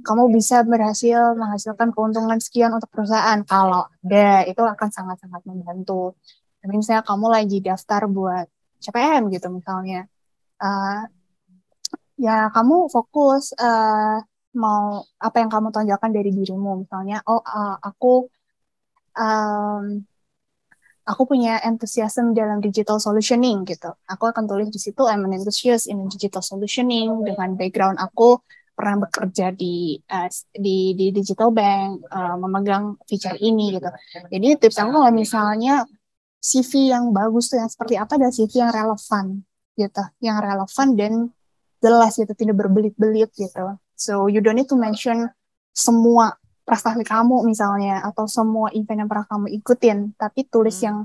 kamu 0.00 0.32
bisa 0.32 0.64
berhasil 0.64 1.36
menghasilkan 1.36 1.92
keuntungan 1.92 2.40
sekian 2.40 2.72
untuk 2.72 2.88
perusahaan. 2.88 3.36
Kalau 3.44 3.92
ada, 4.00 4.48
itu 4.48 4.62
akan 4.64 4.88
sangat-sangat 4.88 5.44
membantu. 5.44 6.16
Tapi 6.64 6.72
misalnya 6.78 7.04
kamu 7.04 7.26
lagi 7.28 7.58
daftar 7.60 8.08
buat 8.08 8.46
CPM 8.80 9.28
gitu 9.34 9.52
misalnya, 9.52 10.08
uh, 10.62 11.04
ya 12.22 12.54
kamu 12.54 12.86
fokus 12.94 13.50
uh, 13.58 14.22
mau 14.54 15.02
apa 15.18 15.36
yang 15.42 15.50
kamu 15.50 15.68
tonjolkan 15.74 16.10
dari 16.14 16.30
dirimu. 16.30 16.86
Misalnya 16.86 17.18
oh 17.26 17.42
uh, 17.42 17.76
aku 17.82 18.30
um, 19.18 19.84
aku 21.02 21.22
punya 21.26 21.58
enthusiasm 21.66 22.30
dalam 22.30 22.62
digital 22.62 23.02
solutioning 23.02 23.66
gitu. 23.66 23.90
Aku 24.06 24.30
akan 24.30 24.46
tulis 24.46 24.70
di 24.70 24.78
situ 24.78 25.02
I'm 25.10 25.26
an 25.26 25.34
enthusiast 25.34 25.90
in 25.90 26.06
digital 26.06 26.44
solutioning. 26.44 27.26
Dengan 27.26 27.58
background 27.58 27.98
aku 27.98 28.38
pernah 28.72 29.04
bekerja 29.04 29.50
di 29.52 29.98
uh, 29.98 30.30
di 30.54 30.94
di 30.94 31.06
digital 31.10 31.50
bank 31.50 32.06
uh, 32.06 32.38
memegang 32.38 33.02
feature 33.08 33.36
ini 33.42 33.74
gitu. 33.76 33.90
Jadi 34.30 34.48
tips 34.62 34.78
aku 34.78 34.90
kalau 34.94 35.10
misalnya 35.10 35.82
CV 36.42 36.90
yang 36.94 37.10
bagus 37.10 37.50
tuh 37.50 37.62
yang 37.62 37.70
seperti 37.70 37.94
apa 37.98 38.14
dan 38.14 38.30
CV 38.30 38.52
yang 38.62 38.70
relevan 38.70 39.26
gitu. 39.74 40.02
Yang 40.22 40.36
relevan 40.44 40.88
dan 40.94 41.12
jelas 41.82 42.14
gitu, 42.14 42.32
tidak 42.32 42.56
berbelit-belit 42.62 43.34
gitu. 43.34 43.76
So 43.98 44.30
you 44.30 44.38
don't 44.38 44.56
need 44.56 44.70
to 44.70 44.78
mention 44.78 45.28
semua 45.74 46.38
prestasi 46.62 47.02
kamu 47.02 47.42
misalnya 47.42 48.06
atau 48.06 48.30
semua 48.30 48.70
event 48.70 49.04
yang 49.04 49.10
pernah 49.10 49.26
kamu 49.26 49.46
ikutin, 49.60 50.14
tapi 50.14 50.46
tulis 50.46 50.78
hmm. 50.78 50.86
yang 50.86 50.98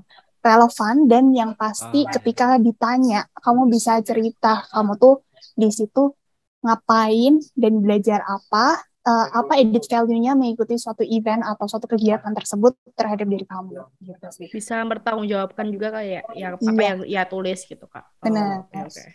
relevan 0.45 0.95
dan 1.09 1.25
yang 1.33 1.51
pasti 1.57 2.05
oh. 2.05 2.11
ketika 2.13 2.55
ditanya 2.61 3.27
kamu 3.35 3.67
bisa 3.67 3.99
cerita 4.05 4.63
kamu 4.71 4.95
tuh 4.95 5.25
di 5.57 5.67
situ 5.73 6.13
ngapain 6.61 7.41
dan 7.57 7.73
belajar 7.81 8.21
apa, 8.23 8.79
uh, 9.05 9.27
apa 9.33 9.59
edit 9.61 9.85
value-nya 9.87 10.33
mengikuti 10.37 10.75
suatu 10.75 11.01
event 11.05 11.41
atau 11.45 11.65
suatu 11.65 11.87
kegiatan 11.89 12.33
tersebut 12.33 12.75
terhadap 12.93 13.27
diri 13.29 13.45
kamu. 13.45 13.81
Gitu 14.01 14.27
sih. 14.33 14.47
Bisa 14.51 14.81
bertanggungjawabkan 14.85 15.65
juga 15.69 15.95
kayak 15.95 16.23
ya 16.37 16.53
apa 16.53 16.63
yeah. 16.63 16.85
yang 16.85 16.99
ia 17.05 17.23
tulis 17.25 17.59
gitu 17.65 17.85
kak. 17.87 18.05
Benar. 18.21 18.67
Oh, 18.67 18.71
okay, 18.71 18.81
okay. 18.87 19.07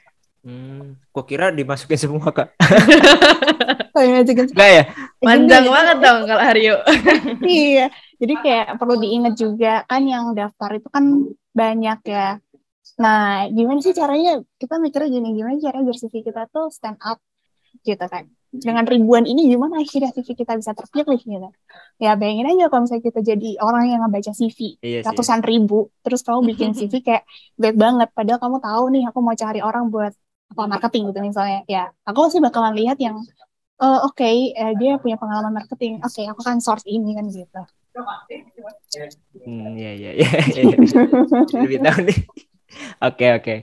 Hmm, 0.42 0.98
kok 1.14 1.30
kira 1.30 1.54
dimasukin 1.54 1.94
semua 1.94 2.34
kak? 2.34 2.58
oh, 3.94 4.02
Enggak 4.02 4.70
ya? 4.74 4.82
Panjang 5.22 5.64
banget 5.70 5.96
dong 6.02 6.18
kalau 6.26 6.42
Haryo. 6.42 6.74
iya, 7.46 7.86
jadi 8.18 8.34
kayak 8.42 8.66
perlu 8.74 8.98
diingat 8.98 9.38
juga 9.38 9.86
kan 9.86 10.02
yang 10.02 10.34
daftar 10.34 10.82
itu 10.82 10.88
kan 10.90 11.30
banyak 11.54 11.98
ya. 12.10 12.42
Nah, 12.98 13.46
gimana 13.54 13.78
sih 13.78 13.94
caranya? 13.94 14.42
Kita 14.58 14.82
mikirnya 14.82 15.14
gini, 15.14 15.30
gimana 15.38 15.62
cara 15.62 15.78
biar 15.78 15.94
CV 15.94 16.26
kita 16.26 16.50
tuh 16.50 16.74
stand 16.74 16.98
up 16.98 17.22
gitu 17.86 18.02
kan? 18.10 18.26
Dengan 18.52 18.84
ribuan 18.84 19.24
ini 19.24 19.48
gimana 19.48 19.78
akhirnya 19.78 20.10
CV 20.10 20.28
kita 20.34 20.58
bisa 20.58 20.74
terpilih 20.74 21.22
gitu? 21.22 21.48
Ya 22.02 22.18
bayangin 22.18 22.50
aja 22.50 22.66
kalau 22.66 22.84
misalnya 22.84 23.04
kita 23.08 23.20
jadi 23.22 23.50
orang 23.62 23.94
yang 23.94 24.00
ngebaca 24.04 24.34
CV 24.34 24.76
iya 24.82 25.06
ratusan 25.06 25.40
ribu, 25.46 25.88
terus 26.02 26.20
kamu 26.26 26.50
bikin 26.50 26.74
CV 26.74 26.92
kayak 27.06 27.24
baik 27.56 27.78
banget, 27.78 28.10
padahal 28.10 28.42
kamu 28.42 28.58
tahu 28.58 28.84
nih 28.90 29.02
aku 29.08 29.18
mau 29.22 29.38
cari 29.38 29.62
orang 29.62 29.86
buat 29.88 30.12
apa 30.52 30.62
marketing 30.68 31.10
gitu 31.10 31.20
misalnya. 31.24 31.64
Ya 31.64 31.90
aku 32.04 32.28
sih 32.28 32.40
bakalan 32.44 32.76
lihat 32.76 33.00
yang 33.00 33.16
uh, 33.80 33.98
oke 34.04 34.20
okay, 34.20 34.52
eh, 34.52 34.76
dia 34.76 35.00
punya 35.00 35.16
pengalaman 35.16 35.64
marketing. 35.64 35.98
Oke 36.04 36.22
okay, 36.22 36.24
aku 36.28 36.44
kan 36.44 36.60
source 36.60 36.84
ini 36.84 37.16
kan 37.16 37.26
gitu. 37.32 37.62
Hmm 39.44 39.76
ya 39.76 39.92
ya 39.92 40.10
ya, 40.16 40.30
lebih 41.64 41.78
tahu 41.80 41.98
nih. 42.08 42.18
Oke 43.04 43.26
oke. 43.36 43.54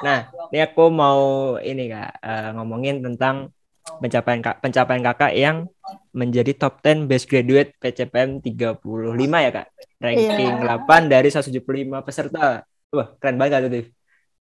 Nah 0.00 0.32
ini 0.52 0.60
aku 0.64 0.88
mau 0.88 1.20
ini 1.60 1.92
kak 1.92 2.12
uh, 2.24 2.48
ngomongin 2.56 3.04
tentang 3.04 3.52
pencapaian 4.00 4.40
kak 4.40 4.56
pencapaian 4.64 5.02
kakak 5.04 5.32
yang 5.36 5.68
menjadi 6.16 6.56
top 6.56 6.80
10 6.80 7.04
best 7.04 7.28
graduate 7.28 7.76
PCPM 7.76 8.40
35 8.40 8.80
ya 9.20 9.50
kak? 9.52 9.68
Ranking 10.00 10.52
yeah. 10.64 10.80
8 10.88 11.12
dari 11.12 11.28
175 11.28 11.60
peserta. 12.00 12.64
Wah 12.96 13.08
keren 13.20 13.36
banget 13.36 13.68
tuh 13.68 13.86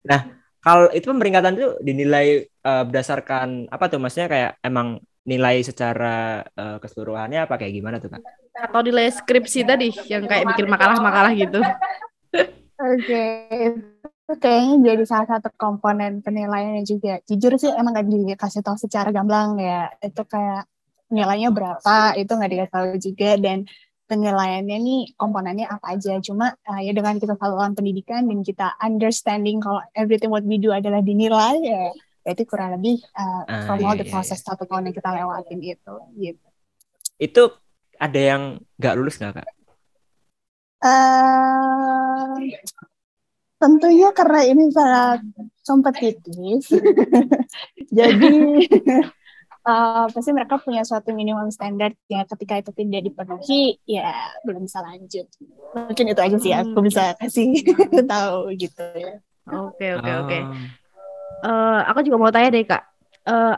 nah 0.01 0.40
kalau 0.61 0.87
itu 0.93 1.09
peringatan 1.09 1.57
itu 1.57 1.67
dinilai 1.81 2.45
uh, 2.61 2.85
berdasarkan 2.85 3.65
apa 3.73 3.85
tuh 3.89 3.97
maksudnya 3.97 4.29
kayak 4.29 4.51
emang 4.61 5.01
nilai 5.25 5.61
secara 5.61 6.45
uh, 6.57 6.77
keseluruhannya 6.81 7.45
apa 7.45 7.57
kayak 7.57 7.73
gimana 7.73 7.97
tuh 7.97 8.13
kak? 8.13 8.21
Atau 8.57 8.81
nilai 8.85 9.09
skripsi 9.09 9.65
tadi 9.65 9.89
yang 10.09 10.25
kayak 10.25 10.53
bikin 10.53 10.69
makalah-makalah 10.69 11.33
gitu? 11.33 11.61
Oke, 12.81 13.05
okay. 13.05 14.37
kayaknya 14.41 14.93
jadi 14.93 15.03
salah 15.05 15.27
satu 15.29 15.53
komponen 15.53 16.25
penilaiannya 16.25 16.81
juga. 16.81 17.21
Jujur 17.29 17.57
sih 17.61 17.69
emang 17.69 17.93
gak 17.93 18.09
dikasih 18.09 18.65
tahu 18.65 18.77
secara 18.77 19.13
gamblang 19.13 19.61
ya. 19.61 19.93
Itu 20.01 20.25
kayak 20.25 20.65
nilainya 21.11 21.51
berapa 21.51 22.15
itu 22.15 22.31
nggak 22.31 22.51
dikasih 22.55 22.73
tahu 22.73 22.87
juga 22.97 23.29
dan 23.37 23.57
penilaiannya 24.11 24.77
nih 24.83 25.01
komponennya 25.15 25.71
apa 25.71 25.95
aja. 25.95 26.19
Cuma 26.19 26.51
uh, 26.51 26.81
ya 26.83 26.91
dengan 26.91 27.15
kita 27.15 27.39
melakukan 27.39 27.79
pendidikan 27.79 28.27
dan 28.27 28.43
kita 28.43 28.75
understanding 28.83 29.63
kalau 29.63 29.79
everything 29.95 30.27
what 30.27 30.43
we 30.43 30.59
do 30.59 30.75
adalah 30.75 30.99
dinilai 30.99 31.55
ya 31.63 31.95
Berarti 32.21 32.43
kurang 32.45 32.77
lebih 32.77 33.01
uh, 33.17 33.43
ah, 33.49 33.65
from 33.65 33.81
iya, 33.81 33.85
all 33.89 33.97
the 33.97 34.05
iya, 34.05 34.13
process 34.13 34.45
iya. 34.45 34.53
satu 34.53 34.69
tahun 34.69 34.89
yang 34.89 34.95
kita 34.95 35.09
lewatin 35.09 35.59
itu 35.65 35.93
gitu. 36.21 36.47
Itu 37.17 37.43
ada 37.97 38.19
yang 38.21 38.43
nggak 38.77 38.95
lulus 38.97 39.17
nggak 39.17 39.41
kak? 39.41 39.49
Uh, 40.81 42.41
tentunya 43.61 44.09
karena 44.13 44.41
ini 44.49 44.73
sangat 44.73 45.21
kompetitif, 45.61 46.65
jadi 47.97 48.33
uh, 49.65 50.05
pasti 50.09 50.31
mereka 50.33 50.57
punya 50.61 50.81
suatu 50.81 51.13
minimum 51.13 51.49
standar 51.53 51.93
ya 52.09 52.25
ketika 52.25 52.61
itu 52.61 52.71
tidak 52.73 53.01
dipenuhi 53.07 53.77
ya 53.85 54.13
belum 54.45 54.65
bisa 54.65 54.81
lanjut. 54.81 55.27
Mungkin 55.73 56.05
itu 56.11 56.21
aja 56.21 56.37
sih 56.37 56.53
aku 56.53 56.79
hmm. 56.79 56.87
bisa 56.87 57.03
kasih 57.17 57.49
tahu 58.11 58.53
gitu 58.57 58.85
ya. 58.97 59.21
Oke 59.49 59.97
oke 59.97 60.11
oke. 60.25 60.37
Eh, 61.41 61.79
aku 61.89 61.99
juga 62.05 62.17
mau 62.21 62.31
tanya 62.33 62.53
deh 62.53 62.65
kak. 62.65 62.83
Uh, 63.25 63.57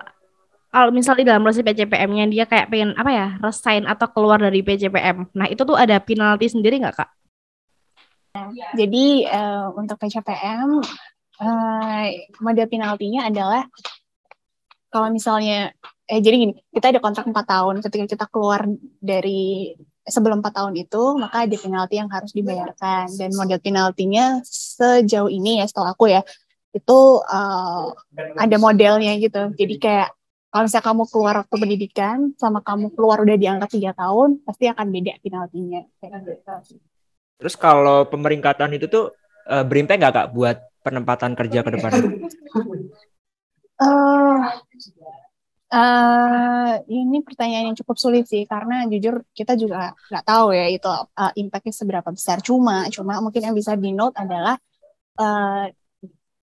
kalau 0.73 0.89
misalnya 0.89 1.35
dalam 1.35 1.45
proses 1.45 1.63
PCPM-nya 1.63 2.25
dia 2.31 2.45
kayak 2.49 2.67
pengen 2.67 2.97
apa 2.97 3.11
ya 3.13 3.27
resign 3.39 3.85
atau 3.85 4.09
keluar 4.09 4.41
dari 4.41 4.65
PCPM, 4.65 5.29
nah 5.31 5.45
itu 5.45 5.61
tuh 5.61 5.77
ada 5.77 6.01
penalti 6.01 6.49
sendiri 6.49 6.81
nggak 6.81 6.97
kak? 6.97 7.09
Jadi 8.73 9.29
uh, 9.29 9.69
untuk 9.77 10.01
PCPM 10.01 10.81
uh, 11.37 12.05
model 12.41 12.65
penaltinya 12.65 13.29
adalah 13.29 13.69
kalau 14.93 15.10
misalnya 15.10 15.73
eh 16.06 16.21
jadi 16.21 16.36
gini 16.38 16.53
kita 16.69 16.93
ada 16.93 17.01
kontrak 17.01 17.25
empat 17.25 17.45
tahun 17.49 17.82
ketika 17.82 18.06
kita 18.06 18.25
keluar 18.29 18.69
dari 19.01 19.73
sebelum 20.06 20.45
empat 20.45 20.53
tahun 20.62 20.77
itu 20.77 21.17
maka 21.17 21.49
ada 21.49 21.58
penalti 21.58 21.95
yang 21.97 22.12
harus 22.13 22.29
dibayarkan 22.38 23.10
dan 23.17 23.29
model 23.34 23.58
penaltinya 23.58 24.38
sejauh 24.45 25.34
ini 25.34 25.63
ya 25.63 25.65
setelah 25.65 25.97
aku 25.97 26.13
ya 26.13 26.21
itu 26.77 26.99
uh, 27.25 27.89
ada 28.38 28.56
modelnya 28.62 29.17
gitu 29.17 29.49
jadi 29.58 29.75
kayak 29.82 30.10
kalau 30.53 30.69
misalnya 30.69 30.86
kamu 30.86 31.03
keluar 31.10 31.36
waktu 31.41 31.56
pendidikan 31.58 32.17
sama 32.38 32.62
kamu 32.62 32.93
keluar 32.93 33.17
udah 33.25 33.34
diangkat 33.34 33.73
tiga 33.73 33.97
tahun 33.97 34.45
pasti 34.45 34.69
akan 34.69 34.86
beda 34.93 35.17
penaltinya 35.25 35.82
gitu. 35.97 36.77
Terus 37.41 37.56
kalau 37.58 38.06
pemeringkatan 38.06 38.69
itu 38.77 38.86
tuh 38.86 39.17
uh, 39.49 39.65
nggak 39.65 40.13
kak 40.13 40.29
buat 40.29 40.62
penempatan 40.86 41.34
kerja 41.34 41.65
ke 41.65 41.69
depan? 41.73 41.91
uh, 43.84 44.39
uh, 45.74 46.74
ini 46.88 47.17
pertanyaan 47.26 47.74
yang 47.74 47.78
cukup 47.78 47.98
sulit 48.00 48.26
sih 48.30 48.46
karena 48.46 48.86
jujur 48.88 49.26
kita 49.34 49.58
juga 49.60 49.91
nggak 50.10 50.26
tahu 50.26 50.54
ya 50.54 50.65
itu 50.69 50.88
uh, 50.88 51.32
impactnya 51.36 51.74
seberapa 51.74 52.10
besar. 52.13 52.39
Cuma 52.46 52.88
cuma 52.93 53.19
mungkin 53.19 53.41
yang 53.43 53.56
bisa 53.58 53.74
di 53.76 53.91
note 53.91 54.15
adalah 54.15 54.56
uh, 55.19 55.67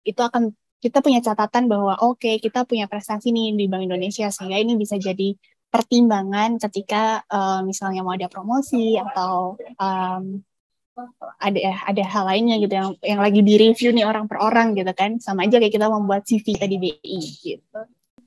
itu 0.06 0.20
akan 0.22 0.54
kita 0.78 1.02
punya 1.02 1.18
catatan 1.24 1.66
bahwa 1.66 1.98
oke 1.98 2.22
okay, 2.22 2.34
kita 2.38 2.62
punya 2.62 2.86
prestasi 2.86 3.34
nih 3.34 3.56
di 3.58 3.64
Bank 3.66 3.82
Indonesia 3.88 4.30
sehingga 4.30 4.60
ini 4.60 4.78
bisa 4.78 4.94
jadi 5.00 5.34
pertimbangan 5.66 6.62
ketika 6.62 7.26
uh, 7.26 7.60
misalnya 7.66 8.06
mau 8.06 8.14
ada 8.14 8.30
promosi 8.30 8.94
atau 8.96 9.58
um, 9.82 10.40
ada 11.36 11.60
ada 11.84 12.02
hal 12.08 12.24
lainnya 12.24 12.56
gitu 12.56 12.72
yang 12.72 12.90
yang 13.04 13.20
lagi 13.20 13.40
di 13.44 13.54
review 13.60 13.92
nih 13.92 14.08
orang 14.08 14.24
per 14.24 14.40
orang 14.40 14.72
gitu 14.72 14.92
kan 14.96 15.20
sama 15.20 15.44
aja 15.44 15.60
kayak 15.60 15.74
kita 15.76 15.86
membuat 15.92 16.24
CV 16.24 16.56
tadi 16.56 16.76
BI 16.80 17.20
gitu. 17.44 17.80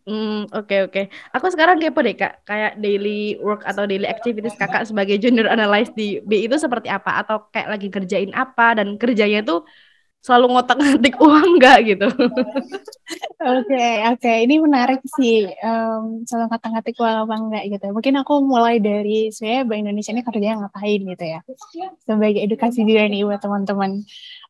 Hmm, 0.10 0.50
oke 0.50 0.66
okay, 0.66 0.80
oke. 0.90 0.94
Okay. 0.94 1.06
Aku 1.38 1.54
sekarang 1.54 1.78
kepo 1.78 2.02
deh 2.02 2.18
Kak, 2.18 2.42
kayak 2.42 2.82
daily 2.82 3.38
work 3.46 3.62
atau 3.62 3.86
daily 3.86 4.10
activities 4.10 4.58
Kakak 4.58 4.90
sebagai 4.90 5.22
junior 5.22 5.46
analyst 5.46 5.94
di 5.94 6.18
BI 6.26 6.50
itu 6.50 6.58
seperti 6.58 6.90
apa 6.90 7.22
atau 7.22 7.46
kayak 7.54 7.78
lagi 7.78 7.88
kerjain 7.94 8.34
apa 8.34 8.74
dan 8.82 8.98
kerjanya 8.98 9.46
tuh 9.46 9.70
selalu 10.20 10.46
ngotak-ngatik 10.52 11.16
uang 11.24 11.50
nggak 11.58 11.78
gitu? 11.96 12.08
Oke, 13.40 13.86
oke. 14.04 14.20
Okay. 14.20 14.38
Ini 14.44 14.56
menarik 14.60 15.00
sih. 15.16 15.48
Um, 15.64 16.28
selalu 16.28 16.52
ngotak-ngatik 16.52 16.96
uang 17.00 17.18
apa 17.26 17.36
enggak 17.40 17.64
gitu. 17.72 17.86
Mungkin 17.96 18.14
aku 18.20 18.34
mulai 18.44 18.84
dari 18.84 19.32
saya 19.32 19.64
Bank 19.64 19.88
Indonesia 19.88 20.12
ini 20.12 20.24
kerjanya 20.28 20.68
ngapain 20.68 21.00
gitu 21.08 21.26
ya. 21.26 21.40
Sebagai 22.04 22.42
edukasi 22.44 22.84
juga 22.84 23.08
nih 23.08 23.24
buat 23.24 23.40
teman-teman. 23.40 24.04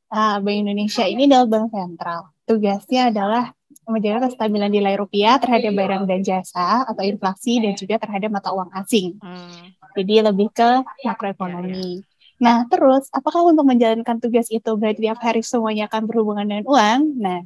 Uh, 0.10 0.38
Bank 0.42 0.58
Indonesia 0.66 1.06
ini 1.06 1.30
adalah 1.30 1.46
bank 1.46 1.66
sentral. 1.70 2.22
Tugasnya 2.50 3.14
adalah 3.14 3.54
menjaga 3.90 4.30
kestabilan 4.30 4.70
nilai 4.70 4.98
rupiah 4.98 5.38
terhadap 5.42 5.74
barang 5.74 6.04
dan 6.06 6.22
jasa 6.22 6.86
atau 6.86 7.02
inflasi 7.02 7.62
dan 7.62 7.74
juga 7.74 7.98
terhadap 7.98 8.30
mata 8.30 8.50
uang 8.54 8.70
asing. 8.74 9.18
Hmm. 9.22 9.74
Jadi 9.98 10.22
lebih 10.22 10.50
ke 10.54 10.86
makroekonomi. 11.06 12.06
Nah, 12.40 12.64
terus 12.72 13.12
apakah 13.12 13.52
untuk 13.52 13.68
menjalankan 13.68 14.18
tugas 14.24 14.48
itu 14.48 14.72
berarti 14.80 15.00
tiap 15.06 15.20
hari 15.20 15.44
semuanya 15.44 15.92
akan 15.92 16.02
berhubungan 16.08 16.46
dengan 16.48 16.66
uang? 16.72 17.00
Nah, 17.20 17.40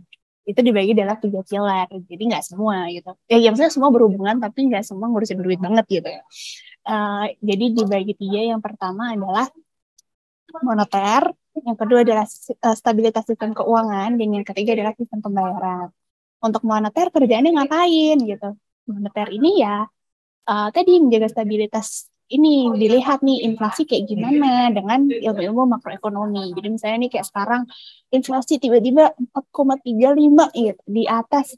itu 0.46 0.60
dibagi 0.60 0.94
dalam 0.94 1.18
tiga 1.18 1.42
pilar. 1.42 1.90
Jadi 1.90 2.24
nggak 2.30 2.44
semua 2.46 2.86
gitu. 2.94 3.12
Ya, 3.26 3.38
ya 3.42 3.48
maksudnya 3.50 3.74
semua 3.74 3.90
berhubungan, 3.90 4.38
tapi 4.38 4.70
nggak 4.70 4.84
semua 4.86 5.10
ngurusin 5.10 5.40
duit 5.42 5.58
banget 5.58 5.86
gitu 5.90 6.10
ya. 6.10 6.22
Uh, 6.86 7.26
jadi 7.42 7.66
dibagi 7.74 8.14
tiga. 8.14 8.40
Yang 8.54 8.62
pertama 8.62 9.18
adalah 9.18 9.48
moneter, 10.62 11.34
yang 11.58 11.78
kedua 11.78 12.00
adalah 12.06 12.26
uh, 12.62 12.76
stabilitas 12.78 13.24
sistem 13.26 13.58
keuangan, 13.58 14.14
dan 14.20 14.28
yang 14.30 14.46
ketiga 14.46 14.78
adalah 14.78 14.94
sistem 14.94 15.20
pembayaran. 15.26 15.90
Untuk 16.44 16.62
moneter 16.68 17.08
kerjaannya 17.10 17.52
ngapain 17.56 18.18
gitu? 18.22 18.50
Moneter 18.86 19.32
ini 19.32 19.64
ya 19.64 19.88
uh, 20.50 20.68
tadi 20.76 21.00
menjaga 21.00 21.28
stabilitas 21.32 22.12
ini 22.34 22.74
dilihat 22.74 23.22
nih 23.22 23.46
inflasi 23.46 23.86
kayak 23.86 24.10
gimana 24.10 24.74
dengan 24.74 25.06
ilmu-ilmu 25.06 25.78
makroekonomi. 25.78 26.58
Jadi 26.58 26.68
misalnya 26.74 26.98
nih 27.06 27.12
kayak 27.14 27.28
sekarang 27.30 27.62
inflasi 28.10 28.58
tiba-tiba 28.58 29.14
4,35 29.54 30.58
gitu 30.58 30.84
di 30.90 31.04
atas 31.06 31.54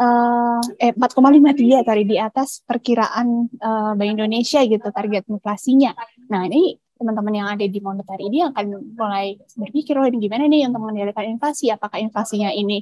uh, 0.00 0.60
eh 0.80 0.96
4,53 0.96 1.84
tadi 1.84 2.02
di 2.08 2.16
atas 2.16 2.64
perkiraan 2.64 3.26
uh, 3.60 3.92
Bank 3.94 4.10
Indonesia 4.16 4.64
gitu 4.64 4.88
target 4.90 5.28
inflasinya. 5.28 5.92
Nah, 6.32 6.48
ini 6.48 6.74
teman-teman 6.94 7.34
yang 7.34 7.48
ada 7.52 7.66
di 7.66 7.80
moneter 7.82 8.18
ini 8.22 8.46
akan 8.48 8.96
mulai 8.96 9.36
berpikir 9.58 9.98
oh 9.98 10.06
ini 10.06 10.18
gimana 10.22 10.48
nih 10.48 10.66
untuk 10.70 10.80
mengendalikan 10.88 11.26
inflasi? 11.28 11.68
Apakah 11.68 12.00
inflasinya 12.00 12.48
ini 12.54 12.80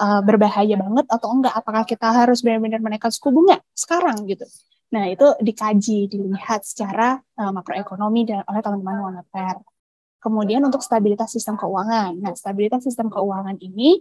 uh, 0.00 0.24
berbahaya 0.24 0.78
banget 0.78 1.06
atau 1.10 1.28
enggak? 1.34 1.54
Apakah 1.54 1.84
kita 1.84 2.08
harus 2.10 2.40
benar-benar 2.40 2.80
menaikkan 2.80 3.12
suku 3.12 3.28
bunga 3.34 3.60
sekarang? 3.76 4.24
gitu 4.24 4.46
Nah, 4.88 5.04
itu 5.12 5.26
dikaji, 5.44 6.08
dilihat 6.08 6.64
secara 6.64 7.20
uh, 7.36 7.52
makroekonomi 7.52 8.24
dan 8.24 8.40
oleh 8.48 8.60
teman-teman 8.64 8.96
moneter. 9.12 9.60
Kemudian 10.18 10.64
untuk 10.64 10.80
stabilitas 10.80 11.30
sistem 11.30 11.60
keuangan. 11.60 12.16
Nah, 12.16 12.32
stabilitas 12.32 12.82
sistem 12.82 13.12
keuangan 13.12 13.60
ini 13.60 14.00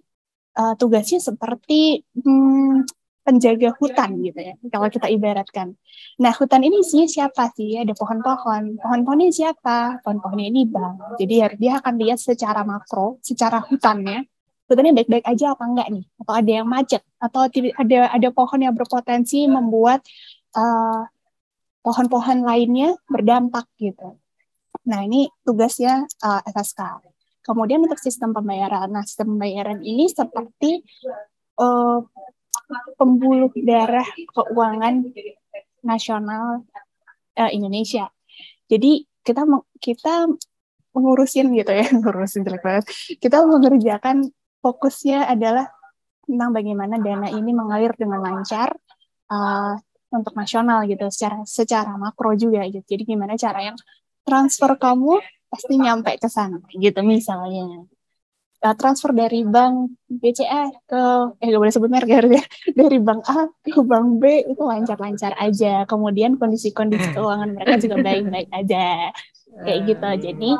uh, 0.58 0.73
tugasnya 0.80 1.19
seperti 1.19 2.08
hmm, 2.17 2.88
penjaga 3.28 3.76
hutan 3.76 4.23
gitu 4.23 4.39
ya, 4.39 4.56
kalau 4.71 4.88
kita 4.88 5.12
ibaratkan. 5.12 5.76
Nah, 6.23 6.32
hutan 6.32 6.63
ini 6.63 6.80
sih 6.80 7.12
siapa 7.12 7.52
sih? 7.52 7.76
Ada 7.76 7.91
pohon-pohon. 7.91 8.80
Pohon-pohonnya 8.80 9.30
siapa? 9.36 10.00
Pohon-pohonnya 10.00 10.47
ini 10.47 10.63
bank. 10.63 11.19
Jadi 11.19 11.60
dia 11.60 11.84
akan 11.84 11.93
lihat 12.00 12.23
secara 12.23 12.63
makro, 12.63 13.19
secara 13.19 13.60
hutannya, 13.60 14.23
hutannya 14.71 14.95
baik-baik 14.95 15.28
aja 15.28 15.60
apa 15.60 15.63
enggak 15.67 15.88
nih? 15.91 16.06
Atau 16.23 16.34
ada 16.39 16.52
yang 16.63 16.67
macet? 16.71 17.04
Atau 17.19 17.39
ada 17.52 18.00
ada 18.08 18.30
pohon 18.32 18.60
yang 18.63 18.71
berpotensi 18.71 19.43
membuat 19.43 20.08
eh, 20.58 21.04
pohon-pohon 21.88 22.43
lainnya 22.43 23.00
berdampak 23.08 23.70
gitu. 23.80 24.20
Nah 24.88 25.04
ini 25.04 25.32
tugasnya 25.48 26.04
uh, 26.24 26.43
eh, 26.43 26.52
FSK. 26.52 26.82
Kemudian 27.43 27.80
untuk 27.80 28.00
sistem 28.04 28.36
pembayaran, 28.36 28.91
nah 28.91 29.08
sistem 29.08 29.39
pembayaran 29.39 29.80
ini 29.80 30.12
seperti 30.12 30.84
uh, 31.63 32.04
pembuluh 33.00 33.48
darah 33.63 34.04
keuangan 34.36 35.08
nasional 35.80 36.67
uh, 37.39 37.52
Indonesia. 37.56 38.12
Jadi 38.67 39.08
kita 39.24 39.48
kita 39.80 40.28
mengurusin 40.91 41.56
gitu 41.56 41.72
ya, 41.72 41.88
mengurusin 41.96 42.43
jelek 42.43 42.63
banget. 42.63 42.86
Kita 43.15 43.48
mengerjakan 43.48 44.28
fokusnya 44.60 45.24
adalah 45.32 45.72
tentang 46.28 46.52
bagaimana 46.52 47.00
dana 47.00 47.32
ini 47.32 47.56
mengalir 47.56 47.96
dengan 47.96 48.20
lancar, 48.20 48.76
uh, 49.32 49.80
untuk 50.12 50.34
nasional 50.36 50.88
gitu 50.88 51.08
secara 51.12 51.43
secara 51.43 51.91
makro 52.00 52.32
juga 52.36 52.63
gitu. 52.67 52.84
Jadi 52.84 53.04
gimana 53.04 53.36
cara 53.36 53.60
yang 53.72 53.78
transfer 54.24 54.76
kamu 54.76 55.20
pasti 55.48 55.74
nyampe 55.80 56.12
ke 56.20 56.28
sana 56.28 56.60
gitu 56.76 57.00
misalnya. 57.04 57.88
Uh, 58.58 58.74
transfer 58.74 59.13
dari 59.13 59.46
bank 59.46 60.02
BCA 60.10 60.74
ke 60.89 61.02
eh 61.38 61.46
gak 61.46 61.62
boleh 61.62 61.70
sebut 61.70 61.93
merek 61.93 62.10
ya 62.10 62.41
dari 62.74 62.98
bank 62.98 63.22
A 63.30 63.46
ke 63.62 63.82
bank 63.86 64.17
B 64.17 64.50
itu 64.50 64.63
lancar-lancar 64.65 65.38
aja. 65.38 65.86
Kemudian 65.86 66.41
kondisi-kondisi 66.41 67.13
keuangan 67.13 67.54
mereka 67.54 67.78
juga 67.78 68.02
baik-baik 68.02 68.50
aja. 68.50 69.13
Kayak 69.62 69.80
gitu. 69.86 70.10
Jadi 70.30 70.52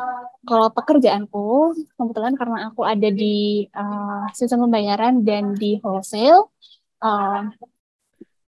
kalau 0.46 0.70
pekerjaanku 0.70 1.74
kebetulan 1.98 2.34
karena 2.38 2.70
aku 2.70 2.86
ada 2.86 3.08
di 3.10 3.66
uh, 3.74 4.30
sistem 4.30 4.70
pembayaran 4.70 5.26
dan 5.26 5.58
di 5.58 5.82
wholesale 5.82 6.54
uh, 7.02 7.50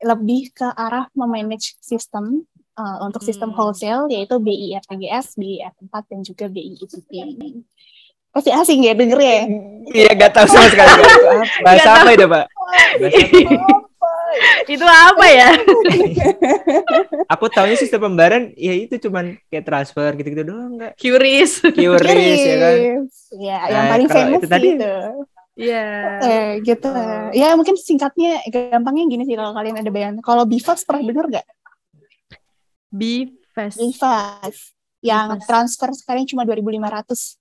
lebih 0.01 0.51
ke 0.51 0.65
arah 0.67 1.07
memanage 1.13 1.77
sistem 1.79 2.45
uh, 2.75 2.99
untuk 3.03 3.21
sistem 3.21 3.53
hmm. 3.53 3.57
wholesale 3.57 4.05
yaitu 4.09 4.37
BI 4.37 4.73
RTGS, 4.79 5.37
BI 5.37 5.61
R4 5.61 5.95
dan 6.09 6.21
juga 6.21 6.45
BI 6.47 6.77
ITP. 6.79 7.11
pasti 8.31 8.49
asing 8.49 8.87
ya 8.87 8.95
denger 8.95 9.19
ya. 9.19 9.39
Iya 9.91 10.11
gak 10.15 10.33
tahu 10.33 10.47
sama 10.47 10.71
sekali. 10.71 11.03
Bahasa 11.67 11.83
Nggak 11.83 11.91
apa 11.91 12.01
tahu. 12.01 12.15
itu 12.15 12.27
pak? 12.27 12.45
Itu 14.65 14.87
apa 14.87 15.27
ya? 15.27 15.49
Aku 17.35 17.51
tahunya 17.51 17.75
sistem 17.75 18.07
pembayaran 18.07 18.55
ya 18.55 18.71
itu 18.73 19.03
cuman 19.03 19.35
kayak 19.51 19.67
transfer 19.67 20.15
gitu-gitu 20.15 20.47
doang 20.47 20.79
nggak? 20.79 20.95
Curious. 20.95 21.59
QRIS 21.67 22.41
ya 22.41 22.57
kan? 22.57 22.75
Ya, 23.35 23.59
yang 23.67 23.83
Nah, 23.83 23.91
paling 23.91 24.07
kalau 24.07 24.19
famous 24.23 24.39
itu 24.39 24.47
tadi- 24.49 24.71
gitu. 24.79 24.95
Iya. 25.59 25.87
Eh, 26.23 26.51
gitu. 26.63 26.89
Oh. 26.89 27.31
Ya 27.35 27.55
mungkin 27.59 27.75
singkatnya 27.75 28.41
gampangnya 28.49 29.05
gini 29.11 29.23
sih 29.27 29.35
kalau 29.35 29.53
kalian 29.53 29.77
ada 29.81 29.91
bayangan. 29.91 30.19
Kalau 30.23 30.45
Bifas 30.47 30.87
pernah 30.87 31.03
denger 31.05 31.27
gak? 31.41 31.47
Bifast. 32.91 33.77
Bifas. 33.79 34.57
Yang 35.01 35.27
Bifas. 35.39 35.47
transfer 35.47 35.89
sekarang 35.97 36.25
cuma 36.27 36.43
2.500. 36.47 37.41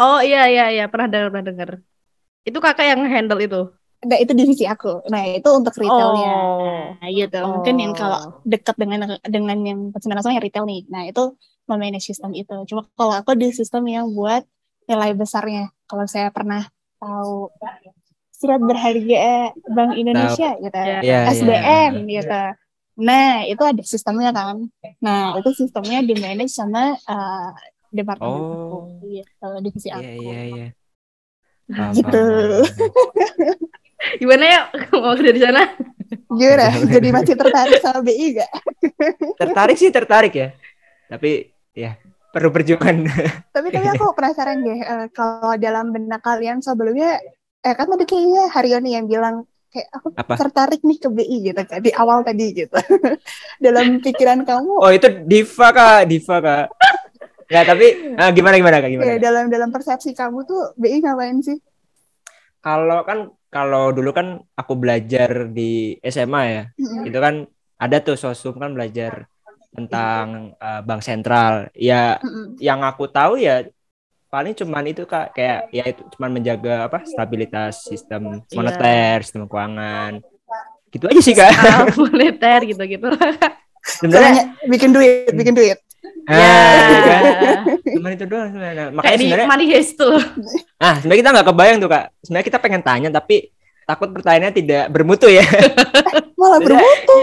Oh 0.00 0.20
iya 0.22 0.48
iya 0.48 0.66
iya 0.72 0.84
pernah 0.88 1.08
dengar 1.10 1.28
pernah 1.34 1.46
dengar. 1.46 1.70
Itu 2.46 2.58
kakak 2.62 2.86
yang 2.88 3.00
handle 3.04 3.40
itu. 3.42 3.62
Nah, 4.00 4.16
itu 4.16 4.32
divisi 4.32 4.64
aku. 4.64 5.04
Nah, 5.12 5.28
itu 5.28 5.44
untuk 5.52 5.76
retailnya. 5.76 6.32
Oh. 6.32 6.96
Nah, 6.96 7.10
gitu. 7.12 7.36
Mungkin 7.44 7.74
yang 7.76 7.92
kalau 7.92 8.40
dekat 8.48 8.72
dengan 8.80 9.20
dengan 9.20 9.58
yang 9.60 9.80
pesanan 9.92 10.16
langsung 10.16 10.32
yang 10.32 10.40
retail 10.40 10.64
nih. 10.64 10.88
Nah, 10.88 11.04
itu 11.04 11.36
memanage 11.68 12.08
sistem 12.08 12.32
itu. 12.32 12.56
Cuma 12.64 12.88
kalau 12.96 13.12
aku 13.12 13.36
di 13.36 13.52
sistem 13.52 13.84
yang 13.92 14.08
buat 14.08 14.48
nilai 14.88 15.12
besarnya. 15.12 15.68
Kalau 15.84 16.08
saya 16.08 16.32
pernah 16.32 16.64
tahu 17.00 17.48
surat 18.30 18.60
berharga 18.60 19.52
Bank 19.68 19.96
Indonesia 19.96 20.56
gitu. 20.56 20.76
Iya. 20.76 20.98
Iya, 21.00 21.18
SBN 21.32 21.92
gitu. 22.08 22.42
Nah, 23.00 23.48
itu 23.48 23.62
ada 23.64 23.80
sistemnya 23.80 24.30
kan. 24.30 24.68
Nah, 25.00 25.36
itu 25.40 25.50
sistemnya 25.56 26.04
di 26.04 26.12
manage 26.16 26.52
sama 26.52 26.96
uh, 27.08 27.48
departemen 27.88 28.28
Oh. 28.28 28.44
aku 29.00 29.08
gitu, 29.08 29.48
divisi 29.64 29.88
aku. 29.88 30.04
Iya 30.04 30.12
iya 30.20 30.40
iya. 30.46 30.66
Nah, 31.70 31.88
Paham, 31.90 31.96
gitu. 31.96 32.24
paham, 32.24 32.98
paham. 33.16 33.56
Gimana 34.16 34.44
ya 34.48 34.60
mau 34.96 35.12
kerja 35.12 35.32
di 35.32 35.42
sana? 35.44 35.62
Gimana? 36.32 36.66
Jadi 36.88 37.08
masih 37.12 37.34
tertarik 37.36 37.78
sama 37.84 38.00
BI 38.00 38.26
gak? 38.40 38.50
Tertarik 39.36 39.76
sih 39.76 39.92
tertarik 39.92 40.32
ya. 40.32 40.48
Tapi 41.06 41.52
ya 41.76 41.94
perlu 42.30 42.48
perjuangan. 42.54 42.96
tapi 43.54 43.68
tapi 43.74 43.86
aku 43.90 44.14
penasaran 44.14 44.62
deh 44.62 44.78
eh, 44.80 45.06
kalau 45.10 45.54
dalam 45.58 45.90
benak 45.90 46.22
kalian 46.22 46.62
sebelumnya 46.62 47.18
eh 47.60 47.74
kan 47.76 47.86
tadi 47.90 48.04
kayaknya 48.08 48.48
Haryoni 48.54 48.90
yang 48.96 49.06
bilang 49.10 49.44
kayak 49.70 49.88
aku 49.94 50.08
Apa? 50.18 50.34
tertarik 50.34 50.80
nih 50.82 50.98
ke 50.98 51.08
BI 51.10 51.36
gitu 51.46 51.62
kan 51.62 51.78
di 51.78 51.90
awal 51.94 52.22
tadi 52.26 52.46
gitu 52.54 52.74
dalam 53.64 54.02
pikiran 54.02 54.42
kamu 54.42 54.72
Oh 54.82 54.90
itu 54.90 55.06
diva 55.26 55.68
kak, 55.70 56.10
diva 56.10 56.36
kak. 56.42 56.66
Ya 57.50 57.66
tapi 57.66 58.14
ah, 58.14 58.30
gimana 58.30 58.54
gimana 58.58 58.78
kak 58.78 58.90
gimana? 58.94 59.06
ya, 59.10 59.16
dalam 59.18 59.44
dalam 59.50 59.70
persepsi 59.74 60.14
kamu 60.14 60.46
tuh 60.46 60.74
BI 60.78 61.02
ngapain 61.02 61.38
sih 61.42 61.58
Kalau 62.60 63.00
kan 63.08 63.18
kalau 63.50 63.90
dulu 63.90 64.10
kan 64.12 64.26
aku 64.54 64.76
belajar 64.78 65.48
di 65.50 65.96
SMA 66.04 66.42
ya, 66.46 66.62
Mm-mm. 66.76 67.08
itu 67.08 67.18
kan 67.18 67.34
ada 67.80 67.96
tuh 68.04 68.14
sosum 68.14 68.54
kan 68.60 68.70
belajar 68.76 69.26
tentang 69.70 70.24
eh, 70.54 70.80
bank 70.82 71.00
sentral. 71.00 71.70
Ya 71.72 72.18
Mm-mm. 72.18 72.58
yang 72.58 72.80
aku 72.80 73.06
tahu 73.06 73.38
ya 73.38 73.66
paling 74.26 74.54
cuman 74.54 74.86
itu 74.86 75.02
kak 75.04 75.34
kayak 75.34 75.66
ya 75.68 75.84
itu 75.84 76.06
cuman 76.14 76.30
menjaga 76.30 76.86
apa 76.86 77.02
stabilitas 77.02 77.82
sistem 77.82 78.42
Iya. 78.42 78.54
moneter, 78.54 79.16
sistem 79.22 79.46
keuangan. 79.46 80.22
Gitu 80.90 81.04
aja 81.06 81.20
sih 81.20 81.34
kak. 81.34 81.50
Moneter 81.98 82.60
gitu-gitu. 82.64 83.10
Sebenarnya 83.80 84.54
bikin 84.66 84.90
duit 84.90 85.30
bikin 85.32 85.54
duit 85.54 85.78
ah, 86.26 86.34
Ya. 86.34 86.52
ya 86.84 87.00
kan? 87.02 87.22
cuman 87.90 88.10
itu 88.12 88.24
doang 88.26 88.48
sebenarnya. 88.50 88.86
Makanya 88.90 89.06
Kayak 89.06 89.18
sebenarnya 89.20 89.48
money 89.48 89.66
heist 89.68 89.92
tuh. 89.96 90.16
ah 90.78 90.94
sebenarnya 90.96 91.20
kita 91.20 91.30
nggak 91.32 91.46
kebayang 91.48 91.78
tuh 91.78 91.88
kak. 91.88 92.04
Sebenarnya 92.20 92.46
kita 92.46 92.58
pengen 92.58 92.82
tanya 92.82 93.08
tapi 93.10 93.36
takut 93.82 94.08
pertanyaannya 94.10 94.52
tidak 94.52 94.84
bermutu 94.88 95.26
ya. 95.26 95.42
malah 96.38 96.58
bermutu 96.58 97.16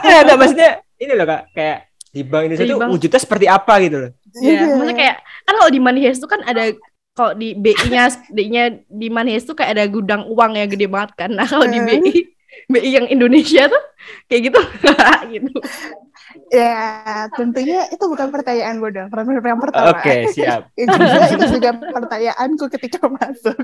Iya, 0.00 0.18
enggak 0.24 0.38
maksudnya 0.38 0.70
ini 1.00 1.12
loh 1.12 1.24
kak 1.24 1.42
kayak 1.50 1.78
di 2.10 2.20
bank 2.22 2.42
Indonesia 2.46 2.76
bank. 2.76 2.90
wujudnya 2.92 3.20
seperti 3.20 3.46
apa 3.46 3.74
gitu 3.80 3.96
loh. 3.98 4.10
Iya, 4.36 4.50
Iya. 4.50 4.64
maksudnya 4.76 4.96
kayak 4.98 5.16
kan 5.42 5.54
kalau 5.56 5.70
di 5.70 5.80
money 5.80 6.00
heist 6.02 6.20
tuh 6.20 6.30
kan 6.30 6.40
ada 6.42 6.62
kalau 7.10 7.32
di 7.34 7.48
BI-nya 7.54 8.04
BI-nya 8.28 8.64
di 8.86 9.08
money 9.08 9.34
heist 9.34 9.46
tuh 9.46 9.54
kayak 9.54 9.74
ada 9.74 9.84
gudang 9.86 10.26
uang 10.26 10.54
yang 10.54 10.68
gede 10.68 10.86
banget 10.86 11.10
kan. 11.16 11.30
Nah, 11.30 11.44
kalau 11.44 11.66
di 11.66 11.78
Hmm. 11.78 11.86
BI 11.86 12.12
BI 12.66 12.90
yang 12.92 13.06
Indonesia 13.06 13.66
tuh 13.66 13.82
kayak 14.26 14.50
gitu 14.50 14.60
gitu. 15.32 15.50
ya 16.50 17.26
tentunya 17.34 17.86
itu 17.90 18.04
bukan 18.06 18.30
pertanyaan 18.30 18.78
bodoh 18.78 19.06
pertanyaan 19.06 19.42
yang 19.44 19.62
pertama 19.62 19.90
Oke 19.90 20.30
siap. 20.30 20.70
itu 20.82 20.90
juga, 20.94 21.26
itu 21.26 21.46
juga 21.58 21.70
pertanyaanku 21.78 22.64
ketika 22.74 23.06
masuk 23.06 23.58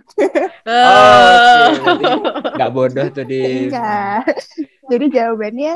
Oh, 0.66 1.66
oke. 1.90 2.02
Berarti 2.02 2.04
nggak 2.54 2.70
bodoh 2.70 3.06
tuh 3.10 3.24
di. 3.26 3.70
Enggak. 3.70 4.26
Jadi 4.86 5.04
jawabannya 5.10 5.72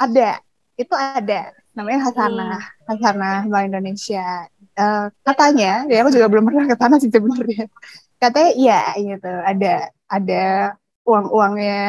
ada. 0.00 0.40
Itu 0.80 0.96
ada. 0.96 1.52
Namanya 1.76 2.00
Hasanah. 2.08 2.62
Hasanah 2.88 3.38
Bank 3.46 3.64
Indonesia. 3.68 4.48
Eh, 4.74 5.06
katanya, 5.20 5.84
ya 5.86 6.00
aku 6.00 6.10
juga 6.16 6.26
belum 6.32 6.48
pernah 6.48 6.64
ke 6.64 6.76
sana 6.80 6.96
sih 6.96 7.12
sebenarnya. 7.12 7.68
Katanya 8.16 8.50
iya 8.56 8.80
gitu. 8.96 9.28
Ada 9.28 9.92
ada 10.08 10.44
uang-uangnya, 11.04 11.82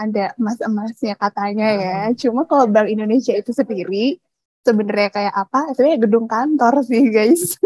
ada 0.00 0.24
emas-emasnya 0.40 1.14
katanya 1.20 1.68
ya. 1.76 1.98
Cuma 2.16 2.48
kalau 2.48 2.64
Bank 2.66 2.88
Indonesia 2.88 3.36
itu 3.36 3.52
sendiri 3.52 4.16
sebenarnya 4.64 5.08
kayak 5.12 5.34
apa? 5.36 5.72
Sebenarnya 5.76 5.98
gedung 6.08 6.26
kantor 6.26 6.74
sih 6.84 7.08
guys. 7.12 7.56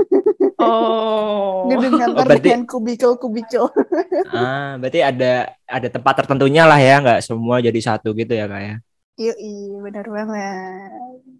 Oh. 0.59 1.67
Gedung 1.71 1.95
kantor 1.99 2.27
berarti- 2.27 2.51
dengan 2.51 2.63
kubikel-kubikel. 2.67 3.65
Ah, 4.35 4.79
berarti 4.79 5.01
ada 5.03 5.55
ada 5.67 5.89
tempat 5.89 6.15
tertentunya 6.23 6.67
lah 6.67 6.79
ya, 6.79 6.99
nggak 6.99 7.21
semua 7.23 7.63
jadi 7.63 7.79
satu 7.79 8.11
gitu 8.19 8.35
ya 8.35 8.51
kak 8.51 8.83
ya. 9.17 9.33
Iya, 9.37 9.77
benar 9.87 10.07
banget. 10.17 10.91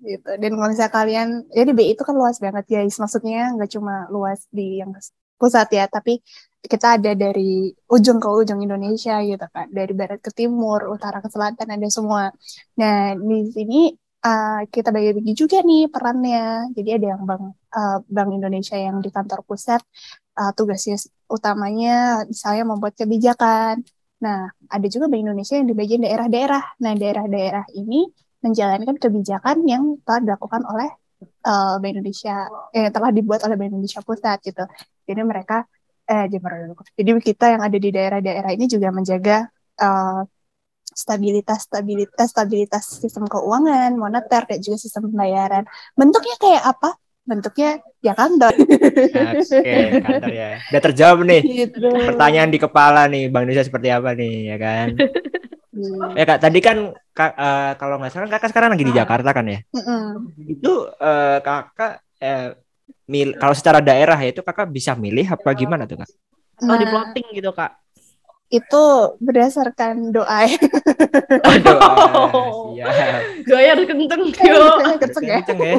Gitu. 0.09 0.29
Dan 0.43 0.51
kalau 0.57 0.69
misalnya 0.73 0.93
kalian, 0.99 1.29
jadi 1.57 1.71
BI 1.77 1.89
itu 1.95 2.03
kan 2.09 2.15
luas 2.21 2.37
banget 2.45 2.65
guys. 2.73 2.97
Maksudnya 3.03 3.39
nggak 3.55 3.71
cuma 3.75 3.93
luas 4.15 4.41
di 4.57 4.81
yang 4.81 4.91
pusat 5.41 5.67
ya, 5.75 5.85
tapi 5.91 6.23
kita 6.63 6.87
ada 6.97 7.11
dari 7.19 7.75
ujung 7.91 8.19
ke 8.23 8.29
ujung 8.31 8.61
Indonesia 8.63 9.19
gitu 9.27 9.47
kan. 9.55 9.67
Dari 9.79 9.93
barat 10.01 10.21
ke 10.23 10.31
timur, 10.31 10.81
utara 10.95 11.19
ke 11.25 11.29
selatan 11.35 11.67
ada 11.75 11.89
semua. 11.91 12.31
Nah, 12.79 13.19
di 13.19 13.51
sini 13.51 13.79
uh, 14.27 14.63
kita 14.71 14.89
bagi-bagi 14.95 15.33
juga 15.35 15.57
nih 15.67 15.91
perannya. 15.93 16.71
Jadi 16.77 16.91
ada 16.97 17.07
yang 17.15 17.23
Bank 17.29 17.43
uh, 17.75 17.99
Bank 18.07 18.31
Indonesia 18.39 18.77
yang 18.79 18.97
di 19.05 19.11
kantor 19.11 19.41
pusat, 19.49 19.83
uh, 20.39 20.51
tugasnya 20.57 20.97
utamanya 21.27 22.23
misalnya 22.31 22.65
membuat 22.71 22.95
kebijakan. 23.01 23.83
Nah, 24.23 24.39
ada 24.71 24.87
juga 24.87 25.11
Bank 25.11 25.23
Indonesia 25.27 25.55
yang 25.59 25.69
di 25.71 25.75
bagian 25.75 26.01
daerah-daerah. 26.07 26.63
Nah, 26.83 26.93
daerah-daerah 26.95 27.65
ini 27.75 28.07
menjalankan 28.43 28.97
kebijakan 28.99 29.57
yang 29.67 29.83
telah 30.07 30.21
dilakukan 30.25 30.63
oleh 30.67 30.89
eh, 31.23 31.75
Bank 31.83 31.93
Indonesia, 31.99 32.35
eh, 32.75 32.89
telah 32.95 33.11
dibuat 33.11 33.41
oleh 33.47 33.57
Bank 33.59 33.71
Indonesia 33.75 34.01
Pusat 34.07 34.39
gitu. 34.47 34.65
Jadi 35.09 35.21
mereka, 35.27 35.67
eh. 36.07 36.25
Jadi 36.99 37.11
kita 37.29 37.45
yang 37.59 37.63
ada 37.67 37.79
di 37.79 37.91
daerah-daerah 37.91 38.51
ini 38.55 38.65
juga 38.71 38.89
menjaga 38.95 39.37
eh, 39.83 40.21
stabilitas, 40.93 41.67
stabilitas, 41.67 42.29
stabilitas 42.31 42.85
sistem 43.03 43.25
keuangan, 43.27 43.91
moneter, 43.97 44.43
dan 44.49 44.59
juga 44.61 44.77
sistem 44.79 45.09
pembayaran. 45.11 45.65
Bentuknya 45.99 46.37
kayak 46.39 46.63
apa? 46.69 47.02
Bentuknya 47.23 47.79
ya 48.03 48.13
kantor. 48.19 48.55
Oke, 48.59 49.77
kantor 50.03 50.31
ya. 50.35 50.49
Udah 50.59 50.83
terjawab 50.91 51.19
nih. 51.23 51.41
gitu. 51.67 51.89
Pertanyaan 51.89 52.51
di 52.51 52.59
kepala 52.59 53.07
nih, 53.07 53.31
Bank 53.31 53.47
Indonesia 53.47 53.67
seperti 53.67 53.89
apa 53.95 54.11
nih, 54.19 54.35
ya 54.51 54.57
kan? 54.59 54.89
Iya. 55.73 56.05
Ya 56.19 56.25
kak, 56.29 56.39
tadi 56.45 56.59
kan 56.61 56.77
kak, 57.17 57.33
eh, 57.33 57.73
kalau 57.81 57.97
nggak 57.97 58.13
salah 58.13 58.29
kakak 58.29 58.51
sekarang 58.53 58.77
lagi 58.77 58.85
di 58.85 58.93
Jakarta 58.93 59.31
kan 59.33 59.47
ya? 59.49 59.59
Mm-mm. 59.73 60.05
Itu 60.45 60.91
eh, 61.01 61.39
kakak 61.41 61.93
eh, 62.21 62.59
mil 63.09 63.35
kalau 63.41 63.55
secara 63.57 63.81
daerah 63.81 64.19
ya 64.21 64.31
itu 64.35 64.43
kakak 64.45 64.69
bisa 64.69 64.93
milih 64.99 65.27
apa 65.33 65.49
gimana 65.57 65.89
tuh 65.89 66.05
kak? 66.05 66.11
Oh, 66.63 66.77
di 66.79 66.87
plotting 66.87 67.27
gitu, 67.35 67.51
Kak. 67.51 67.75
Itu 68.53 68.85
berdasarkan 69.25 70.13
doa 70.13 70.45
ya. 70.45 70.61
Oh. 71.73 72.73
siap. 72.77 73.23
Gaya 73.49 73.69
harus 73.75 73.87
kenceng, 73.89 74.23
yo. 74.29 74.65
Kenceng 75.01 75.25
ya. 75.25 75.39
Kenceng 75.43 75.59
ya. 75.61 75.77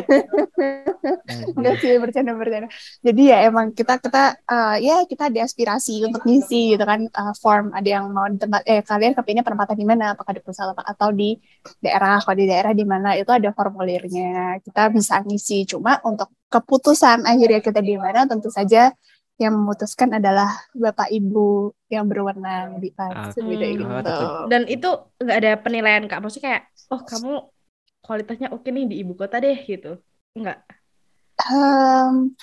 Enggak 1.57 1.75
sih 1.79 1.91
bercanda 1.99 2.31
bercanda. 2.35 2.67
Jadi 3.03 3.21
ya 3.29 3.37
emang 3.47 3.71
kita 3.75 3.99
kita 3.99 4.23
eh, 4.39 4.75
ya 4.83 4.95
kita 5.05 5.29
ada 5.29 5.39
aspirasi 5.45 6.03
untuk 6.07 6.23
ngisi 6.25 6.75
gitu 6.75 6.83
kan 6.83 7.05
eh, 7.07 7.33
form 7.39 7.71
ada 7.75 7.87
yang 7.87 8.09
mau 8.11 8.27
di 8.27 8.39
tempat 8.39 8.61
eh 8.67 8.81
kalian 8.81 9.13
kepinnya 9.17 9.43
penempatan 9.45 9.77
di 9.77 9.85
mana 9.87 10.03
apakah 10.15 10.33
di 10.35 10.41
pusat 10.43 10.71
apa- 10.73 10.87
atau 10.87 11.09
di 11.11 11.35
daerah 11.83 12.19
kalau 12.23 12.37
di 12.39 12.45
daerah 12.49 12.71
di 12.75 12.85
mana 12.87 13.15
itu 13.19 13.31
ada 13.31 13.49
formulirnya 13.55 14.59
kita 14.63 14.89
bisa 14.91 15.21
ngisi 15.23 15.67
cuma 15.67 15.99
untuk 16.03 16.31
keputusan 16.49 17.25
akhirnya 17.25 17.59
kita 17.65 17.81
di 17.81 17.95
mana 17.97 18.29
tentu 18.29 18.49
saja 18.53 18.93
yang 19.41 19.53
memutuskan 19.57 20.13
adalah 20.13 20.53
bapak 20.77 21.09
ibu 21.09 21.73
yang 21.89 22.05
berwenang 22.05 22.77
di 22.77 22.93
beda 22.93 23.65
Hmm. 23.65 23.77
gitu. 23.81 24.13
Oh. 24.13 24.45
Dan 24.45 24.69
itu 24.69 24.89
nggak 25.17 25.37
ada 25.41 25.51
penilaian, 25.57 26.05
Kak. 26.05 26.21
Maksudnya 26.21 26.45
kayak, 26.47 26.63
oh 26.93 27.01
kamu 27.01 27.33
kualitasnya 28.03 28.47
oke 28.53 28.67
nih 28.69 28.85
di 28.85 28.95
ibu 29.01 29.17
kota 29.17 29.41
deh 29.41 29.57
gitu. 29.65 29.97
Enggak. 30.37 30.61
Em, 31.49 32.35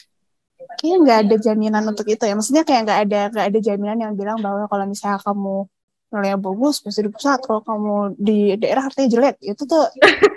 kayaknya 0.76 0.96
nggak 1.04 1.18
ada 1.28 1.36
jaminan 1.38 1.84
untuk 1.86 2.06
itu 2.10 2.24
ya. 2.26 2.34
Maksudnya 2.34 2.66
kayak 2.66 2.82
nggak 2.88 3.00
ada 3.06 3.20
nggak 3.30 3.46
ada 3.54 3.58
jaminan 3.62 3.98
yang 4.02 4.12
bilang 4.18 4.38
bahwa 4.42 4.66
kalau 4.66 4.84
misalnya 4.88 5.22
kamu 5.22 5.70
nilainya 6.10 6.38
bagus 6.42 6.82
pasti 6.82 7.06
di 7.06 7.10
pusat 7.14 7.38
kalau 7.46 7.62
kamu 7.62 8.18
di 8.18 8.58
daerah 8.58 8.90
artinya 8.90 9.06
jelek 9.06 9.38
itu 9.46 9.62
tuh 9.62 9.86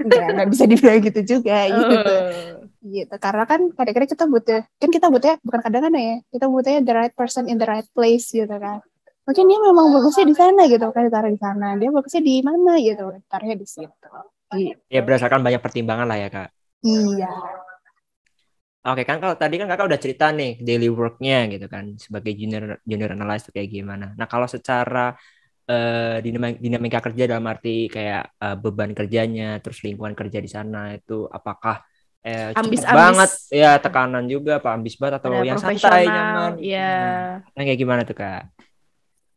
nggak 0.05 0.27
nggak 0.37 0.47
bisa 0.53 0.63
dibilang 0.69 1.01
gitu 1.01 1.21
juga 1.25 1.57
gitu 1.65 1.97
gitu. 2.83 3.15
Karena 3.17 3.43
kan 3.47 3.71
kadang-kadang 3.71 4.09
kita 4.11 4.25
butuh 4.27 4.61
kan 4.77 4.89
kita 4.91 5.07
butuhnya 5.07 5.35
bukan 5.41 5.59
kadang-kadang 5.63 6.03
ya 6.03 6.15
kita 6.29 6.45
butuhnya 6.51 6.81
the 6.83 6.93
right 6.93 7.15
person 7.15 7.47
in 7.47 7.55
the 7.55 7.67
right 7.67 7.87
place 7.95 8.29
gitu 8.29 8.51
kan. 8.51 8.83
Mungkin 9.23 9.43
dia 9.47 9.59
memang 9.63 9.87
bagusnya 9.95 10.25
di 10.27 10.35
sana 10.35 10.61
gitu 10.67 10.85
kan 10.91 11.01
ditaruh 11.07 11.31
di 11.31 11.39
sana. 11.39 11.67
Dia 11.79 11.89
bagusnya 11.89 12.21
di 12.21 12.35
mana 12.43 12.71
gitu 12.83 13.03
taruhnya 13.31 13.55
di 13.55 13.67
situ. 13.67 13.87
Gitu. 14.53 14.77
ya 14.85 15.01
berdasarkan 15.01 15.41
banyak 15.41 15.61
pertimbangan 15.63 16.05
lah 16.05 16.17
ya 16.19 16.29
kak. 16.29 16.49
Iya. 16.85 17.31
Oke 18.83 19.07
kan 19.07 19.17
kalau 19.23 19.39
tadi 19.39 19.55
kan 19.55 19.71
kakak 19.71 19.87
udah 19.87 19.99
cerita 20.03 20.29
nih 20.35 20.59
daily 20.59 20.91
worknya 20.91 21.47
gitu 21.47 21.71
kan 21.71 21.95
sebagai 21.95 22.35
junior 22.35 22.83
junior 22.83 23.15
analyst 23.15 23.49
kayak 23.55 23.71
gimana. 23.71 24.11
Nah 24.19 24.27
kalau 24.27 24.43
secara 24.45 25.15
uh, 25.71 26.17
dinamika, 26.19 26.59
dinamika 26.59 26.99
kerja 26.99 27.23
dalam 27.31 27.47
arti 27.47 27.87
kayak 27.87 28.35
uh, 28.43 28.55
beban 28.59 28.91
kerjanya, 28.91 29.63
terus 29.63 29.79
lingkungan 29.87 30.11
kerja 30.19 30.39
di 30.43 30.49
sana 30.51 30.91
itu 30.99 31.25
apakah 31.31 31.79
eh, 32.23 32.55
ambis, 32.55 32.81
ambis 32.81 32.83
banget 32.87 33.31
ya 33.51 33.71
tekanan 33.77 34.25
juga 34.25 34.57
pak 34.63 34.73
ambis 34.79 34.95
banget 34.95 35.19
atau 35.19 35.29
Ada 35.35 35.47
yang 35.47 35.59
santai 35.59 36.03
nyaman? 36.07 36.51
Iya. 36.59 36.95
Hmm. 37.43 37.53
Nah 37.53 37.61
kayak 37.67 37.79
gimana 37.79 38.01
tuh 38.07 38.15
kak? 38.15 38.43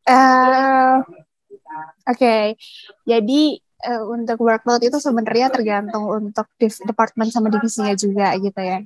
Uh, 0.07 1.03
Oke, 2.07 2.22
okay. 2.22 2.45
jadi 3.03 3.59
uh, 3.91 4.05
untuk 4.14 4.39
workload 4.41 4.87
itu 4.87 4.97
sebenarnya 5.03 5.51
tergantung 5.51 6.07
untuk 6.07 6.47
department 6.59 7.34
sama 7.34 7.51
divisinya 7.51 7.93
juga 7.99 8.32
gitu 8.39 8.61
ya. 8.62 8.78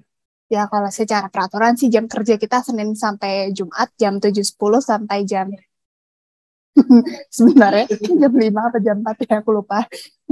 Ya 0.51 0.67
kalau 0.67 0.91
secara 0.91 1.31
peraturan 1.31 1.79
sih 1.79 1.87
jam 1.87 2.11
kerja 2.11 2.35
kita 2.35 2.65
Senin 2.67 2.99
sampai 2.99 3.55
Jumat 3.55 3.95
jam 3.95 4.19
7.10 4.19 4.59
sampai 4.83 5.23
jam 5.23 5.53
sebenarnya 7.37 7.87
jam 7.91 8.33
5 8.33 8.69
atau 8.71 8.81
jam 8.81 8.97
4 9.03 9.27
ya 9.27 9.37
aku 9.43 9.51
lupa. 9.51 9.85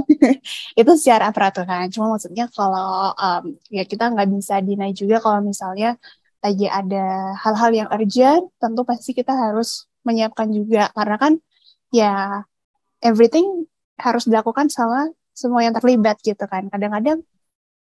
itu 0.79 0.91
secara 0.95 1.29
peraturan. 1.35 1.91
Cuma 1.91 2.15
maksudnya 2.15 2.47
kalau 2.51 3.11
um, 3.13 3.43
ya 3.69 3.83
kita 3.83 4.09
nggak 4.13 4.27
bisa 4.33 4.63
deny 4.63 4.91
juga 4.95 5.19
kalau 5.19 5.39
misalnya 5.43 5.99
lagi 6.39 6.65
ada 6.71 7.35
hal-hal 7.43 7.71
yang 7.75 7.89
urgent, 7.91 8.47
tentu 8.61 8.81
pasti 8.87 9.11
kita 9.11 9.35
harus 9.35 9.85
menyiapkan 10.07 10.47
juga 10.55 10.87
karena 10.95 11.15
kan 11.19 11.33
ya 11.91 12.41
everything 13.03 13.67
harus 13.99 14.23
dilakukan 14.23 14.71
sama 14.71 15.11
semua 15.35 15.63
yang 15.67 15.75
terlibat 15.75 16.19
gitu 16.23 16.43
kan. 16.47 16.71
Kadang-kadang 16.71 17.19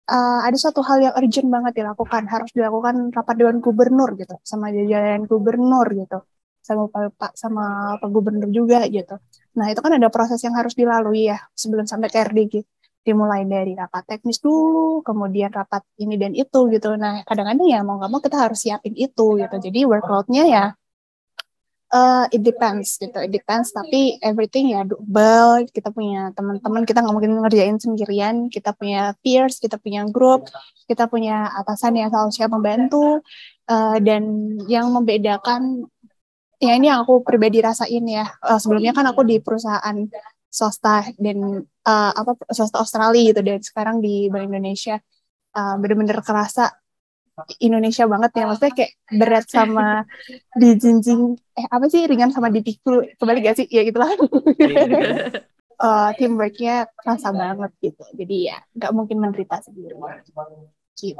uh, 0.08 0.40
ada 0.46 0.56
suatu 0.56 0.80
hal 0.88 0.98
yang 1.04 1.14
urgent 1.20 1.48
banget 1.52 1.72
dilakukan, 1.84 2.22
harus 2.32 2.50
dilakukan 2.56 3.12
rapat 3.12 3.34
dewan 3.36 3.60
gubernur 3.60 4.16
gitu, 4.16 4.36
sama 4.44 4.72
jajaran 4.72 5.28
gubernur 5.28 5.86
gitu, 5.92 6.18
sama 6.68 6.84
pak 6.92 7.32
sama 7.32 7.96
pak 8.00 8.08
gubernur 8.12 8.50
juga 8.52 8.84
gitu. 8.92 9.16
Nah 9.56 9.66
itu 9.72 9.80
kan 9.80 9.92
ada 9.96 10.08
proses 10.12 10.40
yang 10.44 10.54
harus 10.60 10.76
dilalui 10.76 11.32
ya 11.32 11.38
sebelum 11.56 11.88
sampai 11.88 12.08
ke 12.12 12.18
RDG. 12.28 12.54
Dimulai 13.08 13.48
dari 13.48 13.72
rapat 13.72 14.04
teknis 14.04 14.36
dulu, 14.36 15.00
kemudian 15.00 15.48
rapat 15.48 15.80
ini 15.96 16.20
dan 16.20 16.36
itu 16.36 16.68
gitu. 16.68 16.92
Nah 17.00 17.24
kadang-kadang 17.24 17.64
ya 17.64 17.80
mau 17.80 17.96
nggak 17.96 18.10
mau 18.12 18.20
kita 18.20 18.36
harus 18.36 18.60
siapin 18.60 18.92
itu 18.92 19.40
gitu. 19.40 19.56
Jadi 19.56 19.80
workloadnya 19.88 20.44
ya 20.44 20.64
uh, 21.92 22.26
it 22.32 22.40
depends 22.44 22.96
gitu 23.00 23.16
it 23.20 23.32
depends 23.32 23.72
tapi 23.72 24.16
everything 24.20 24.72
ya 24.72 24.84
double 24.84 25.64
kita 25.72 25.88
punya 25.92 26.32
teman-teman 26.36 26.84
kita 26.84 27.00
nggak 27.00 27.14
mungkin 27.14 27.32
ngerjain 27.40 27.76
sendirian 27.80 28.36
kita 28.52 28.76
punya 28.76 29.16
peers 29.24 29.60
kita 29.60 29.80
punya 29.80 30.04
grup 30.08 30.48
kita 30.88 31.08
punya 31.08 31.52
atasan 31.56 31.96
yang 31.96 32.08
selalu 32.12 32.30
siap 32.32 32.50
membantu 32.52 33.20
uh, 33.68 33.96
dan 34.00 34.54
yang 34.68 34.92
membedakan 34.92 35.88
ya 36.58 36.74
ini 36.74 36.90
yang 36.90 37.06
aku 37.06 37.22
pribadi 37.22 37.62
rasain 37.62 38.04
ya. 38.04 38.26
Uh, 38.42 38.58
sebelumnya 38.58 38.90
kan 38.90 39.06
aku 39.06 39.22
di 39.22 39.38
perusahaan 39.38 39.96
swasta 40.50 41.06
dan 41.20 41.62
uh, 41.86 42.12
apa 42.12 42.34
swasta 42.50 42.82
Australia 42.82 43.30
gitu 43.30 43.40
dan 43.46 43.62
sekarang 43.62 44.02
di 44.02 44.26
Bank 44.28 44.50
Indonesia. 44.50 44.98
Uh, 45.54 45.74
bener-bener 45.80 46.20
kerasa 46.20 46.74
Indonesia 47.62 48.04
banget 48.10 48.30
ya. 48.34 48.44
Maksudnya 48.50 48.74
kayak 48.74 48.92
berat 49.14 49.46
sama 49.46 50.02
di 50.58 50.74
jinjing 50.74 51.38
eh 51.54 51.66
apa 51.70 51.86
sih 51.86 52.02
ringan 52.10 52.34
sama 52.34 52.50
di 52.50 52.60
pikul 52.66 53.06
kembali 53.14 53.38
gak 53.46 53.56
sih? 53.62 53.66
Ya 53.70 53.86
gitulah. 53.86 54.10
Uh, 55.78 56.10
teamworknya 56.18 56.90
kerasa 56.98 57.30
banget 57.30 57.70
gitu. 57.78 58.02
Jadi 58.18 58.50
ya 58.50 58.58
nggak 58.74 58.92
mungkin 58.92 59.22
menderita 59.22 59.62
sendiri. 59.62 59.94
Gitu. 60.98 61.14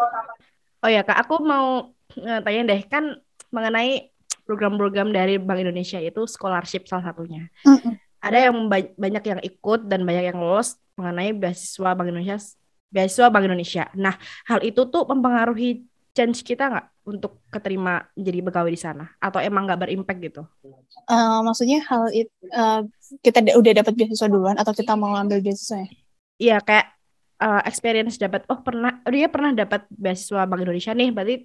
oh 0.83 0.91
ya 0.91 1.07
kak 1.07 1.23
aku 1.23 1.39
mau 1.47 1.95
tanya 2.43 2.75
deh. 2.75 2.83
Kan 2.91 3.23
mengenai 3.55 4.11
program-program 4.49 5.13
dari 5.13 5.37
Bank 5.37 5.61
Indonesia 5.61 6.01
itu 6.01 6.25
scholarship 6.25 6.89
salah 6.89 7.13
satunya 7.13 7.53
mm 7.69 7.77
-mm. 7.77 7.93
ada 8.25 8.39
yang 8.49 8.57
banyak 8.97 9.25
yang 9.29 9.41
ikut 9.45 9.85
dan 9.85 10.09
banyak 10.09 10.33
yang 10.33 10.41
lolos 10.41 10.81
mengenai 10.97 11.37
beasiswa 11.37 11.93
Bank 11.93 12.09
Indonesia 12.09 12.41
beasiswa 12.89 13.29
Bank 13.29 13.45
Indonesia. 13.45 13.85
Nah, 13.95 14.17
hal 14.49 14.65
itu 14.65 14.89
tuh 14.89 15.05
mempengaruhi 15.05 15.85
chance 16.17 16.43
kita 16.43 16.67
nggak 16.67 16.87
untuk 17.09 17.41
keterima 17.49 18.05
jadi 18.19 18.43
pegawai 18.43 18.73
di 18.75 18.81
sana 18.81 19.07
atau 19.23 19.39
emang 19.39 19.65
nggak 19.69 19.81
berimpact 19.87 20.21
gitu? 20.21 20.43
Uh, 21.07 21.41
maksudnya 21.47 21.85
hal 21.87 22.11
itu 22.11 22.33
uh, 22.53 22.83
kita 23.23 23.45
udah 23.55 23.73
dapat 23.85 23.93
beasiswa 23.95 24.29
duluan 24.29 24.57
atau 24.59 24.75
kita 24.75 24.99
mau 24.99 25.15
ambil 25.15 25.39
beasiswa? 25.41 25.87
Iya 26.43 26.59
kayak 26.61 26.87
uh, 27.39 27.63
experience 27.65 28.19
dapat 28.19 28.45
oh 28.51 28.61
pernah 28.61 28.99
dia 29.07 29.31
pernah 29.31 29.55
dapat 29.55 29.87
beasiswa 29.95 30.45
Bank 30.49 30.61
Indonesia 30.65 30.93
nih 30.93 31.11
berarti 31.15 31.37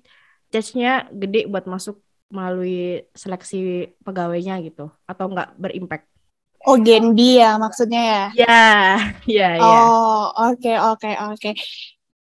chance-nya 0.49 1.07
gede 1.13 1.45
buat 1.49 1.69
masuk 1.69 2.01
melalui 2.31 3.07
seleksi 3.15 3.91
pegawainya 4.03 4.61
gitu 4.63 4.91
atau 5.07 5.25
nggak 5.31 5.59
berimpact? 5.59 6.05
Oh 6.63 6.79
Genbi 6.79 7.43
ya 7.43 7.59
maksudnya 7.59 8.01
ya? 8.01 8.23
Ya, 8.47 8.63
ya, 9.37 9.49
ya. 9.59 9.63
Oh 9.63 10.31
oke 10.31 10.59
okay, 10.59 10.75
oke 10.79 10.99
okay, 11.01 11.13
oke. 11.19 11.37
Okay. 11.39 11.53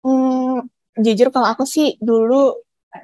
Hmm, 0.04 0.68
jujur 1.00 1.28
kalau 1.32 1.48
aku 1.48 1.64
sih 1.64 1.96
dulu 1.98 2.58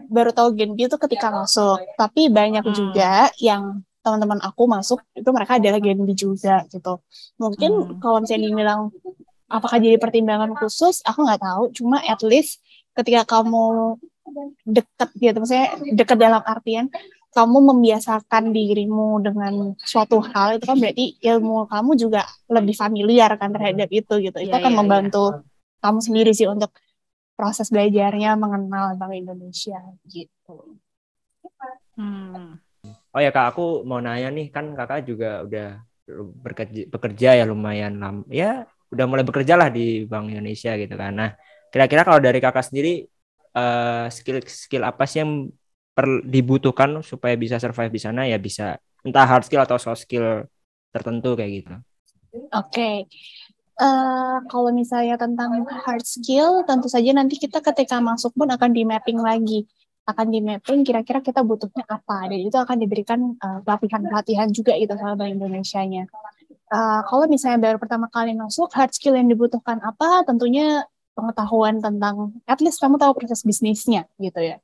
baru 0.08 0.30
tahu 0.32 0.56
Genbi 0.56 0.88
itu 0.88 0.96
ketika 0.96 1.28
masuk 1.30 1.80
tapi 1.96 2.32
banyak 2.32 2.64
hmm. 2.64 2.74
juga 2.74 3.28
yang 3.38 3.84
teman-teman 4.04 4.40
aku 4.44 4.68
masuk 4.68 5.00
itu 5.16 5.28
mereka 5.32 5.56
adalah 5.56 5.80
Genbi 5.80 6.12
juga 6.12 6.64
gitu 6.68 7.00
mungkin 7.40 7.70
hmm. 7.72 8.00
kalau 8.00 8.20
misalnya 8.20 8.48
dibilang 8.52 8.80
apakah 9.48 9.80
jadi 9.80 9.96
pertimbangan 10.00 10.52
khusus 10.56 11.00
aku 11.04 11.24
nggak 11.24 11.40
tahu 11.40 11.62
cuma 11.72 12.00
at 12.04 12.20
least 12.24 12.60
ketika 12.96 13.24
kamu 13.24 13.96
dekat 14.64 15.10
gitu 15.20 15.36
maksudnya 15.36 15.68
dekat 15.92 16.16
dalam 16.16 16.42
artian 16.42 16.88
kamu 17.34 17.58
membiasakan 17.74 18.54
dirimu 18.54 19.18
dengan 19.18 19.74
suatu 19.82 20.22
hal 20.22 20.56
itu 20.56 20.64
kan 20.70 20.78
berarti 20.78 21.18
ilmu 21.18 21.66
kamu 21.66 21.90
juga 21.98 22.22
lebih 22.46 22.78
familiar 22.78 23.34
kan 23.34 23.50
terhadap 23.50 23.90
itu 23.90 24.14
gitu 24.22 24.38
itu 24.38 24.54
yeah, 24.54 24.62
akan 24.62 24.72
yeah, 24.72 24.78
membantu 24.78 25.24
yeah. 25.34 25.42
kamu 25.82 25.98
sendiri 25.98 26.30
sih 26.30 26.46
untuk 26.46 26.70
proses 27.34 27.68
belajarnya 27.68 28.38
mengenal 28.38 28.94
Bank 28.94 29.14
Indonesia 29.18 29.82
gitu. 30.06 30.78
Hmm. 31.98 32.62
Oh 33.14 33.20
ya 33.22 33.30
kak, 33.34 33.54
aku 33.54 33.82
mau 33.82 33.98
nanya 33.98 34.30
nih 34.30 34.54
kan 34.54 34.74
kakak 34.74 35.06
juga 35.06 35.42
udah 35.42 35.68
bekerja, 36.42 36.82
bekerja 36.90 37.30
ya 37.42 37.44
lumayan 37.46 37.98
lama, 37.98 38.22
ya 38.30 38.66
udah 38.90 39.04
mulai 39.10 39.26
bekerja 39.26 39.58
lah 39.58 39.70
di 39.70 40.06
Bank 40.06 40.30
Indonesia 40.30 40.78
gitu 40.78 40.94
kan. 40.94 41.12
Nah, 41.14 41.30
kira-kira 41.70 42.06
kalau 42.06 42.22
dari 42.22 42.38
kakak 42.38 42.70
sendiri 42.70 43.06
uh, 43.54 44.06
skill 44.10 44.42
skill 44.44 44.84
apa 44.84 45.06
sih 45.06 45.22
yang 45.22 45.48
per, 45.94 46.26
dibutuhkan 46.26 47.00
supaya 47.00 47.38
bisa 47.38 47.56
survive 47.62 47.94
di 47.94 48.00
sana 48.02 48.26
ya 48.26 48.36
bisa 48.36 48.76
entah 49.06 49.24
hard 49.24 49.46
skill 49.46 49.62
atau 49.62 49.78
soft 49.78 50.04
skill 50.04 50.44
tertentu 50.90 51.38
kayak 51.38 51.50
gitu. 51.62 51.74
Oke, 52.34 52.50
okay. 52.50 52.96
Uh, 53.74 54.38
kalau 54.46 54.70
misalnya 54.70 55.18
tentang 55.18 55.66
hard 55.66 56.06
skill, 56.06 56.62
tentu 56.62 56.86
saja 56.86 57.10
nanti 57.10 57.38
kita 57.38 57.58
ketika 57.58 57.98
masuk 57.98 58.30
pun 58.34 58.46
akan 58.46 58.70
di 58.70 58.86
mapping 58.86 59.18
lagi, 59.18 59.66
akan 60.06 60.30
di 60.30 60.38
mapping 60.38 60.86
kira-kira 60.86 61.18
kita 61.18 61.42
butuhnya 61.42 61.82
apa, 61.90 62.30
dan 62.30 62.38
itu 62.38 62.54
akan 62.54 62.76
diberikan 62.78 63.34
uh, 63.42 63.58
pelatihan-pelatihan 63.66 64.54
juga 64.54 64.78
itu 64.78 64.94
sama 64.94 65.18
Bank 65.18 65.42
Indonesia-nya. 65.42 66.06
Uh, 66.70 67.02
kalau 67.06 67.26
misalnya 67.26 67.58
baru 67.58 67.78
pertama 67.82 68.06
kali 68.06 68.34
masuk, 68.38 68.70
hard 68.74 68.94
skill 68.94 69.18
yang 69.18 69.26
dibutuhkan 69.26 69.82
apa? 69.82 70.22
Tentunya 70.22 70.86
pengetahuan 71.14 71.78
tentang, 71.80 72.34
at 72.44 72.60
least 72.60 72.82
kamu 72.82 72.98
tahu 72.98 73.14
proses 73.16 73.46
bisnisnya 73.46 74.10
gitu 74.18 74.40
ya. 74.42 74.58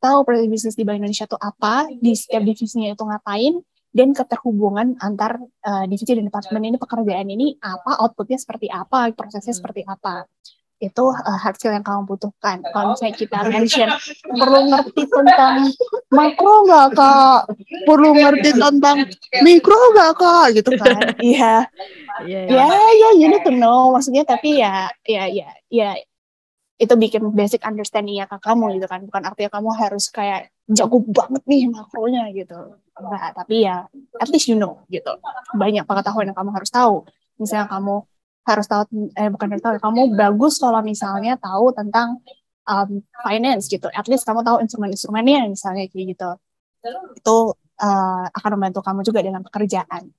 Tahu 0.00 0.24
proses 0.24 0.48
bisnis 0.50 0.74
di 0.76 0.84
Bank 0.84 1.00
Indonesia 1.00 1.28
itu 1.28 1.38
apa, 1.38 1.88
di 1.92 2.12
setiap 2.16 2.42
divisinya 2.44 2.92
itu 2.92 3.04
ngapain, 3.04 3.60
dan 3.94 4.10
keterhubungan 4.10 4.98
antar 4.98 5.38
uh, 5.38 5.86
divisi 5.86 6.18
dan 6.18 6.26
departemen 6.26 6.74
ini 6.74 6.76
pekerjaan 6.82 7.30
ini 7.30 7.54
apa 7.62 8.02
outputnya 8.02 8.42
seperti 8.42 8.66
apa 8.66 9.14
prosesnya 9.14 9.54
hmm. 9.54 9.60
seperti 9.62 9.80
apa 9.86 10.26
itu 10.82 11.04
uh, 11.06 11.38
hard 11.38 11.56
skill 11.56 11.72
yang 11.72 11.86
kamu 11.86 12.04
butuhkan. 12.04 12.60
Kalau 12.74 12.92
misalnya 12.92 13.14
kita 13.14 13.38
mention 13.46 13.88
perlu 14.26 14.60
ngerti 14.68 15.02
tentang 15.06 15.54
makro 16.10 16.54
nggak 16.66 16.88
kak? 16.98 17.38
Perlu 17.86 18.08
ngerti 18.18 18.50
tentang 18.58 18.96
mikro 19.46 19.78
nggak 19.94 20.12
kak? 20.18 20.44
Gitu 20.58 20.70
kan. 20.74 20.98
iya. 21.22 21.54
Yeah. 22.26 22.46
ya 22.46 22.66
ya 22.70 23.08
you 23.18 23.26
need 23.30 23.42
to 23.46 23.54
know. 23.54 23.94
Maksudnya 23.94 24.26
tapi 24.26 24.58
ya 24.58 24.90
ya 25.06 25.30
ya 25.30 25.48
ya 25.70 25.90
itu 26.74 26.94
bikin 26.98 27.22
basic 27.32 27.62
understanding 27.62 28.18
ya 28.18 28.26
ke 28.26 28.36
kamu 28.42 28.76
gitu 28.82 28.86
kan. 28.90 29.06
Bukan 29.06 29.22
artinya 29.22 29.50
kamu 29.54 29.70
harus 29.78 30.10
kayak 30.10 30.50
jago 30.66 30.98
banget 31.06 31.42
nih 31.46 31.70
makronya 31.70 32.28
gitu. 32.34 32.82
Enggak 32.98 33.34
tapi 33.38 33.62
ya 33.62 33.86
at 34.18 34.28
least 34.28 34.50
you 34.50 34.58
know 34.58 34.82
gitu. 34.90 35.14
Banyak 35.54 35.86
pengetahuan 35.86 36.34
yang 36.34 36.38
kamu 36.38 36.50
harus 36.50 36.70
tahu. 36.74 37.06
Misalnya 37.38 37.70
kamu 37.70 38.06
harus 38.44 38.66
tahu 38.68 38.84
eh 39.16 39.28
bukan 39.32 39.48
harus 39.56 39.64
tahu 39.64 39.72
kamu 39.80 40.00
bagus 40.14 40.60
kalau 40.60 40.80
misalnya 40.84 41.40
tahu 41.40 41.72
tentang 41.72 42.20
um, 42.68 43.00
finance 43.24 43.68
gitu 43.72 43.88
at 43.92 44.04
least 44.08 44.28
kamu 44.28 44.44
tahu 44.44 44.60
instrumen-instrumennya 44.60 45.48
misalnya 45.48 45.88
kayak 45.88 46.16
gitu 46.16 46.30
itu 47.16 47.36
uh, 47.80 48.24
akan 48.28 48.50
membantu 48.60 48.84
kamu 48.84 49.00
juga 49.00 49.24
dalam 49.24 49.40
pekerjaan 49.40 50.12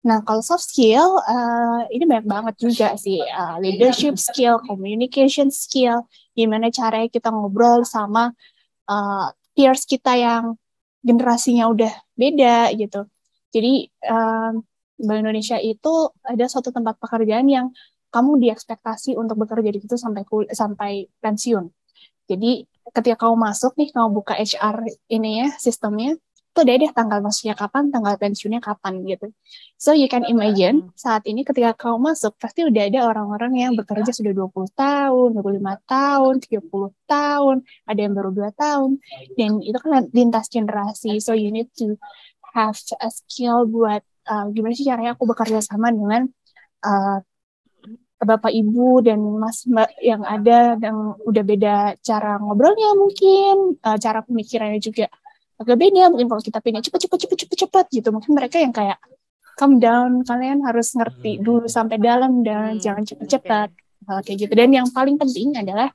Nah, 0.00 0.24
kalau 0.24 0.40
soft 0.40 0.64
skill, 0.64 1.20
uh, 1.28 1.84
ini 1.92 2.08
banyak 2.08 2.24
banget 2.24 2.54
juga 2.56 2.96
sih. 2.96 3.20
Uh, 3.20 3.60
leadership 3.60 4.16
skill, 4.16 4.56
communication 4.64 5.52
skill, 5.52 6.08
gimana 6.32 6.72
caranya 6.72 7.12
kita 7.12 7.28
ngobrol 7.28 7.84
sama 7.84 8.32
uh, 8.88 9.28
peers 9.52 9.84
kita 9.84 10.16
yang 10.16 10.56
generasinya 11.04 11.68
udah 11.68 11.92
beda 12.16 12.72
gitu. 12.80 13.04
Jadi, 13.52 13.92
uh, 14.08 14.56
Bank 15.00 15.24
Indonesia 15.24 15.56
itu 15.58 16.12
ada 16.22 16.44
suatu 16.46 16.70
tempat 16.70 17.00
pekerjaan 17.00 17.48
yang 17.48 17.66
kamu 18.10 18.42
diekspektasi 18.42 19.14
untuk 19.14 19.46
bekerja 19.46 19.70
di 19.70 19.80
situ 19.80 19.96
sampai 19.96 20.22
sampai 20.50 20.92
pensiun. 21.22 21.70
Jadi, 22.30 22.62
ketika 22.94 23.26
kamu 23.26 23.36
masuk 23.38 23.74
nih, 23.74 23.90
kamu 23.90 24.08
buka 24.14 24.38
HR 24.38 24.86
ini 25.10 25.46
ya, 25.46 25.48
sistemnya, 25.58 26.14
tuh 26.50 26.66
deh 26.66 26.76
deh 26.82 26.90
tanggal 26.90 27.22
masuknya 27.22 27.54
kapan, 27.54 27.94
tanggal 27.94 28.14
pensiunnya 28.18 28.58
kapan 28.58 29.06
gitu. 29.06 29.30
So 29.78 29.94
you 29.94 30.10
can 30.10 30.26
imagine 30.26 30.90
saat 30.98 31.22
ini 31.30 31.46
ketika 31.46 31.78
kamu 31.78 32.10
masuk 32.10 32.34
pasti 32.42 32.66
udah 32.66 32.90
ada 32.90 33.06
orang-orang 33.06 33.52
yang 33.54 33.72
bekerja 33.78 34.10
sudah 34.10 34.34
20 34.34 34.66
tahun, 34.74 35.28
25 35.38 35.78
tahun, 35.86 36.34
30 36.42 36.90
tahun, 37.06 37.56
ada 37.86 38.00
yang 38.02 38.14
baru 38.18 38.30
2 38.34 38.50
tahun. 38.54 38.90
Dan 39.38 39.62
itu 39.62 39.78
kan 39.78 40.10
lintas 40.10 40.50
generasi. 40.50 41.22
So 41.22 41.38
you 41.38 41.54
need 41.54 41.70
to 41.78 41.94
have 42.50 42.74
a 42.98 43.08
skill 43.14 43.70
buat 43.70 44.02
uh, 44.28 44.44
gimana 44.52 44.72
sih 44.76 44.84
caranya 44.84 45.16
aku 45.16 45.24
bekerja 45.24 45.62
sama 45.64 45.88
dengan 45.94 46.28
uh, 46.84 47.18
bapak 48.20 48.52
ibu 48.52 49.00
dan 49.00 49.16
mas 49.40 49.64
mbak 49.64 49.96
yang 50.04 50.20
ada 50.28 50.76
dan 50.76 51.16
udah 51.24 51.44
beda 51.44 51.76
cara 52.04 52.36
ngobrolnya 52.36 52.92
mungkin 52.92 53.80
uh, 53.80 53.96
cara 53.96 54.20
pemikirannya 54.20 54.76
juga 54.76 55.08
agak 55.56 55.76
beda 55.76 56.12
mungkin 56.12 56.28
kalau 56.28 56.42
kita 56.44 56.60
pengen 56.60 56.84
cepet 56.84 57.00
cepet 57.08 57.18
cepet 57.24 57.36
cepet 57.44 57.56
cepet 57.64 57.86
gitu 58.00 58.08
mungkin 58.12 58.36
mereka 58.36 58.60
yang 58.60 58.76
kayak 58.76 59.00
calm 59.56 59.80
down 59.80 60.20
kalian 60.24 60.60
harus 60.64 60.92
ngerti 60.96 61.40
hmm. 61.40 61.44
dulu 61.44 61.66
sampai 61.68 61.96
dalam 61.96 62.44
dan 62.44 62.76
hmm. 62.76 62.80
jangan 62.80 63.04
cepet 63.08 63.26
cepet 63.28 63.68
okay. 64.04 64.20
kayak 64.24 64.38
gitu 64.48 64.52
dan 64.52 64.68
yang 64.68 64.86
paling 64.92 65.16
penting 65.16 65.56
adalah 65.56 65.88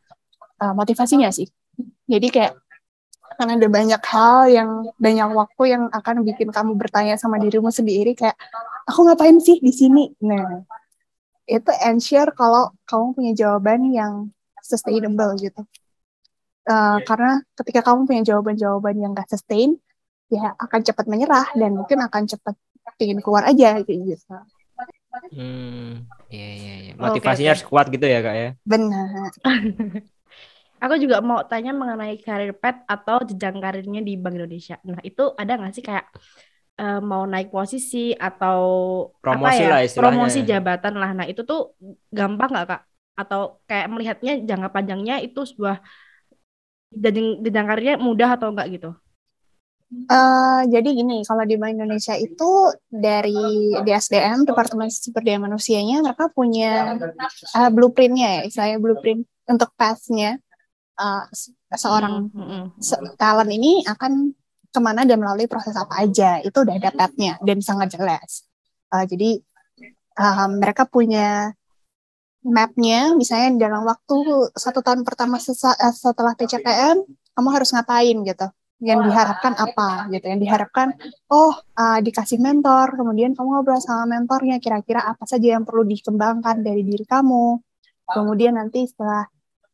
uh, 0.65 0.73
motivasinya 0.73 1.29
sih 1.29 1.45
jadi 2.09 2.27
kayak 2.29 2.53
karena 3.35 3.53
ada 3.59 3.69
banyak 3.69 4.01
hal 4.01 4.39
yang 4.47 4.69
banyak 4.95 5.29
waktu 5.35 5.63
yang 5.75 5.83
akan 5.91 6.23
bikin 6.23 6.49
kamu 6.49 6.75
bertanya 6.79 7.15
sama 7.19 7.39
dirimu 7.39 7.69
sendiri 7.69 8.15
kayak 8.15 8.35
aku 8.87 9.05
ngapain 9.05 9.37
sih 9.43 9.59
di 9.59 9.71
sini 9.71 10.11
nah 10.23 10.63
itu 11.45 11.71
ensure 11.85 12.33
kalau 12.33 12.73
kamu 12.89 13.05
punya 13.13 13.31
jawaban 13.35 13.91
yang 13.93 14.13
sustainable 14.65 15.37
gitu 15.37 15.61
Uh, 16.65 16.97
karena 17.05 17.45
ketika 17.53 17.85
kamu 17.85 18.09
punya 18.09 18.25
jawaban-jawaban 18.25 18.97
yang 18.97 19.13
gak 19.13 19.29
sustain, 19.29 19.77
ya 20.33 20.57
akan 20.57 20.81
cepat 20.81 21.05
menyerah 21.05 21.45
dan 21.53 21.77
mungkin 21.77 22.01
akan 22.01 22.25
cepat 22.25 22.57
ingin 22.97 23.21
keluar 23.21 23.45
aja 23.45 23.77
gitu. 23.85 24.17
Hmm, 25.29 26.09
iya 26.33 26.49
iya 26.57 26.73
iya. 26.89 26.93
Motivasinya 26.97 27.53
okay, 27.53 27.61
harus 27.61 27.65
kuat 27.69 27.85
gitu 27.93 28.05
ya 28.09 28.19
kak 28.25 28.35
ya. 28.35 28.49
Benar. 28.65 29.29
Aku 30.85 31.01
juga 31.01 31.17
mau 31.25 31.41
tanya 31.49 31.73
mengenai 31.73 32.13
karir 32.21 32.53
pet 32.53 32.85
atau 32.85 33.25
jenjang 33.25 33.57
karirnya 33.57 34.05
di 34.05 34.13
Bank 34.21 34.37
Indonesia. 34.37 34.77
Nah 34.85 35.01
itu 35.01 35.33
ada 35.33 35.57
nggak 35.57 35.73
sih 35.73 35.81
kayak 35.81 36.05
uh, 36.77 37.01
mau 37.01 37.25
naik 37.25 37.49
posisi 37.49 38.13
atau 38.13 38.61
promosi 39.17 39.49
apa 39.49 39.65
ya? 39.65 39.69
lah 39.73 39.81
istilahnya. 39.81 40.05
Promosi 40.13 40.39
jabatan 40.45 40.93
lah. 41.01 41.11
Nah 41.17 41.25
itu 41.25 41.41
tuh 41.41 41.73
gampang 42.13 42.53
nggak 42.53 42.67
kak? 42.69 42.81
Atau 43.17 43.65
kayak 43.65 43.87
melihatnya 43.89 44.33
jangka 44.45 44.69
panjangnya 44.69 45.25
itu 45.25 45.41
sebuah 45.41 45.81
jenjang 46.93 47.41
jenjang 47.41 47.65
karirnya 47.65 47.95
mudah 47.97 48.29
atau 48.37 48.53
enggak 48.53 48.69
gitu? 48.77 48.93
Uh, 50.05 50.65
jadi 50.69 50.91
gini, 50.91 51.21
kalau 51.23 51.45
di 51.45 51.55
Bank 51.55 51.77
Indonesia 51.77 52.17
itu 52.17 52.73
dari 52.89 53.73
DSDM, 53.85 54.43
Departemen 54.43 54.89
Sumber 54.89 55.23
Daya 55.23 55.39
Manusianya, 55.39 56.01
mereka 56.01 56.29
punya 56.33 56.97
uh, 57.53 57.69
blueprintnya 57.69 58.43
ya, 58.43 58.53
saya 58.53 58.75
blueprint 58.81 59.23
untuk 59.45 59.69
path-nya 59.77 60.41
uh, 60.99 61.23
seorang 61.75 62.31
mm 62.31 62.45
-hmm. 62.45 62.63
se 62.79 62.95
talent 63.19 63.51
ini 63.51 63.83
akan 63.85 64.31
ke 64.75 64.79
mana 64.83 65.07
dan 65.07 65.23
melalui 65.23 65.47
proses 65.47 65.71
apa 65.79 66.03
aja, 66.03 66.43
itu 66.43 66.57
udah 66.59 66.75
ada 66.75 66.91
path-nya 66.91 67.39
dan 67.39 67.63
sangat 67.63 67.95
jelas. 67.95 68.43
Uh, 68.91 69.07
jadi 69.07 69.39
uh, 70.19 70.51
mereka 70.51 70.83
punya 70.83 71.55
mapnya. 72.43 73.15
Misalnya 73.15 73.71
dalam 73.71 73.87
waktu 73.87 74.51
satu 74.51 74.83
tahun 74.83 75.07
pertama 75.07 75.39
setelah 75.39 76.35
PCPM 76.35 77.07
kamu 77.07 77.49
harus 77.55 77.71
ngapain 77.71 78.19
gitu? 78.27 78.47
Yang 78.83 79.07
diharapkan 79.07 79.53
apa 79.55 80.11
gitu? 80.11 80.25
Yang 80.27 80.39
diharapkan 80.43 80.87
oh 81.31 81.55
uh, 81.55 81.99
dikasih 82.03 82.43
mentor 82.43 82.99
kemudian 82.99 83.31
kamu 83.31 83.47
ngobrol 83.59 83.79
sama 83.79 84.19
mentornya 84.19 84.59
kira-kira 84.59 85.07
apa 85.07 85.23
saja 85.23 85.55
yang 85.55 85.63
perlu 85.63 85.87
dikembangkan 85.87 86.59
dari 86.59 86.83
diri 86.83 87.07
kamu. 87.07 87.63
Kemudian 88.05 88.59
nanti 88.59 88.85
setelah 88.85 89.25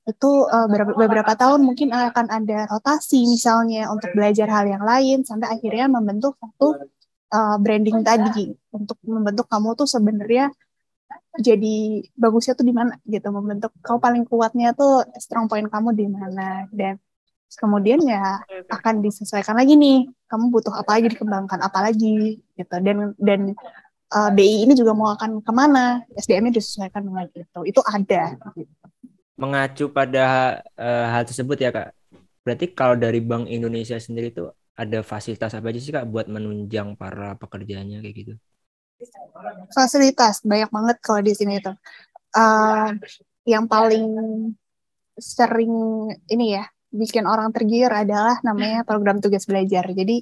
itu 0.01 0.31
uh, 0.49 0.65
beberapa, 0.65 0.97
beberapa 0.97 1.33
tahun 1.37 1.61
mungkin 1.61 1.93
akan 1.93 2.25
ada 2.33 2.65
rotasi 2.73 3.21
misalnya 3.29 3.93
untuk 3.93 4.09
belajar 4.17 4.49
hal 4.49 4.65
yang 4.65 4.81
lain 4.81 5.21
sampai 5.21 5.53
akhirnya 5.53 5.85
membentuk 5.85 6.41
satu 6.41 6.89
uh, 7.29 7.55
branding 7.61 8.01
tadi 8.01 8.49
untuk 8.73 8.97
membentuk 9.05 9.45
kamu 9.45 9.77
tuh 9.77 9.85
sebenarnya 9.85 10.49
jadi 11.39 12.03
bagusnya 12.19 12.59
tuh 12.59 12.67
di 12.67 12.75
mana 12.75 12.99
gitu 13.07 13.31
membentuk 13.31 13.71
kau 13.79 13.95
paling 14.03 14.27
kuatnya 14.27 14.75
tuh 14.75 15.07
strong 15.15 15.47
point 15.47 15.67
kamu 15.71 15.95
di 15.95 16.05
mana. 16.11 16.67
Dan 16.71 16.99
kemudian 17.55 18.03
ya 18.03 18.43
akan 18.67 18.99
disesuaikan 18.99 19.55
lagi 19.55 19.79
nih 19.79 20.07
kamu 20.27 20.51
butuh 20.51 20.71
apa 20.75 20.99
lagi 20.99 21.07
dikembangkan 21.15 21.59
apa 21.63 21.79
lagi 21.87 22.39
gitu. 22.59 22.75
Dan 22.83 23.15
dan 23.15 23.55
uh, 24.11 24.27
eh, 24.27 24.29
BI 24.35 24.67
ini 24.67 24.73
juga 24.75 24.91
mau 24.91 25.15
akan 25.15 25.39
ke 25.39 25.51
mana 25.55 26.03
SDM-nya 26.19 26.59
disesuaikan 26.59 27.07
dengan 27.07 27.27
itu. 27.31 27.59
Itu 27.63 27.79
ada 27.87 28.35
gitu. 28.51 28.80
Mengacu 29.39 29.89
pada 29.91 30.59
uh, 30.75 31.07
hal 31.11 31.23
tersebut 31.27 31.57
ya 31.57 31.69
kak. 31.71 31.95
Berarti 32.41 32.65
kalau 32.73 32.97
dari 32.97 33.21
Bank 33.21 33.47
Indonesia 33.47 33.97
sendiri 34.01 34.33
tuh 34.33 34.51
ada 34.75 35.05
fasilitas 35.05 35.53
apa 35.53 35.69
aja 35.69 35.79
sih 35.79 35.93
kak 35.93 36.09
buat 36.09 36.25
menunjang 36.25 36.97
para 36.97 37.37
pekerjanya 37.37 38.01
kayak 38.01 38.15
gitu? 38.15 38.33
Fasilitas 39.73 40.45
banyak 40.45 40.69
banget 40.69 40.97
kalau 41.01 41.21
di 41.25 41.33
sini 41.33 41.57
itu 41.57 41.73
uh, 42.37 42.89
yang 43.45 43.65
paling 43.65 44.07
sering 45.17 45.73
ini 46.29 46.57
ya 46.57 46.65
bikin 46.91 47.25
orang 47.25 47.49
tergiur 47.55 47.89
adalah 47.89 48.37
namanya 48.43 48.83
program 48.83 49.23
tugas 49.23 49.47
belajar. 49.47 49.87
Jadi 49.89 50.21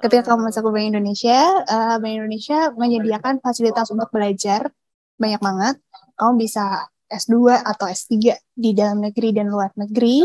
ketika 0.00 0.32
kamu 0.32 0.48
masuk 0.48 0.68
ke 0.68 0.70
Bank 0.72 0.86
Indonesia 0.96 1.38
uh, 1.64 1.96
Bank 1.98 2.14
Indonesia 2.22 2.70
menyediakan 2.76 3.40
fasilitas 3.40 3.88
untuk 3.90 4.08
belajar 4.12 4.68
banyak 5.16 5.40
banget. 5.40 5.76
Kamu 6.16 6.36
bisa 6.36 6.88
S2 7.10 7.58
atau 7.66 7.90
S3 7.90 8.38
di 8.54 8.70
dalam 8.72 9.02
negeri 9.02 9.34
dan 9.34 9.50
luar 9.50 9.74
negeri. 9.74 10.24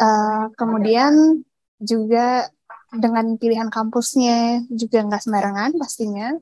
Uh, 0.00 0.50
kemudian 0.58 1.44
juga 1.78 2.50
dengan 2.90 3.38
pilihan 3.38 3.70
kampusnya 3.70 4.66
juga 4.68 5.06
nggak 5.06 5.22
sembarangan 5.22 5.70
pastinya. 5.78 6.34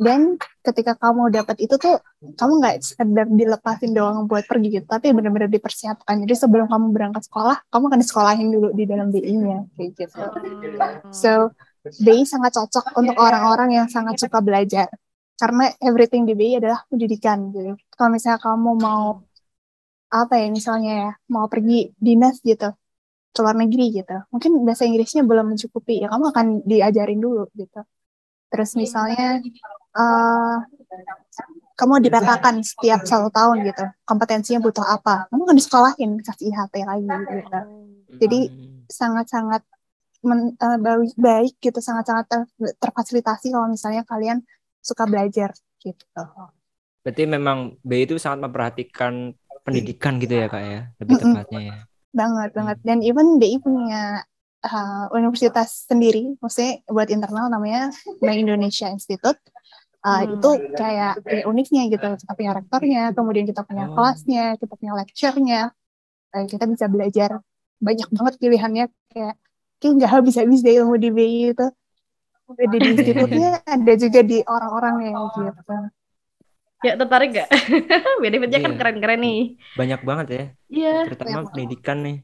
Dan 0.00 0.40
ketika 0.64 0.96
kamu 0.96 1.28
dapat 1.28 1.60
itu 1.60 1.76
tuh 1.76 2.00
kamu 2.24 2.52
nggak 2.64 2.76
sekedar 2.80 3.28
dilepasin 3.28 3.92
doang 3.92 4.24
buat 4.24 4.48
pergi 4.48 4.80
gitu 4.80 4.86
tapi 4.88 5.12
benar-benar 5.12 5.52
dipersiapkan. 5.52 6.24
Jadi 6.24 6.34
sebelum 6.40 6.72
kamu 6.72 6.96
berangkat 6.96 7.28
sekolah 7.28 7.60
kamu 7.68 7.84
akan 7.92 8.00
disekolahin 8.00 8.48
dulu 8.48 8.72
di 8.72 8.88
dalam 8.88 9.12
BI-nya 9.12 9.68
kayak 9.76 9.90
gitu. 10.00 10.24
So 11.12 11.52
BI 11.84 12.24
sangat 12.24 12.56
cocok 12.56 12.96
untuk 12.96 13.16
orang-orang 13.20 13.76
yang 13.76 13.86
sangat 13.92 14.16
suka 14.16 14.40
belajar 14.40 14.88
karena 15.40 15.72
everything 15.80 16.28
di 16.28 16.36
BI 16.36 16.60
adalah 16.60 16.84
pendidikan 16.92 17.48
gitu. 17.56 17.72
Kalau 17.96 18.10
misalnya 18.12 18.40
kamu 18.44 18.70
mau 18.76 19.24
apa 20.10 20.34
ya 20.36 20.46
misalnya 20.52 20.92
ya 20.92 21.10
mau 21.32 21.46
pergi 21.46 21.94
dinas 21.96 22.42
gitu 22.44 22.68
ke 23.30 23.38
luar 23.46 23.54
negeri 23.54 24.02
gitu 24.02 24.16
mungkin 24.34 24.58
bahasa 24.66 24.82
Inggrisnya 24.82 25.22
belum 25.22 25.54
mencukupi 25.54 26.02
ya 26.02 26.10
kamu 26.10 26.24
akan 26.34 26.46
diajarin 26.66 27.20
dulu 27.22 27.48
gitu. 27.56 27.80
Terus 28.50 28.70
misalnya 28.74 29.38
uh, 29.94 30.58
kamu 31.78 32.04
dipetakan 32.04 32.60
setiap 32.60 33.06
satu 33.06 33.30
tahun 33.30 33.64
gitu 33.64 33.84
kompetensinya 34.04 34.60
butuh 34.60 34.84
apa 34.84 35.30
kamu 35.30 35.42
kan 35.46 35.56
disekolahin 35.56 36.10
kasih 36.20 36.52
IHT 36.52 36.74
lagi 36.84 37.06
gitu. 37.08 37.60
Jadi 38.20 38.40
sangat-sangat 38.90 39.62
men, 40.26 40.52
uh, 40.58 40.76
baik, 41.16 41.54
gitu 41.62 41.78
sangat-sangat 41.78 42.26
ter, 42.28 42.40
terfasilitasi 42.82 43.54
kalau 43.54 43.70
misalnya 43.70 44.02
kalian 44.04 44.42
suka 44.80 45.04
belajar 45.06 45.52
gitu 45.80 46.04
berarti 47.00 47.22
memang 47.24 47.80
B 47.80 48.04
itu 48.04 48.20
sangat 48.20 48.44
memperhatikan 48.48 49.32
pendidikan 49.64 50.20
gitu 50.20 50.34
ya 50.36 50.46
kak 50.48 50.62
ya 50.64 50.80
lebih 51.00 51.14
Mm-mm. 51.16 51.32
tepatnya 51.36 51.60
ya 51.60 51.74
banget 52.10 52.50
banget 52.58 52.76
Hmm. 52.82 52.86
dan 52.88 52.98
even 53.06 53.38
BI 53.38 53.56
punya 53.62 54.26
uh, 54.66 55.06
universitas 55.14 55.86
sendiri 55.86 56.34
maksudnya 56.42 56.82
buat 56.90 57.08
internal 57.08 57.46
namanya 57.48 57.94
Bank 58.20 58.38
Indonesia 58.40 58.88
Institute 58.90 59.40
Uh, 60.00 60.24
Hmm. 60.24 60.32
itu 60.32 60.50
kayak 60.80 61.12
ya, 61.28 61.44
uniknya 61.44 61.92
gitu 61.92 62.08
kita 62.24 62.32
punya 62.32 62.52
rektornya 62.56 63.02
kemudian 63.12 63.44
kita 63.44 63.60
punya 63.68 63.84
Oh. 63.84 63.92
kelasnya 63.92 64.56
kita 64.56 64.72
punya 64.80 64.92
lecture-nya 64.96 65.60
Eh, 66.30 66.46
kita 66.46 66.64
bisa 66.70 66.86
belajar 66.86 67.42
banyak 67.82 68.08
banget 68.14 68.34
pilihannya 68.38 68.84
kayak 69.12 69.34
kayak 69.76 69.92
nggak 69.98 70.10
habis 70.14 70.34
habis 70.38 70.62
deh 70.62 70.78
ilmu 70.78 70.94
di 70.94 71.10
BI 71.12 71.52
itu 71.52 71.66
di 72.56 72.78
institutnya 72.82 73.50
ada 73.62 73.92
juga 73.94 74.20
di 74.20 74.38
orang-orangnya 74.42 75.10
gitu. 75.34 75.74
Ya 76.80 76.96
tertarik 76.96 77.28
gak? 77.36 77.48
Benefitnya 78.24 78.58
kan 78.64 78.72
Iya. 78.72 78.78
keren-keren 78.80 79.20
nih. 79.20 79.40
banyak 79.76 80.00
banget 80.00 80.26
ya. 80.28 80.44
Iya. 80.70 80.94
terutama 81.06 81.44
pendidikan 81.46 81.98
nih. 82.00 82.16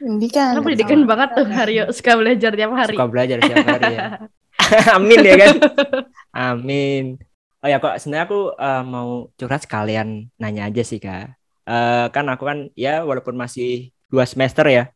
Pendidikan. 0.00 0.46
Karena 0.56 0.64
pendidikan 0.64 1.00
banget 1.04 1.28
tuh 1.36 1.46
Haryo 1.46 1.84
suka 1.92 2.12
belajar 2.16 2.50
tiap 2.56 2.72
hari. 2.72 2.96
suka 2.96 3.06
belajar 3.06 3.36
setiap 3.38 3.66
hari 3.68 3.92
ya. 3.92 4.00
Amin 4.96 5.20
ya 5.20 5.34
kan? 5.36 5.54
Amin. 6.32 7.04
Oh 7.60 7.68
ya 7.68 7.76
kok 7.76 8.00
sebenarnya 8.00 8.24
aku 8.24 8.40
eh, 8.56 8.82
mau 8.88 9.08
curhat 9.36 9.60
sekalian 9.68 10.32
nanya 10.40 10.72
aja 10.72 10.80
sih 10.80 10.96
kak. 10.96 11.36
Eh, 11.68 12.06
kan 12.08 12.24
aku 12.32 12.48
kan 12.48 12.58
ya 12.72 13.04
walaupun 13.04 13.36
masih 13.36 13.92
dua 14.08 14.24
semester 14.24 14.64
ya 14.64 14.88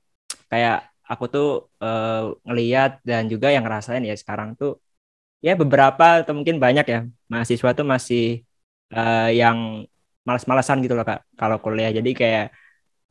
kayak 0.48 0.88
aku 1.10 1.24
tuh 1.34 1.46
eh, 1.84 2.20
ngeliat 2.46 2.90
dan 3.08 3.22
juga 3.32 3.46
yang 3.54 3.64
ngerasain 3.66 4.02
ya 4.10 4.14
sekarang 4.22 4.48
tuh 4.60 4.70
ya 5.46 5.52
beberapa 5.62 6.04
atau 6.24 6.32
mungkin 6.38 6.56
banyak 6.64 6.86
ya 6.94 6.98
mahasiswa 7.32 7.70
tuh 7.78 7.86
masih 7.94 8.22
eh, 8.96 9.28
yang 9.40 9.58
malas-malasan 10.28 10.78
gitu 10.84 10.94
loh 10.98 11.04
kak 11.10 11.20
kalau 11.40 11.56
kuliah 11.64 11.90
jadi 11.98 12.10
kayak 12.20 12.44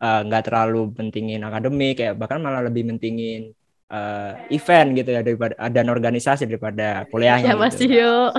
eh, 0.03 0.19
nggak 0.27 0.41
terlalu 0.47 0.79
pentingin 0.97 1.41
akademik 1.47 1.91
kayak 1.99 2.13
bahkan 2.21 2.39
malah 2.45 2.61
lebih 2.67 2.83
mentingin 2.89 3.41
eh, 3.93 4.31
event 4.55 4.87
gitu 4.97 5.09
ya 5.15 5.21
daripada 5.27 5.55
dan 5.75 5.87
organisasi 5.95 6.43
daripada 6.49 7.05
kuliahnya 7.11 7.49
Ya 7.49 7.55
gitu. 7.59 7.77
Yo. 7.93 8.33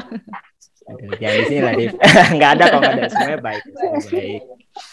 Ya 1.22 1.28
di 1.40 1.44
sini 1.48 1.60
lah 1.64 1.72
nggak 2.36 2.50
ada 2.60 2.64
kok 2.68 2.82
ada 2.84 3.04
semuanya 3.08 3.38
baik. 3.40 3.62
semuanya 3.64 4.10
baik. 4.12 4.42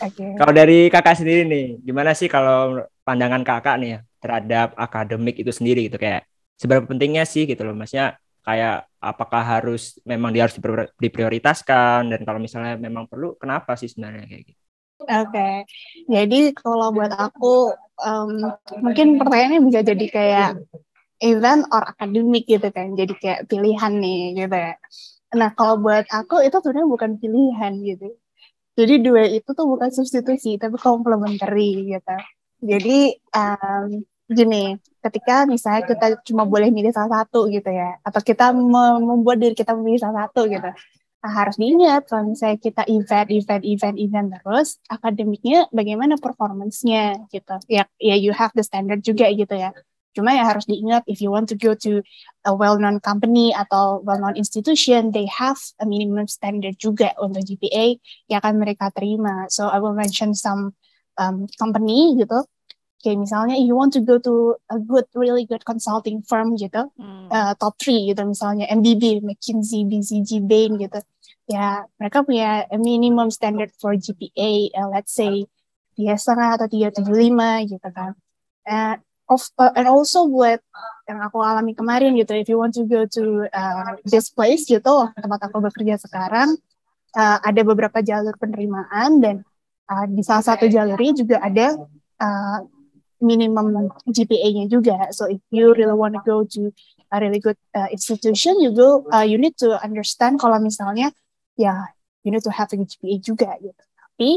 oke 0.01 0.25
Kalau 0.37 0.53
dari 0.55 0.77
kakak 0.93 1.15
sendiri 1.19 1.41
nih, 1.51 1.65
gimana 1.87 2.11
sih 2.15 2.29
kalau 2.31 2.85
pandangan 3.03 3.43
kakak 3.43 3.75
nih 3.81 3.89
ya 3.97 3.99
terhadap 4.21 4.77
akademik 4.77 5.35
itu 5.41 5.49
sendiri 5.49 5.89
gitu 5.89 5.97
kayak 5.97 6.29
seberapa 6.55 6.85
pentingnya 6.85 7.25
sih 7.25 7.49
gitu 7.49 7.65
loh, 7.65 7.73
maksudnya 7.73 8.21
kayak 8.45 8.85
apakah 9.01 9.41
harus 9.41 9.97
memang 10.05 10.29
dia 10.29 10.45
harus 10.45 10.57
diprior- 10.57 10.93
diprioritaskan 10.97 12.13
dan 12.13 12.21
kalau 12.21 12.37
misalnya 12.37 12.77
memang 12.77 13.09
perlu, 13.09 13.33
kenapa 13.41 13.73
sih 13.73 13.89
sebenarnya 13.89 14.29
kayak 14.29 14.43
gitu? 14.53 14.61
Oke, 15.01 15.65
jadi 16.05 16.53
kalau 16.53 16.93
buat 16.93 17.09
aku 17.09 17.73
em, 18.05 18.31
mungkin 18.85 19.17
pertanyaannya 19.17 19.61
bisa 19.65 19.81
jadi 19.81 20.05
kayak 20.13 20.51
event 21.25 21.65
or 21.73 21.81
akademik 21.81 22.45
gitu 22.45 22.69
kan, 22.69 22.93
jadi 22.93 23.13
kayak 23.17 23.41
pilihan 23.49 23.93
nih 23.97 24.45
gitu 24.45 24.57
ya. 24.57 24.73
Nah 25.33 25.49
kalau 25.57 25.81
buat 25.81 26.05
aku 26.09 26.45
itu 26.45 26.53
sebenarnya 26.61 26.89
bukan 26.89 27.11
pilihan 27.17 27.73
gitu. 27.81 28.13
Jadi 28.77 28.93
dua 29.03 29.25
itu 29.25 29.49
tuh 29.51 29.65
bukan 29.65 29.89
substitusi 29.89 30.61
tapi 30.61 30.77
complementary 30.77 31.97
gitu. 31.97 32.15
Jadi 32.61 33.17
em, 33.33 34.05
gini, 34.31 34.79
ketika 35.03 35.43
misalnya 35.45 35.83
kita 35.85 36.07
cuma 36.23 36.47
boleh 36.47 36.71
milih 36.71 36.95
salah 36.95 37.23
satu 37.23 37.51
gitu 37.51 37.67
ya, 37.67 37.99
atau 38.01 38.21
kita 38.23 38.55
mem- 38.55 39.03
membuat 39.03 39.37
diri 39.43 39.55
kita 39.55 39.75
memilih 39.75 40.01
salah 40.01 40.27
satu 40.27 40.47
gitu. 40.47 40.69
Nah, 41.21 41.31
harus 41.37 41.53
diingat 41.61 42.09
kalau 42.09 42.33
misalnya 42.33 42.57
kita 42.57 42.81
event, 42.89 43.29
event, 43.29 43.61
event, 43.61 43.97
event 44.01 44.27
terus, 44.41 44.81
akademiknya 44.89 45.69
bagaimana 45.69 46.17
performance-nya 46.17 47.29
gitu. 47.29 47.55
Ya, 47.69 47.85
ya 48.01 48.17
you 48.17 48.33
have 48.33 48.49
the 48.57 48.65
standard 48.65 49.05
juga 49.05 49.29
gitu 49.29 49.53
ya. 49.53 49.69
Cuma 50.11 50.35
ya 50.35 50.43
harus 50.43 50.67
diingat 50.67 51.07
if 51.07 51.23
you 51.23 51.31
want 51.31 51.47
to 51.47 51.55
go 51.55 51.71
to 51.71 52.03
a 52.43 52.51
well-known 52.51 52.99
company 52.99 53.55
atau 53.55 54.03
well-known 54.03 54.35
institution, 54.35 55.13
they 55.13 55.23
have 55.29 55.61
a 55.79 55.85
minimum 55.87 56.27
standard 56.27 56.75
juga 56.81 57.15
untuk 57.21 57.47
GPA 57.47 57.95
yang 58.27 58.39
akan 58.43 58.59
mereka 58.59 58.91
terima. 58.91 59.47
So 59.47 59.71
I 59.71 59.79
will 59.79 59.95
mention 59.95 60.35
some 60.35 60.75
um, 61.15 61.47
company 61.55 62.19
gitu. 62.19 62.43
Kayak 63.01 63.25
misalnya 63.25 63.57
you 63.57 63.73
want 63.73 63.91
to 63.97 64.01
go 64.05 64.21
to 64.21 64.55
a 64.69 64.77
good, 64.77 65.09
really 65.17 65.49
good 65.49 65.65
consulting 65.65 66.21
firm 66.21 66.53
gitu, 66.53 66.85
Hmm. 67.01 67.27
uh, 67.33 67.57
top 67.57 67.75
three 67.81 68.13
gitu 68.13 68.21
misalnya 68.23 68.69
MBB, 68.69 69.25
McKinsey, 69.25 69.89
BCG, 69.89 70.45
Bain 70.45 70.77
gitu. 70.77 71.01
Ya 71.49 71.89
mereka 71.97 72.21
punya 72.21 72.69
a 72.69 72.77
minimum 72.77 73.33
standard 73.33 73.73
for 73.81 73.97
GPA, 73.97 74.69
uh, 74.77 74.87
let's 74.93 75.11
say 75.17 75.49
tiga 75.97 76.15
setengah 76.15 76.61
atau 76.61 76.67
tiga 76.69 76.93
tujuh 76.93 77.11
lima 77.17 77.65
gitu 77.65 77.89
kan. 77.89 78.13
Uh, 78.63 78.95
of, 79.31 79.41
uh, 79.57 79.73
and 79.73 79.87
also 79.89 80.27
buat 80.27 80.61
yang 81.09 81.19
aku 81.23 81.41
alami 81.41 81.73
kemarin 81.73 82.13
gitu, 82.19 82.37
if 82.37 82.47
you 82.47 82.59
want 82.59 82.75
to 82.75 82.85
go 82.85 83.07
to 83.07 83.47
uh, 83.49 83.97
this 84.05 84.29
place 84.29 84.67
gitu, 84.67 85.09
tempat 85.17 85.39
aku 85.49 85.63
bekerja 85.63 85.97
sekarang, 85.97 86.55
uh, 87.15 87.37
ada 87.41 87.61
beberapa 87.63 88.03
jalur 88.03 88.35
penerimaan 88.37 89.23
dan 89.23 89.35
uh, 89.89 90.05
di 90.07 90.21
salah 90.23 90.45
satu 90.45 90.67
jalurnya 90.67 91.11
juga 91.15 91.37
ada 91.41 91.79
uh, 92.21 92.59
minimum 93.21 93.93
GPA-nya 94.09 94.65
juga. 94.67 95.13
So 95.13 95.29
if 95.29 95.39
you 95.53 95.71
really 95.77 95.95
want 95.95 96.17
to 96.17 96.21
go 96.25 96.43
to 96.57 96.73
a 97.13 97.21
really 97.21 97.39
good 97.39 97.57
uh, 97.77 97.87
institution, 97.93 98.57
you 98.59 98.73
go, 98.73 99.05
uh, 99.13 99.23
you 99.23 99.37
need 99.37 99.55
to 99.61 99.77
understand 99.79 100.41
kalau 100.41 100.57
misalnya 100.57 101.13
ya 101.55 101.93
you 102.25 102.33
need 102.33 102.43
to 102.43 102.53
have 102.53 102.67
a 102.73 102.77
GPA 102.77 103.15
juga 103.21 103.49
gitu. 103.61 103.77
Tapi 103.77 104.29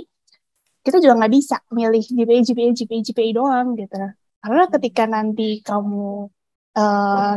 kita 0.85 1.01
juga 1.01 1.17
nggak 1.25 1.33
bisa 1.33 1.57
milih 1.73 2.05
GPA, 2.05 2.39
GPA, 2.45 2.71
GPA, 2.77 3.01
GPA 3.01 3.31
doang 3.33 3.69
gitu. 3.81 3.97
Karena 4.45 4.65
ketika 4.69 5.03
nanti 5.09 5.65
kamu 5.65 6.29
uh, 6.77 7.35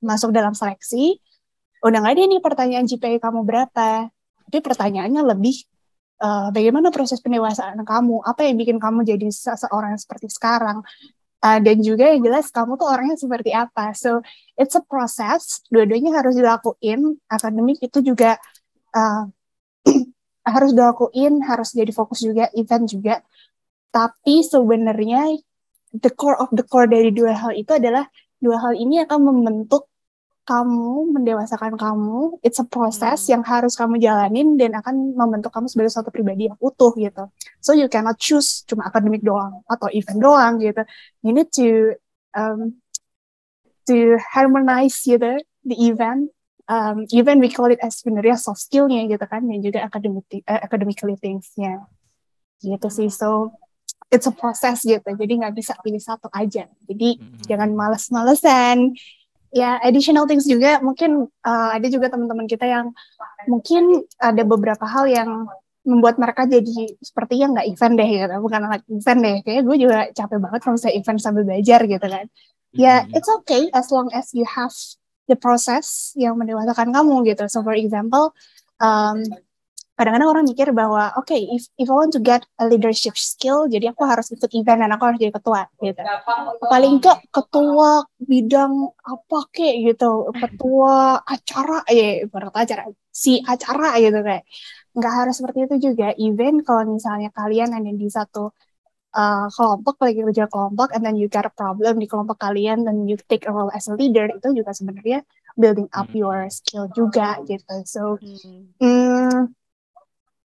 masuk 0.00 0.32
dalam 0.32 0.56
seleksi, 0.56 1.20
udah 1.84 1.98
nggak 2.00 2.14
ada 2.16 2.22
nih 2.24 2.40
pertanyaan 2.40 2.88
GPA 2.88 3.20
kamu 3.20 3.44
berapa. 3.44 4.08
Tapi 4.48 4.58
pertanyaannya 4.64 5.22
lebih 5.36 5.68
uh, 6.24 6.48
bagaimana 6.48 6.88
proses 6.88 7.20
pendewasaan 7.20 7.76
kamu, 7.84 8.24
apa 8.24 8.48
yang 8.48 8.56
bikin 8.56 8.80
kamu 8.80 9.04
jadi 9.04 9.28
seseorang 9.28 10.00
seperti 10.00 10.32
sekarang, 10.32 10.80
Uh, 11.44 11.60
dan 11.60 11.76
juga 11.84 12.08
yang 12.08 12.24
jelas 12.24 12.48
kamu 12.48 12.80
tuh 12.80 12.88
orangnya 12.88 13.20
seperti 13.20 13.52
apa. 13.52 13.92
So 13.92 14.24
it's 14.56 14.72
a 14.72 14.80
process, 14.80 15.60
dua-duanya 15.68 16.16
harus 16.16 16.40
dilakuin. 16.40 17.20
Akademik 17.28 17.84
itu 17.84 18.00
juga 18.00 18.40
uh, 18.96 19.28
harus 20.56 20.72
dilakuin, 20.72 21.44
harus 21.44 21.76
jadi 21.76 21.92
fokus 21.92 22.24
juga, 22.24 22.48
event 22.56 22.88
juga. 22.88 23.20
Tapi 23.92 24.40
sebenarnya 24.40 25.36
the 25.92 26.08
core 26.16 26.40
of 26.40 26.48
the 26.56 26.64
core 26.64 26.88
dari 26.88 27.12
dua 27.12 27.36
hal 27.36 27.52
itu 27.52 27.76
adalah 27.76 28.08
dua 28.40 28.64
hal 28.64 28.72
ini 28.80 29.04
akan 29.04 29.20
membentuk 29.28 29.92
kamu, 30.44 31.16
mendewasakan 31.16 31.74
kamu. 31.80 32.38
It's 32.44 32.60
a 32.60 32.68
process 32.68 33.26
yang 33.32 33.40
harus 33.42 33.74
kamu 33.74 33.96
jalanin 33.96 34.60
dan 34.60 34.76
akan 34.76 35.16
membentuk 35.16 35.50
kamu 35.50 35.72
sebagai 35.72 35.92
suatu 35.92 36.12
pribadi 36.12 36.52
yang 36.52 36.60
utuh 36.60 36.92
gitu. 37.00 37.32
So 37.64 37.72
you 37.72 37.88
cannot 37.88 38.20
choose 38.20 38.62
cuma 38.68 38.86
akademik 38.86 39.24
doang 39.24 39.64
atau 39.64 39.88
event 39.88 40.20
doang 40.20 40.60
gitu. 40.60 40.84
You 41.24 41.32
need 41.32 41.48
to 41.56 41.96
um, 42.36 42.78
to 43.88 44.20
harmonize 44.36 45.00
gitu 45.00 45.40
the 45.64 45.76
event. 45.80 46.28
Um, 46.64 47.04
even 47.12 47.44
we 47.44 47.52
call 47.52 47.68
it 47.68 47.80
as 47.84 48.00
sebenarnya 48.00 48.40
soft 48.40 48.64
skillnya 48.64 49.04
gitu 49.04 49.24
kan, 49.28 49.44
dan 49.44 49.60
juga 49.60 49.84
academic 49.84 50.24
uh, 50.48 50.60
academically 50.64 51.16
things-nya 51.20 51.84
gitu 52.64 52.88
sih. 52.88 53.12
So 53.12 53.52
it's 54.08 54.24
a 54.24 54.32
process 54.32 54.80
gitu. 54.84 55.04
Jadi 55.04 55.32
nggak 55.44 55.52
bisa 55.56 55.76
pilih 55.84 56.00
satu 56.00 56.32
aja. 56.32 56.64
Jadi 56.88 57.20
Mm-mm. 57.20 57.44
jangan 57.44 57.68
males-malesan. 57.72 58.96
Ya, 59.54 59.78
additional 59.86 60.26
things 60.26 60.50
juga 60.50 60.82
mungkin 60.82 61.30
uh, 61.30 61.70
ada 61.70 61.86
juga 61.86 62.10
teman-teman 62.10 62.50
kita 62.50 62.66
yang 62.66 62.90
mungkin 63.46 64.02
ada 64.18 64.42
beberapa 64.42 64.82
hal 64.82 65.06
yang 65.06 65.46
membuat 65.86 66.18
mereka 66.18 66.42
jadi 66.42 66.96
sepertinya 66.98 67.54
nggak 67.54 67.66
event 67.70 67.94
deh 67.94 68.08
gitu, 68.08 68.34
bukan 68.42 68.60
anak 68.66 68.82
event 68.90 69.20
deh. 69.22 69.36
Kayaknya 69.46 69.62
gue 69.62 69.76
juga 69.78 69.98
capek 70.10 70.38
banget 70.42 70.60
kalau 70.66 70.74
misalnya 70.74 70.96
event 70.98 71.18
sambil 71.22 71.42
belajar 71.46 71.80
gitu 71.86 72.06
kan. 72.10 72.26
Ya, 72.74 72.94
Mm-mm. 73.06 73.14
it's 73.14 73.30
okay 73.30 73.70
as 73.70 73.86
long 73.94 74.10
as 74.10 74.34
you 74.34 74.42
have 74.42 74.74
the 75.30 75.38
process 75.38 76.10
yang 76.18 76.34
mendewasakan 76.34 76.90
kamu 76.90 77.22
gitu. 77.30 77.46
So 77.46 77.62
for 77.62 77.78
example, 77.78 78.34
um, 78.82 79.22
kadang-kadang 79.94 80.26
orang 80.26 80.44
mikir 80.50 80.74
bahwa 80.74 81.14
oke 81.14 81.30
okay, 81.30 81.46
if 81.54 81.70
if 81.78 81.86
I 81.86 81.94
want 81.94 82.10
to 82.14 82.20
get 82.20 82.42
a 82.58 82.66
leadership 82.66 83.14
skill 83.14 83.70
jadi 83.70 83.94
aku 83.94 84.02
harus 84.02 84.26
ikut 84.34 84.50
event 84.50 84.82
dan 84.82 84.90
aku 84.90 85.06
harus 85.06 85.18
jadi 85.22 85.30
ketua 85.30 85.70
gitu. 85.78 86.02
Paling 86.66 86.92
enggak 86.98 87.18
ketua 87.30 88.02
bidang 88.18 88.74
apa 89.06 89.38
kek 89.54 89.74
gitu. 89.86 90.34
Ketua 90.34 91.22
acara 91.22 91.86
ya 91.86 92.26
ibarat 92.26 92.50
acara 92.50 92.90
si 93.14 93.38
acara 93.46 93.94
gitu 94.02 94.18
kayak. 94.18 94.42
Nggak 94.98 95.12
harus 95.14 95.34
seperti 95.38 95.58
itu 95.70 95.76
juga. 95.90 96.10
Event 96.18 96.66
kalau 96.66 96.82
misalnya 96.90 97.30
kalian 97.30 97.70
ada 97.78 97.90
di 97.94 98.08
satu 98.10 98.50
uh, 99.14 99.46
kelompok 99.54 100.02
lagi 100.02 100.20
kerja 100.26 100.50
kelompok 100.50 100.90
and 100.90 101.06
then 101.06 101.14
you 101.14 101.30
got 101.30 101.46
a 101.46 101.54
problem 101.54 102.02
di 102.02 102.10
kelompok 102.10 102.42
kalian 102.42 102.82
dan 102.82 103.06
you 103.06 103.14
take 103.30 103.46
a 103.46 103.52
role 103.54 103.70
as 103.70 103.86
a 103.86 103.94
leader 103.94 104.26
itu 104.26 104.50
juga 104.58 104.74
sebenarnya 104.74 105.22
building 105.54 105.86
up 105.94 106.10
Hmm. 106.10 106.18
your 106.18 106.38
skill 106.50 106.90
juga 106.90 107.38
gitu. 107.46 107.74
So 107.86 108.18
Hmm. 108.82 109.54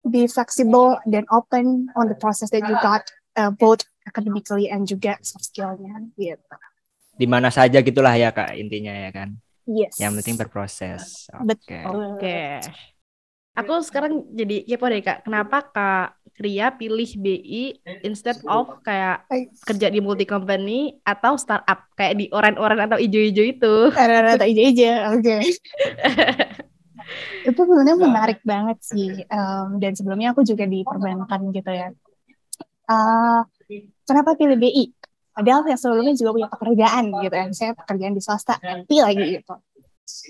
Be 0.08 0.26
flexible 0.26 0.98
dan 1.04 1.28
open 1.30 1.92
on 2.00 2.08
the 2.08 2.18
process 2.18 2.50
that 2.56 2.64
you 2.64 2.76
got 2.80 3.04
uh, 3.36 3.52
both 3.52 3.84
academically 4.08 4.72
and 4.72 4.88
juga 4.88 5.20
soft 5.20 5.52
skillnya 5.52 6.08
gitu. 6.16 6.56
Di 7.18 7.28
mana 7.28 7.52
saja 7.52 7.84
gitulah 7.84 8.16
ya 8.16 8.32
kak 8.32 8.56
intinya 8.56 8.94
ya 8.96 9.12
kan. 9.12 9.36
Yes. 9.68 10.00
Yang 10.00 10.24
penting 10.24 10.36
berproses. 10.40 11.28
Oke. 11.36 11.44
Betul. 11.52 11.84
Oke. 12.16 12.64
Aku 13.58 13.82
sekarang 13.82 14.22
jadi 14.38 14.64
kepo 14.70 14.86
deh 14.86 15.02
kak, 15.02 15.26
kenapa 15.26 15.66
kak 15.74 16.08
Ria 16.38 16.70
pilih 16.70 17.10
BI 17.18 17.82
instead 18.06 18.38
of 18.46 18.70
kayak 18.86 19.26
kerja 19.66 19.90
di 19.90 19.98
multi 19.98 20.30
company 20.30 21.02
atau 21.02 21.34
startup 21.34 21.90
kayak 21.98 22.22
di 22.22 22.30
oran-oran 22.30 22.86
atau 22.86 23.02
ijo-ijo 23.02 23.42
itu? 23.42 23.90
Rata-rata 23.90 24.46
ijo-ijo, 24.46 25.18
oke. 25.18 25.38
itu 27.46 27.60
sebenarnya 27.60 27.96
menarik 27.96 28.40
banget 28.44 28.78
sih. 28.84 29.24
Um, 29.28 29.80
dan 29.80 29.94
sebelumnya 29.94 30.34
aku 30.36 30.44
juga 30.44 30.68
di 30.68 30.84
perbankan 30.84 31.52
gitu 31.52 31.72
ya. 31.72 31.90
Uh, 32.88 33.44
kenapa 34.08 34.36
pilih 34.40 34.56
BI? 34.56 34.92
Padahal 35.38 35.62
yang 35.70 35.78
sebelumnya 35.78 36.14
juga 36.18 36.32
punya 36.34 36.50
pekerjaan 36.50 37.04
gitu 37.22 37.36
ya. 37.36 37.46
Saya 37.54 37.72
pekerjaan 37.78 38.14
di 38.18 38.22
swasta, 38.24 38.58
nanti 38.64 38.96
lagi 38.98 39.38
gitu. 39.38 39.54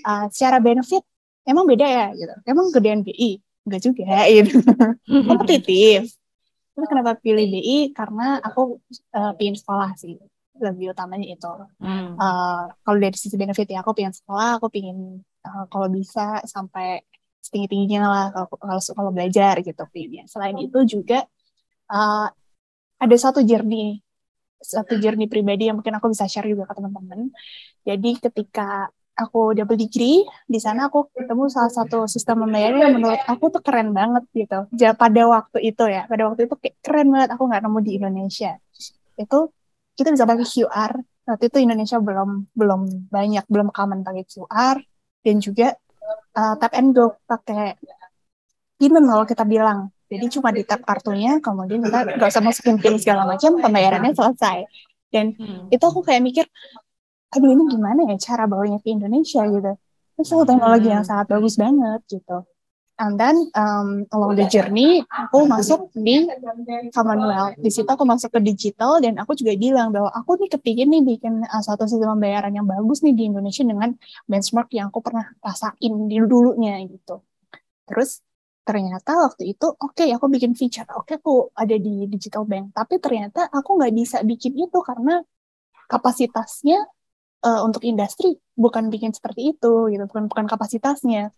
Uh, 0.04 0.26
secara 0.34 0.58
benefit, 0.60 1.06
emang 1.48 1.64
beda 1.64 1.86
ya 1.88 2.08
gitu. 2.12 2.34
Emang 2.44 2.74
gedean 2.74 3.06
BI? 3.06 3.40
Enggak 3.68 3.82
juga 3.84 4.26
gitu. 4.28 4.58
Kompetitif. 5.30 6.12
Tapi 6.76 6.86
kenapa 6.86 7.18
pilih 7.18 7.46
BI? 7.48 7.96
Karena 7.96 8.42
aku 8.44 8.82
uh, 9.16 9.34
pingin 9.38 9.56
sekolah 9.56 9.96
sih 9.96 10.18
lebih 10.58 10.94
utamanya 10.94 11.28
itu. 11.30 11.52
Hmm. 11.82 12.18
Uh, 12.18 12.70
kalau 12.82 12.98
dari 12.98 13.18
sisi 13.18 13.38
benefit 13.38 13.70
ya 13.70 13.86
aku 13.86 13.94
pengen 13.94 14.14
sekolah, 14.14 14.58
aku 14.58 14.68
pengen 14.74 15.22
uh, 15.48 15.66
kalau 15.72 15.88
bisa 15.88 16.44
sampai 16.44 17.02
setinggi 17.40 17.68
tingginya 17.72 18.00
lah 18.12 18.26
kalau 18.36 18.48
kalau, 18.60 18.82
kalau 18.82 19.12
belajar 19.16 19.56
gitu 19.64 19.82
pengennya. 19.88 20.28
Selain 20.28 20.56
itu 20.60 20.80
juga 20.84 21.24
uh, 21.88 22.28
ada 23.00 23.16
satu 23.16 23.40
journey 23.46 24.04
satu 24.58 24.98
journey 24.98 25.30
pribadi 25.30 25.70
yang 25.70 25.78
mungkin 25.80 25.96
aku 26.02 26.10
bisa 26.12 26.26
share 26.26 26.50
juga 26.50 26.66
ke 26.66 26.74
teman-teman. 26.76 27.30
Jadi 27.86 28.18
ketika 28.18 28.90
aku 29.18 29.54
double 29.58 29.78
degree 29.78 30.26
di 30.46 30.60
sana 30.62 30.90
aku 30.90 31.10
ketemu 31.14 31.50
salah 31.50 31.74
satu 31.74 32.06
sistem 32.06 32.46
pembayaran 32.46 32.78
yang 32.82 32.94
menurut 32.98 33.22
aku 33.26 33.54
tuh 33.54 33.62
keren 33.62 33.94
banget 33.94 34.24
gitu. 34.34 34.66
Pada 34.98 35.22
waktu 35.30 35.58
itu 35.62 35.84
ya, 35.86 36.10
pada 36.10 36.30
waktu 36.30 36.50
itu 36.50 36.56
keren 36.82 37.08
banget 37.14 37.30
aku 37.34 37.44
nggak 37.50 37.62
nemu 37.66 37.80
di 37.86 37.92
Indonesia. 38.02 38.52
Itu 39.18 39.54
kita 39.98 40.14
bisa 40.14 40.26
pakai 40.26 40.46
QR. 40.46 40.92
Waktu 41.28 41.44
itu 41.52 41.58
Indonesia 41.60 41.98
belum 42.00 42.30
belum 42.56 42.82
banyak, 43.14 43.46
belum 43.52 43.68
common 43.74 44.02
pakai 44.06 44.24
QR 44.26 44.78
dan 45.22 45.36
juga 45.40 45.78
uh, 46.36 46.54
tap 46.58 46.74
and 46.78 46.94
go 46.94 47.18
pakai 47.30 47.78
PIN 48.78 48.94
kalau 48.94 49.26
kita 49.26 49.44
bilang. 49.44 49.90
Jadi 50.08 50.40
cuma 50.40 50.56
di 50.56 50.64
tap 50.64 50.88
kartunya, 50.88 51.44
kemudian 51.44 51.84
kita 51.84 52.16
nggak 52.16 52.30
usah 52.32 52.40
masukin 52.40 52.80
PIN 52.80 52.96
segala 52.96 53.28
macam, 53.28 53.60
pembayarannya 53.60 54.16
selesai. 54.16 54.64
Dan 55.12 55.36
hmm. 55.36 55.68
itu 55.68 55.84
aku 55.84 56.00
kayak 56.00 56.24
mikir, 56.24 56.46
aduh 57.36 57.52
ini 57.52 57.68
gimana 57.68 58.08
ya 58.08 58.16
cara 58.16 58.48
bawanya 58.48 58.80
ke 58.80 58.88
Indonesia 58.88 59.44
gitu. 59.44 59.72
Itu 60.16 60.48
teknologi 60.48 60.88
yang 60.88 61.04
hmm. 61.04 61.12
sangat 61.12 61.28
bagus 61.28 61.60
banget 61.60 62.02
gitu 62.08 62.48
and 62.98 63.16
then 63.22 63.38
um, 63.54 64.04
along 64.10 64.34
the 64.34 64.46
journey 64.50 65.06
aku 65.06 65.46
masuk 65.46 65.94
di 65.94 66.26
Commonwealth. 66.92 67.58
Di 67.62 67.70
situ 67.70 67.88
aku 67.88 68.04
masuk 68.04 68.34
ke 68.34 68.40
digital 68.42 68.98
dan 68.98 69.22
aku 69.22 69.38
juga 69.38 69.54
bilang 69.54 69.94
bahwa 69.94 70.10
aku 70.12 70.42
nih 70.42 70.50
kepingin 70.58 70.90
nih 70.90 71.04
bikin 71.16 71.46
uh, 71.46 71.62
suatu 71.62 71.86
sistem 71.86 72.18
pembayaran 72.18 72.52
yang 72.52 72.66
bagus 72.66 73.06
nih 73.06 73.14
di 73.14 73.24
Indonesia 73.30 73.62
dengan 73.62 73.94
benchmark 74.26 74.70
yang 74.74 74.90
aku 74.90 75.00
pernah 75.06 75.30
rasain 75.40 75.94
di 76.10 76.18
dulunya 76.26 76.82
gitu. 76.90 77.22
Terus 77.86 78.26
ternyata 78.68 79.16
waktu 79.16 79.56
itu 79.56 79.68
oke 79.72 79.96
okay, 79.96 80.12
aku 80.12 80.28
bikin 80.28 80.58
feature. 80.58 80.90
Oke 80.98 81.16
okay, 81.16 81.16
aku 81.22 81.54
ada 81.54 81.76
di 81.78 82.10
digital 82.10 82.44
bank. 82.44 82.74
Tapi 82.74 82.98
ternyata 82.98 83.48
aku 83.54 83.78
nggak 83.78 83.94
bisa 83.94 84.18
bikin 84.26 84.58
itu 84.58 84.80
karena 84.82 85.22
kapasitasnya 85.88 86.84
uh, 87.46 87.62
untuk 87.64 87.86
industri 87.88 88.36
bukan 88.58 88.90
bikin 88.90 89.14
seperti 89.14 89.56
itu 89.56 89.94
gitu. 89.94 90.04
Bukan 90.10 90.28
bukan 90.28 90.46
kapasitasnya 90.50 91.32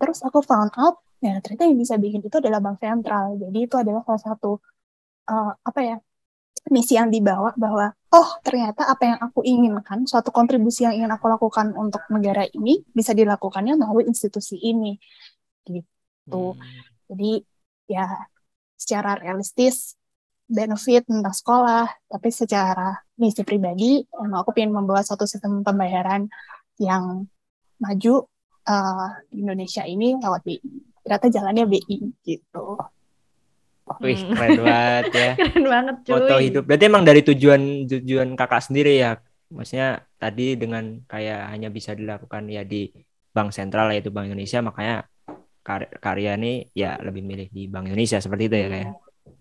Terus 0.00 0.18
aku 0.26 0.42
found 0.42 0.74
out, 0.76 1.00
ya 1.22 1.38
ternyata 1.40 1.64
yang 1.70 1.78
bisa 1.78 1.94
bikin 1.96 2.20
itu 2.20 2.36
adalah 2.42 2.60
bank 2.60 2.82
sentral. 2.82 3.38
Jadi 3.38 3.58
itu 3.64 3.74
adalah 3.78 4.02
salah 4.04 4.22
satu 4.22 4.58
uh, 5.30 5.52
apa 5.54 5.80
ya 5.80 5.96
misi 6.72 6.96
yang 6.96 7.12
dibawa 7.12 7.52
bahwa 7.60 7.92
oh 8.14 8.28
ternyata 8.40 8.88
apa 8.88 9.02
yang 9.04 9.18
aku 9.20 9.44
inginkan, 9.44 10.08
suatu 10.08 10.32
kontribusi 10.32 10.88
yang 10.88 10.96
ingin 10.96 11.12
aku 11.12 11.28
lakukan 11.28 11.76
untuk 11.76 12.00
negara 12.08 12.48
ini 12.56 12.80
bisa 12.88 13.12
dilakukannya 13.12 13.76
melalui 13.76 14.08
institusi 14.08 14.56
ini, 14.56 14.96
gitu. 15.68 16.56
Hmm. 16.56 16.60
Jadi 17.12 17.44
ya 17.84 18.08
secara 18.80 19.20
realistis 19.20 19.96
benefit 20.48 21.08
tentang 21.08 21.32
sekolah, 21.36 21.88
tapi 22.08 22.28
secara 22.28 22.96
misi 23.20 23.44
pribadi, 23.44 24.04
emang 24.16 24.44
aku 24.44 24.56
ingin 24.56 24.72
membawa 24.72 25.00
satu 25.04 25.24
sistem 25.28 25.64
pembayaran 25.64 26.28
yang 26.80 27.28
maju 27.80 28.28
uh, 28.68 29.08
Indonesia 29.32 29.82
ini 29.84 30.16
lewat 30.18 30.42
BI. 30.44 30.60
Ternyata 31.04 31.26
jalannya 31.28 31.64
BI 31.68 31.98
gitu. 32.24 32.80
Wih, 34.00 34.16
hmm. 34.16 34.32
keren 34.32 34.58
banget 34.64 35.04
ya. 35.12 35.30
keren 35.38 35.64
banget 35.68 35.96
cuy. 36.08 36.12
Foto 36.16 36.36
hidup. 36.40 36.62
Berarti 36.64 36.84
emang 36.88 37.04
dari 37.04 37.20
tujuan 37.20 37.84
tujuan 37.84 38.28
kakak 38.32 38.64
sendiri 38.64 38.96
ya. 38.96 39.20
Maksudnya 39.52 40.02
tadi 40.16 40.56
dengan 40.56 41.04
kayak 41.04 41.52
hanya 41.52 41.68
bisa 41.68 41.92
dilakukan 41.92 42.48
ya 42.48 42.64
di 42.64 42.88
Bank 43.30 43.52
Sentral 43.52 43.92
yaitu 43.92 44.08
Bank 44.08 44.32
Indonesia 44.32 44.64
makanya 44.64 45.04
kar 45.64 45.88
karya 46.00 46.36
ini 46.36 46.68
ya 46.76 46.96
lebih 47.00 47.24
milih 47.24 47.48
di 47.52 47.68
Bank 47.68 47.88
Indonesia 47.92 48.20
seperti 48.20 48.48
itu 48.48 48.56
ya 48.56 48.68
kayak. 48.72 48.88
Ya? 48.88 48.92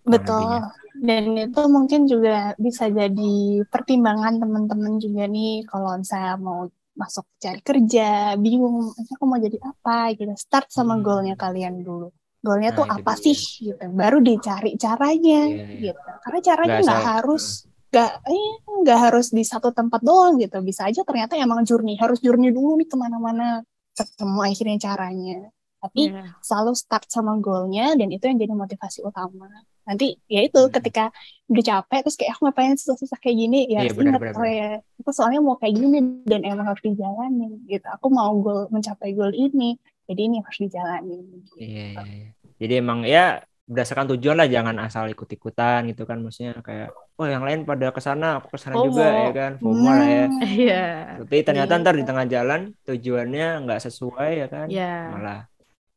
Betul. 0.04 0.60
Dan 1.00 1.24
itu 1.40 1.62
mungkin 1.72 2.02
juga 2.08 2.56
bisa 2.60 2.92
jadi 2.92 3.64
pertimbangan 3.72 4.40
teman-teman 4.40 5.00
juga 5.00 5.28
nih 5.28 5.64
kalau 5.68 6.00
saya 6.04 6.36
mau 6.36 6.68
masuk 6.94 7.26
cari 7.42 7.62
kerja, 7.66 8.38
bingung 8.38 8.94
aku 8.94 9.24
mau 9.26 9.42
jadi 9.42 9.58
apa 9.62 10.14
gitu. 10.14 10.30
Start 10.38 10.70
sama 10.70 10.98
hmm. 10.98 11.04
goalnya 11.04 11.36
kalian 11.36 11.82
dulu. 11.82 12.14
Goalnya 12.44 12.76
nah, 12.76 12.78
tuh 12.84 12.86
apa 12.86 13.14
sih 13.18 13.36
gitu. 13.36 13.84
Baru 13.94 14.22
dicari 14.22 14.78
caranya 14.78 15.42
yeah, 15.50 15.68
yeah. 15.68 15.82
gitu. 15.92 16.02
Karena 16.22 16.40
caranya 16.44 16.78
nggak 16.84 17.04
harus 17.18 17.46
nggak 17.94 18.12
eh 18.26 18.50
nggak 18.84 19.00
harus 19.10 19.28
di 19.30 19.44
satu 19.46 19.70
tempat 19.74 20.02
doang 20.06 20.38
gitu. 20.38 20.62
Bisa 20.62 20.86
aja 20.86 21.02
ternyata 21.02 21.34
emang 21.40 21.66
journey 21.66 21.98
harus 21.98 22.22
journey 22.22 22.54
dulu 22.54 22.78
nih 22.78 22.88
ke 22.88 22.96
mana-mana 23.00 23.66
ketemu 23.98 24.40
akhirnya 24.44 24.78
caranya. 24.82 25.38
Tapi 25.84 26.14
yeah. 26.14 26.36
selalu 26.40 26.78
start 26.78 27.10
sama 27.10 27.36
goalnya 27.42 27.98
dan 27.98 28.08
itu 28.14 28.24
yang 28.24 28.38
jadi 28.38 28.54
motivasi 28.54 29.04
utama 29.04 29.50
nanti 29.84 30.16
ya 30.32 30.42
itu 30.48 30.60
hmm. 30.60 30.72
ketika 30.80 31.12
udah 31.52 31.64
capek 31.64 32.00
terus 32.08 32.16
kayak 32.16 32.32
aku 32.36 32.42
ngapain 32.48 32.76
susah-susah 32.80 33.20
kayak 33.20 33.38
gini 33.38 33.60
ya 33.68 33.84
iya, 33.84 33.92
bener, 33.92 34.16
ingat 34.16 34.36
oh 34.40 34.48
ya 34.48 34.70
itu 34.80 35.12
soalnya 35.12 35.40
mau 35.44 35.60
kayak 35.60 35.76
gini 35.76 35.98
dan 36.24 36.42
emang 36.48 36.72
harus 36.72 36.84
dijalani 36.84 37.60
gitu 37.68 37.88
aku 37.92 38.08
mau 38.08 38.32
goal 38.40 38.72
mencapai 38.72 39.12
goal 39.12 39.36
ini 39.36 39.76
jadi 40.08 40.22
ini 40.28 40.38
harus 40.40 40.60
dijalani 40.60 41.18
gitu. 41.20 41.54
iya, 41.60 41.88
iya, 42.00 42.04
iya. 42.08 42.30
jadi 42.64 42.74
emang 42.80 43.04
ya 43.04 43.44
berdasarkan 43.64 44.12
tujuan 44.16 44.36
lah 44.36 44.48
jangan 44.52 44.76
asal 44.84 45.08
ikut-ikutan 45.08 45.88
gitu 45.88 46.04
kan 46.04 46.20
maksudnya 46.20 46.60
kayak 46.60 46.92
oh 47.16 47.28
yang 47.28 47.48
lain 47.48 47.64
pada 47.64 47.96
ke 47.96 48.02
sana 48.04 48.44
aku 48.44 48.56
ke 48.56 48.60
sana 48.60 48.76
FOMO. 48.76 48.88
juga 48.92 49.08
ya 49.08 49.32
kan 49.32 49.52
FOMO 49.64 49.88
hmm. 49.88 49.88
lah 49.88 50.08
ya 50.08 50.26
hmm. 50.28 50.42
iya 50.60 50.86
tapi 51.24 51.38
ternyata 51.48 51.72
ntar 51.80 51.96
di 51.96 52.04
tengah 52.04 52.26
jalan 52.28 52.62
tujuannya 52.84 53.48
nggak 53.64 53.82
sesuai 53.88 54.32
ya 54.36 54.48
kan 54.52 54.68
yeah. 54.68 55.08
malah 55.16 55.40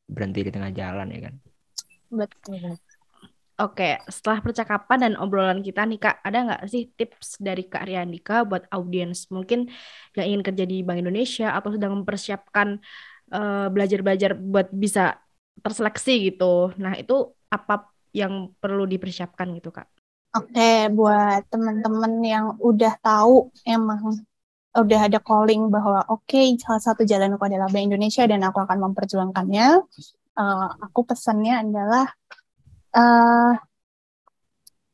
berhenti 0.06 0.46
di 0.46 0.50
tengah 0.54 0.70
jalan 0.70 1.06
ya 1.10 1.20
kan 1.26 1.34
betul 2.06 2.78
Oke, 3.56 3.96
setelah 4.12 4.44
percakapan 4.44 4.98
dan 5.00 5.12
obrolan 5.16 5.64
kita 5.64 5.80
nih 5.88 5.96
Kak, 5.96 6.20
ada 6.20 6.38
nggak 6.44 6.62
sih 6.68 6.92
tips 6.92 7.40
dari 7.40 7.64
Kak 7.64 7.88
Riandika 7.88 8.44
buat 8.44 8.68
audiens 8.68 9.32
mungkin 9.32 9.72
yang 10.12 10.28
ingin 10.28 10.42
kerja 10.44 10.64
di 10.68 10.84
Bank 10.84 11.00
Indonesia 11.00 11.56
atau 11.56 11.72
sedang 11.72 11.96
mempersiapkan 11.96 12.76
uh, 13.32 13.72
belajar-belajar 13.72 14.36
buat 14.36 14.68
bisa 14.68 15.16
terseleksi 15.64 16.28
gitu. 16.28 16.76
Nah, 16.76 17.00
itu 17.00 17.32
apa 17.48 17.88
yang 18.12 18.52
perlu 18.60 18.84
dipersiapkan 18.84 19.48
gitu 19.56 19.72
Kak? 19.72 19.88
Oke, 20.36 20.92
buat 20.92 21.48
teman-teman 21.48 22.12
yang 22.20 22.46
udah 22.60 22.92
tahu 23.00 23.48
emang 23.64 24.20
udah 24.76 25.08
ada 25.08 25.16
calling 25.16 25.72
bahwa 25.72 26.04
oke 26.12 26.28
okay, 26.28 26.52
salah 26.60 26.84
satu 26.84 27.08
jalan 27.08 27.40
aku 27.40 27.48
adalah 27.48 27.72
Bank 27.72 27.88
Indonesia 27.88 28.28
dan 28.28 28.44
aku 28.44 28.60
akan 28.60 28.92
memperjuangkannya. 28.92 29.80
Uh, 30.36 30.68
aku 30.84 31.08
pesannya 31.08 31.64
adalah 31.64 32.12
uh, 32.96 33.52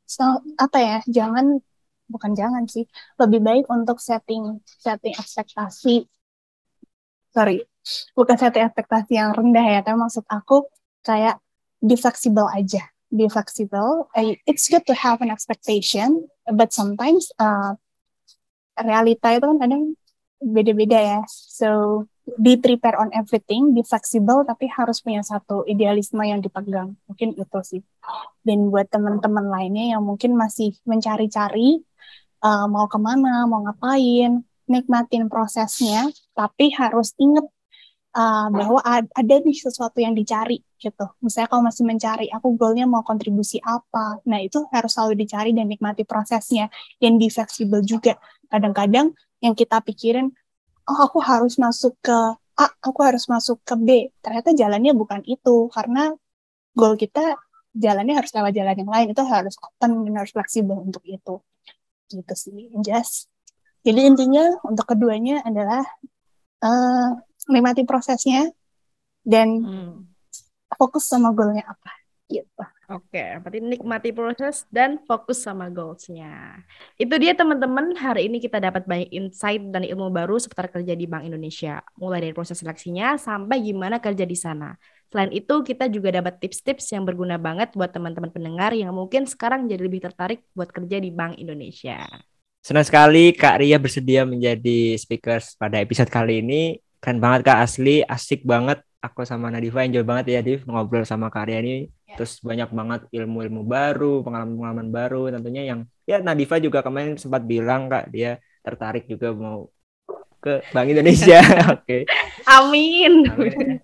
so, 0.04 0.24
apa 0.58 0.78
ya 0.82 0.98
jangan 1.06 1.62
bukan 2.12 2.32
jangan 2.36 2.68
sih 2.68 2.84
lebih 3.16 3.40
baik 3.40 3.64
untuk 3.72 3.96
setting 4.02 4.60
setting 4.66 5.14
ekspektasi. 5.16 6.04
Sorry 7.32 7.64
bukan 8.14 8.36
setting 8.38 8.64
ekspektasi 8.70 9.12
yang 9.18 9.34
rendah 9.34 9.66
ya 9.66 9.80
tapi 9.82 9.98
maksud 9.98 10.24
aku 10.30 10.66
kayak 11.02 11.42
be 11.82 11.98
flexible 11.98 12.46
aja 12.46 12.82
be 13.12 13.28
flexible. 13.28 14.08
It's 14.48 14.72
good 14.72 14.88
to 14.88 14.94
have 14.96 15.20
an 15.20 15.28
expectation 15.28 16.24
but 16.48 16.72
sometimes 16.72 17.28
uh, 17.36 17.76
realita 18.80 19.36
itu 19.36 19.44
kan 19.44 19.58
kadang 19.60 19.82
beda-beda 20.40 20.98
ya. 20.98 21.20
So 21.28 21.68
be 22.38 22.54
prepare 22.54 22.94
on 23.02 23.10
everything, 23.10 23.74
be 23.74 23.82
flexible, 23.82 24.46
tapi 24.46 24.70
harus 24.70 25.02
punya 25.02 25.26
satu 25.26 25.66
idealisme 25.66 26.22
yang 26.22 26.38
dipegang. 26.38 26.94
Mungkin 27.10 27.34
itu 27.34 27.58
sih. 27.66 27.82
Dan 28.46 28.70
buat 28.70 28.86
teman-teman 28.90 29.50
lainnya 29.50 29.98
yang 29.98 30.02
mungkin 30.06 30.38
masih 30.38 30.74
mencari-cari 30.86 31.82
uh, 32.46 32.66
mau 32.70 32.86
ke 32.86 32.98
mana, 32.98 33.46
mau 33.50 33.66
ngapain, 33.66 34.42
nikmatin 34.70 35.26
prosesnya, 35.26 36.06
tapi 36.34 36.70
harus 36.78 37.10
inget 37.18 37.46
uh, 38.14 38.48
bahwa 38.54 38.80
ada 38.86 39.34
nih 39.42 39.58
sesuatu 39.58 39.98
yang 39.98 40.14
dicari 40.14 40.62
gitu. 40.78 41.06
Misalnya 41.22 41.48
kalau 41.50 41.62
masih 41.66 41.84
mencari, 41.86 42.26
aku 42.30 42.54
goalnya 42.54 42.86
mau 42.86 43.02
kontribusi 43.02 43.58
apa. 43.62 44.22
Nah 44.26 44.38
itu 44.42 44.62
harus 44.70 44.94
selalu 44.94 45.26
dicari 45.26 45.50
dan 45.54 45.66
nikmati 45.70 46.06
prosesnya 46.06 46.70
dan 47.02 47.18
be 47.18 47.26
fleksibel 47.30 47.82
juga. 47.82 48.18
Kadang-kadang 48.50 49.14
yang 49.42 49.54
kita 49.58 49.82
pikirin, 49.82 50.30
oh 50.92 50.98
aku 51.08 51.18
harus 51.24 51.56
masuk 51.56 51.96
ke 52.04 52.18
A, 52.52 52.68
aku 52.84 53.00
harus 53.00 53.24
masuk 53.32 53.64
ke 53.64 53.74
B. 53.80 53.88
Ternyata 54.20 54.52
jalannya 54.52 54.92
bukan 54.92 55.24
itu 55.24 55.72
karena 55.72 56.12
goal 56.76 57.00
kita 57.00 57.40
jalannya 57.72 58.20
harus 58.20 58.28
lewat 58.36 58.52
jalan 58.52 58.76
yang 58.76 58.90
lain. 58.92 59.06
Itu 59.16 59.24
harus 59.24 59.56
open 59.56 60.04
dan 60.04 60.14
harus 60.20 60.32
fleksibel 60.36 60.76
untuk 60.84 61.00
itu. 61.08 61.40
Gitu 62.12 62.34
sih, 62.36 62.68
just. 62.84 63.32
Jadi 63.82 64.00
intinya 64.04 64.44
untuk 64.68 64.84
keduanya 64.84 65.40
adalah 65.48 65.82
uh, 66.60 67.16
nikmati 67.48 67.88
prosesnya 67.88 68.52
dan 69.24 69.48
hmm. 69.64 69.96
fokus 70.76 71.08
sama 71.08 71.32
goalnya 71.32 71.66
apa 71.66 71.92
gitu. 72.28 72.64
Oke, 72.92 73.40
berarti 73.40 73.64
nikmati 73.64 74.12
proses 74.12 74.68
dan 74.68 75.00
fokus 75.08 75.40
sama 75.40 75.72
goalsnya. 75.72 76.60
Itu 77.00 77.16
dia 77.16 77.32
teman-teman, 77.32 77.96
hari 77.96 78.28
ini 78.28 78.36
kita 78.36 78.60
dapat 78.60 78.84
banyak 78.84 79.08
insight 79.08 79.64
dan 79.72 79.80
ilmu 79.80 80.12
baru 80.12 80.36
seputar 80.36 80.68
kerja 80.68 80.92
di 80.92 81.08
Bank 81.08 81.24
Indonesia. 81.24 81.80
Mulai 81.96 82.28
dari 82.28 82.34
proses 82.36 82.60
seleksinya 82.60 83.16
sampai 83.16 83.64
gimana 83.64 83.96
kerja 83.96 84.28
di 84.28 84.36
sana. 84.36 84.76
Selain 85.08 85.32
itu, 85.32 85.64
kita 85.64 85.88
juga 85.88 86.12
dapat 86.12 86.36
tips-tips 86.36 86.92
yang 86.92 87.08
berguna 87.08 87.40
banget 87.40 87.72
buat 87.72 87.88
teman-teman 87.88 88.28
pendengar 88.28 88.76
yang 88.76 88.92
mungkin 88.92 89.24
sekarang 89.24 89.72
jadi 89.72 89.80
lebih 89.80 90.04
tertarik 90.04 90.44
buat 90.52 90.68
kerja 90.68 91.00
di 91.00 91.08
Bank 91.08 91.40
Indonesia. 91.40 92.04
Senang 92.60 92.84
sekali 92.84 93.32
Kak 93.32 93.64
Ria 93.64 93.80
bersedia 93.80 94.28
menjadi 94.28 95.00
speaker 95.00 95.40
pada 95.56 95.80
episode 95.80 96.12
kali 96.12 96.44
ini. 96.44 96.76
Keren 97.00 97.24
banget 97.24 97.48
Kak, 97.48 97.58
asli, 97.64 98.04
asik 98.04 98.44
banget. 98.44 98.84
Aku 99.02 99.26
sama 99.26 99.50
Nadifa 99.50 99.82
enjoy 99.82 100.06
banget 100.06 100.26
ya, 100.30 100.40
Div, 100.46 100.62
ngobrol 100.62 101.02
sama 101.02 101.26
Kak 101.26 101.50
Ria 101.50 101.58
ini. 101.58 101.90
Terus 102.14 102.38
banyak 102.38 102.70
banget 102.70 103.00
ilmu-ilmu 103.10 103.66
baru 103.66 104.22
pengalaman-pengalaman 104.22 104.88
baru 104.94 105.22
tentunya 105.34 105.62
yang 105.74 105.80
ya 106.06 106.22
Nadifa 106.22 106.62
juga 106.62 106.84
kemarin 106.86 107.18
sempat 107.18 107.42
bilang 107.42 107.88
kak 107.90 108.12
dia 108.14 108.38
tertarik 108.62 109.10
juga 109.10 109.34
mau 109.34 109.72
ke 110.42 110.62
Bank 110.74 110.86
Indonesia. 110.90 111.38
Oke. 111.74 111.82
Okay. 111.82 112.02
amin. 112.46 113.26
amin. 113.30 113.78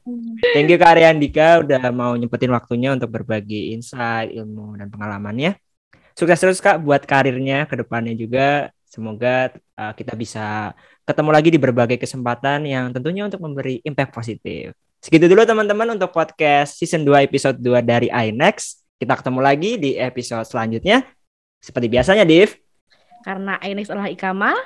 Thank 0.54 0.70
you 0.70 0.78
Kak 0.78 0.98
Ariandika 0.98 1.62
udah 1.62 1.82
mau 1.94 2.14
nyempetin 2.18 2.50
waktunya 2.50 2.94
untuk 2.94 3.14
berbagi 3.14 3.74
insight 3.74 4.34
ilmu 4.34 4.78
dan 4.78 4.90
pengalamannya. 4.90 5.58
Sukses 6.18 6.38
terus 6.38 6.58
Kak 6.62 6.82
buat 6.82 7.02
karirnya 7.06 7.66
ke 7.70 7.78
depannya 7.78 8.14
juga. 8.14 8.74
Semoga 8.86 9.54
uh, 9.78 9.92
kita 9.94 10.16
bisa 10.18 10.74
ketemu 11.06 11.30
lagi 11.30 11.48
di 11.54 11.60
berbagai 11.60 11.98
kesempatan 12.00 12.66
yang 12.66 12.90
tentunya 12.90 13.24
untuk 13.26 13.40
memberi 13.40 13.78
impact 13.84 14.12
positif 14.16 14.74
Segitu 14.99 15.30
dulu 15.30 15.46
teman-teman 15.46 15.94
untuk 15.94 16.11
podcast 16.11 16.74
season 16.74 17.07
2 17.07 17.22
episode 17.30 17.55
2 17.62 17.86
dari 17.86 18.11
iNext. 18.11 18.82
Kita 18.99 19.14
ketemu 19.14 19.38
lagi 19.38 19.78
di 19.78 19.94
episode 19.94 20.42
selanjutnya. 20.42 21.07
Seperti 21.62 21.86
biasanya, 21.86 22.26
Div. 22.26 22.59
Karena 23.22 23.62
iNext 23.62 23.94
adalah 23.94 24.11
Ikama. 24.11 24.59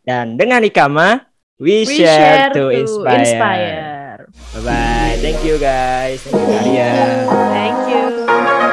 Dan 0.00 0.40
dengan 0.40 0.64
Ikama, 0.64 1.28
we, 1.60 1.84
we 1.84 2.00
share, 2.00 2.48
share 2.48 2.56
to 2.56 2.72
inspire. 2.72 3.20
inspire. 3.20 3.84
Bye-bye. 4.56 5.20
Thank 5.20 5.44
you 5.44 5.60
guys. 5.60 6.24
Thank 6.32 7.84
you, 7.92 8.63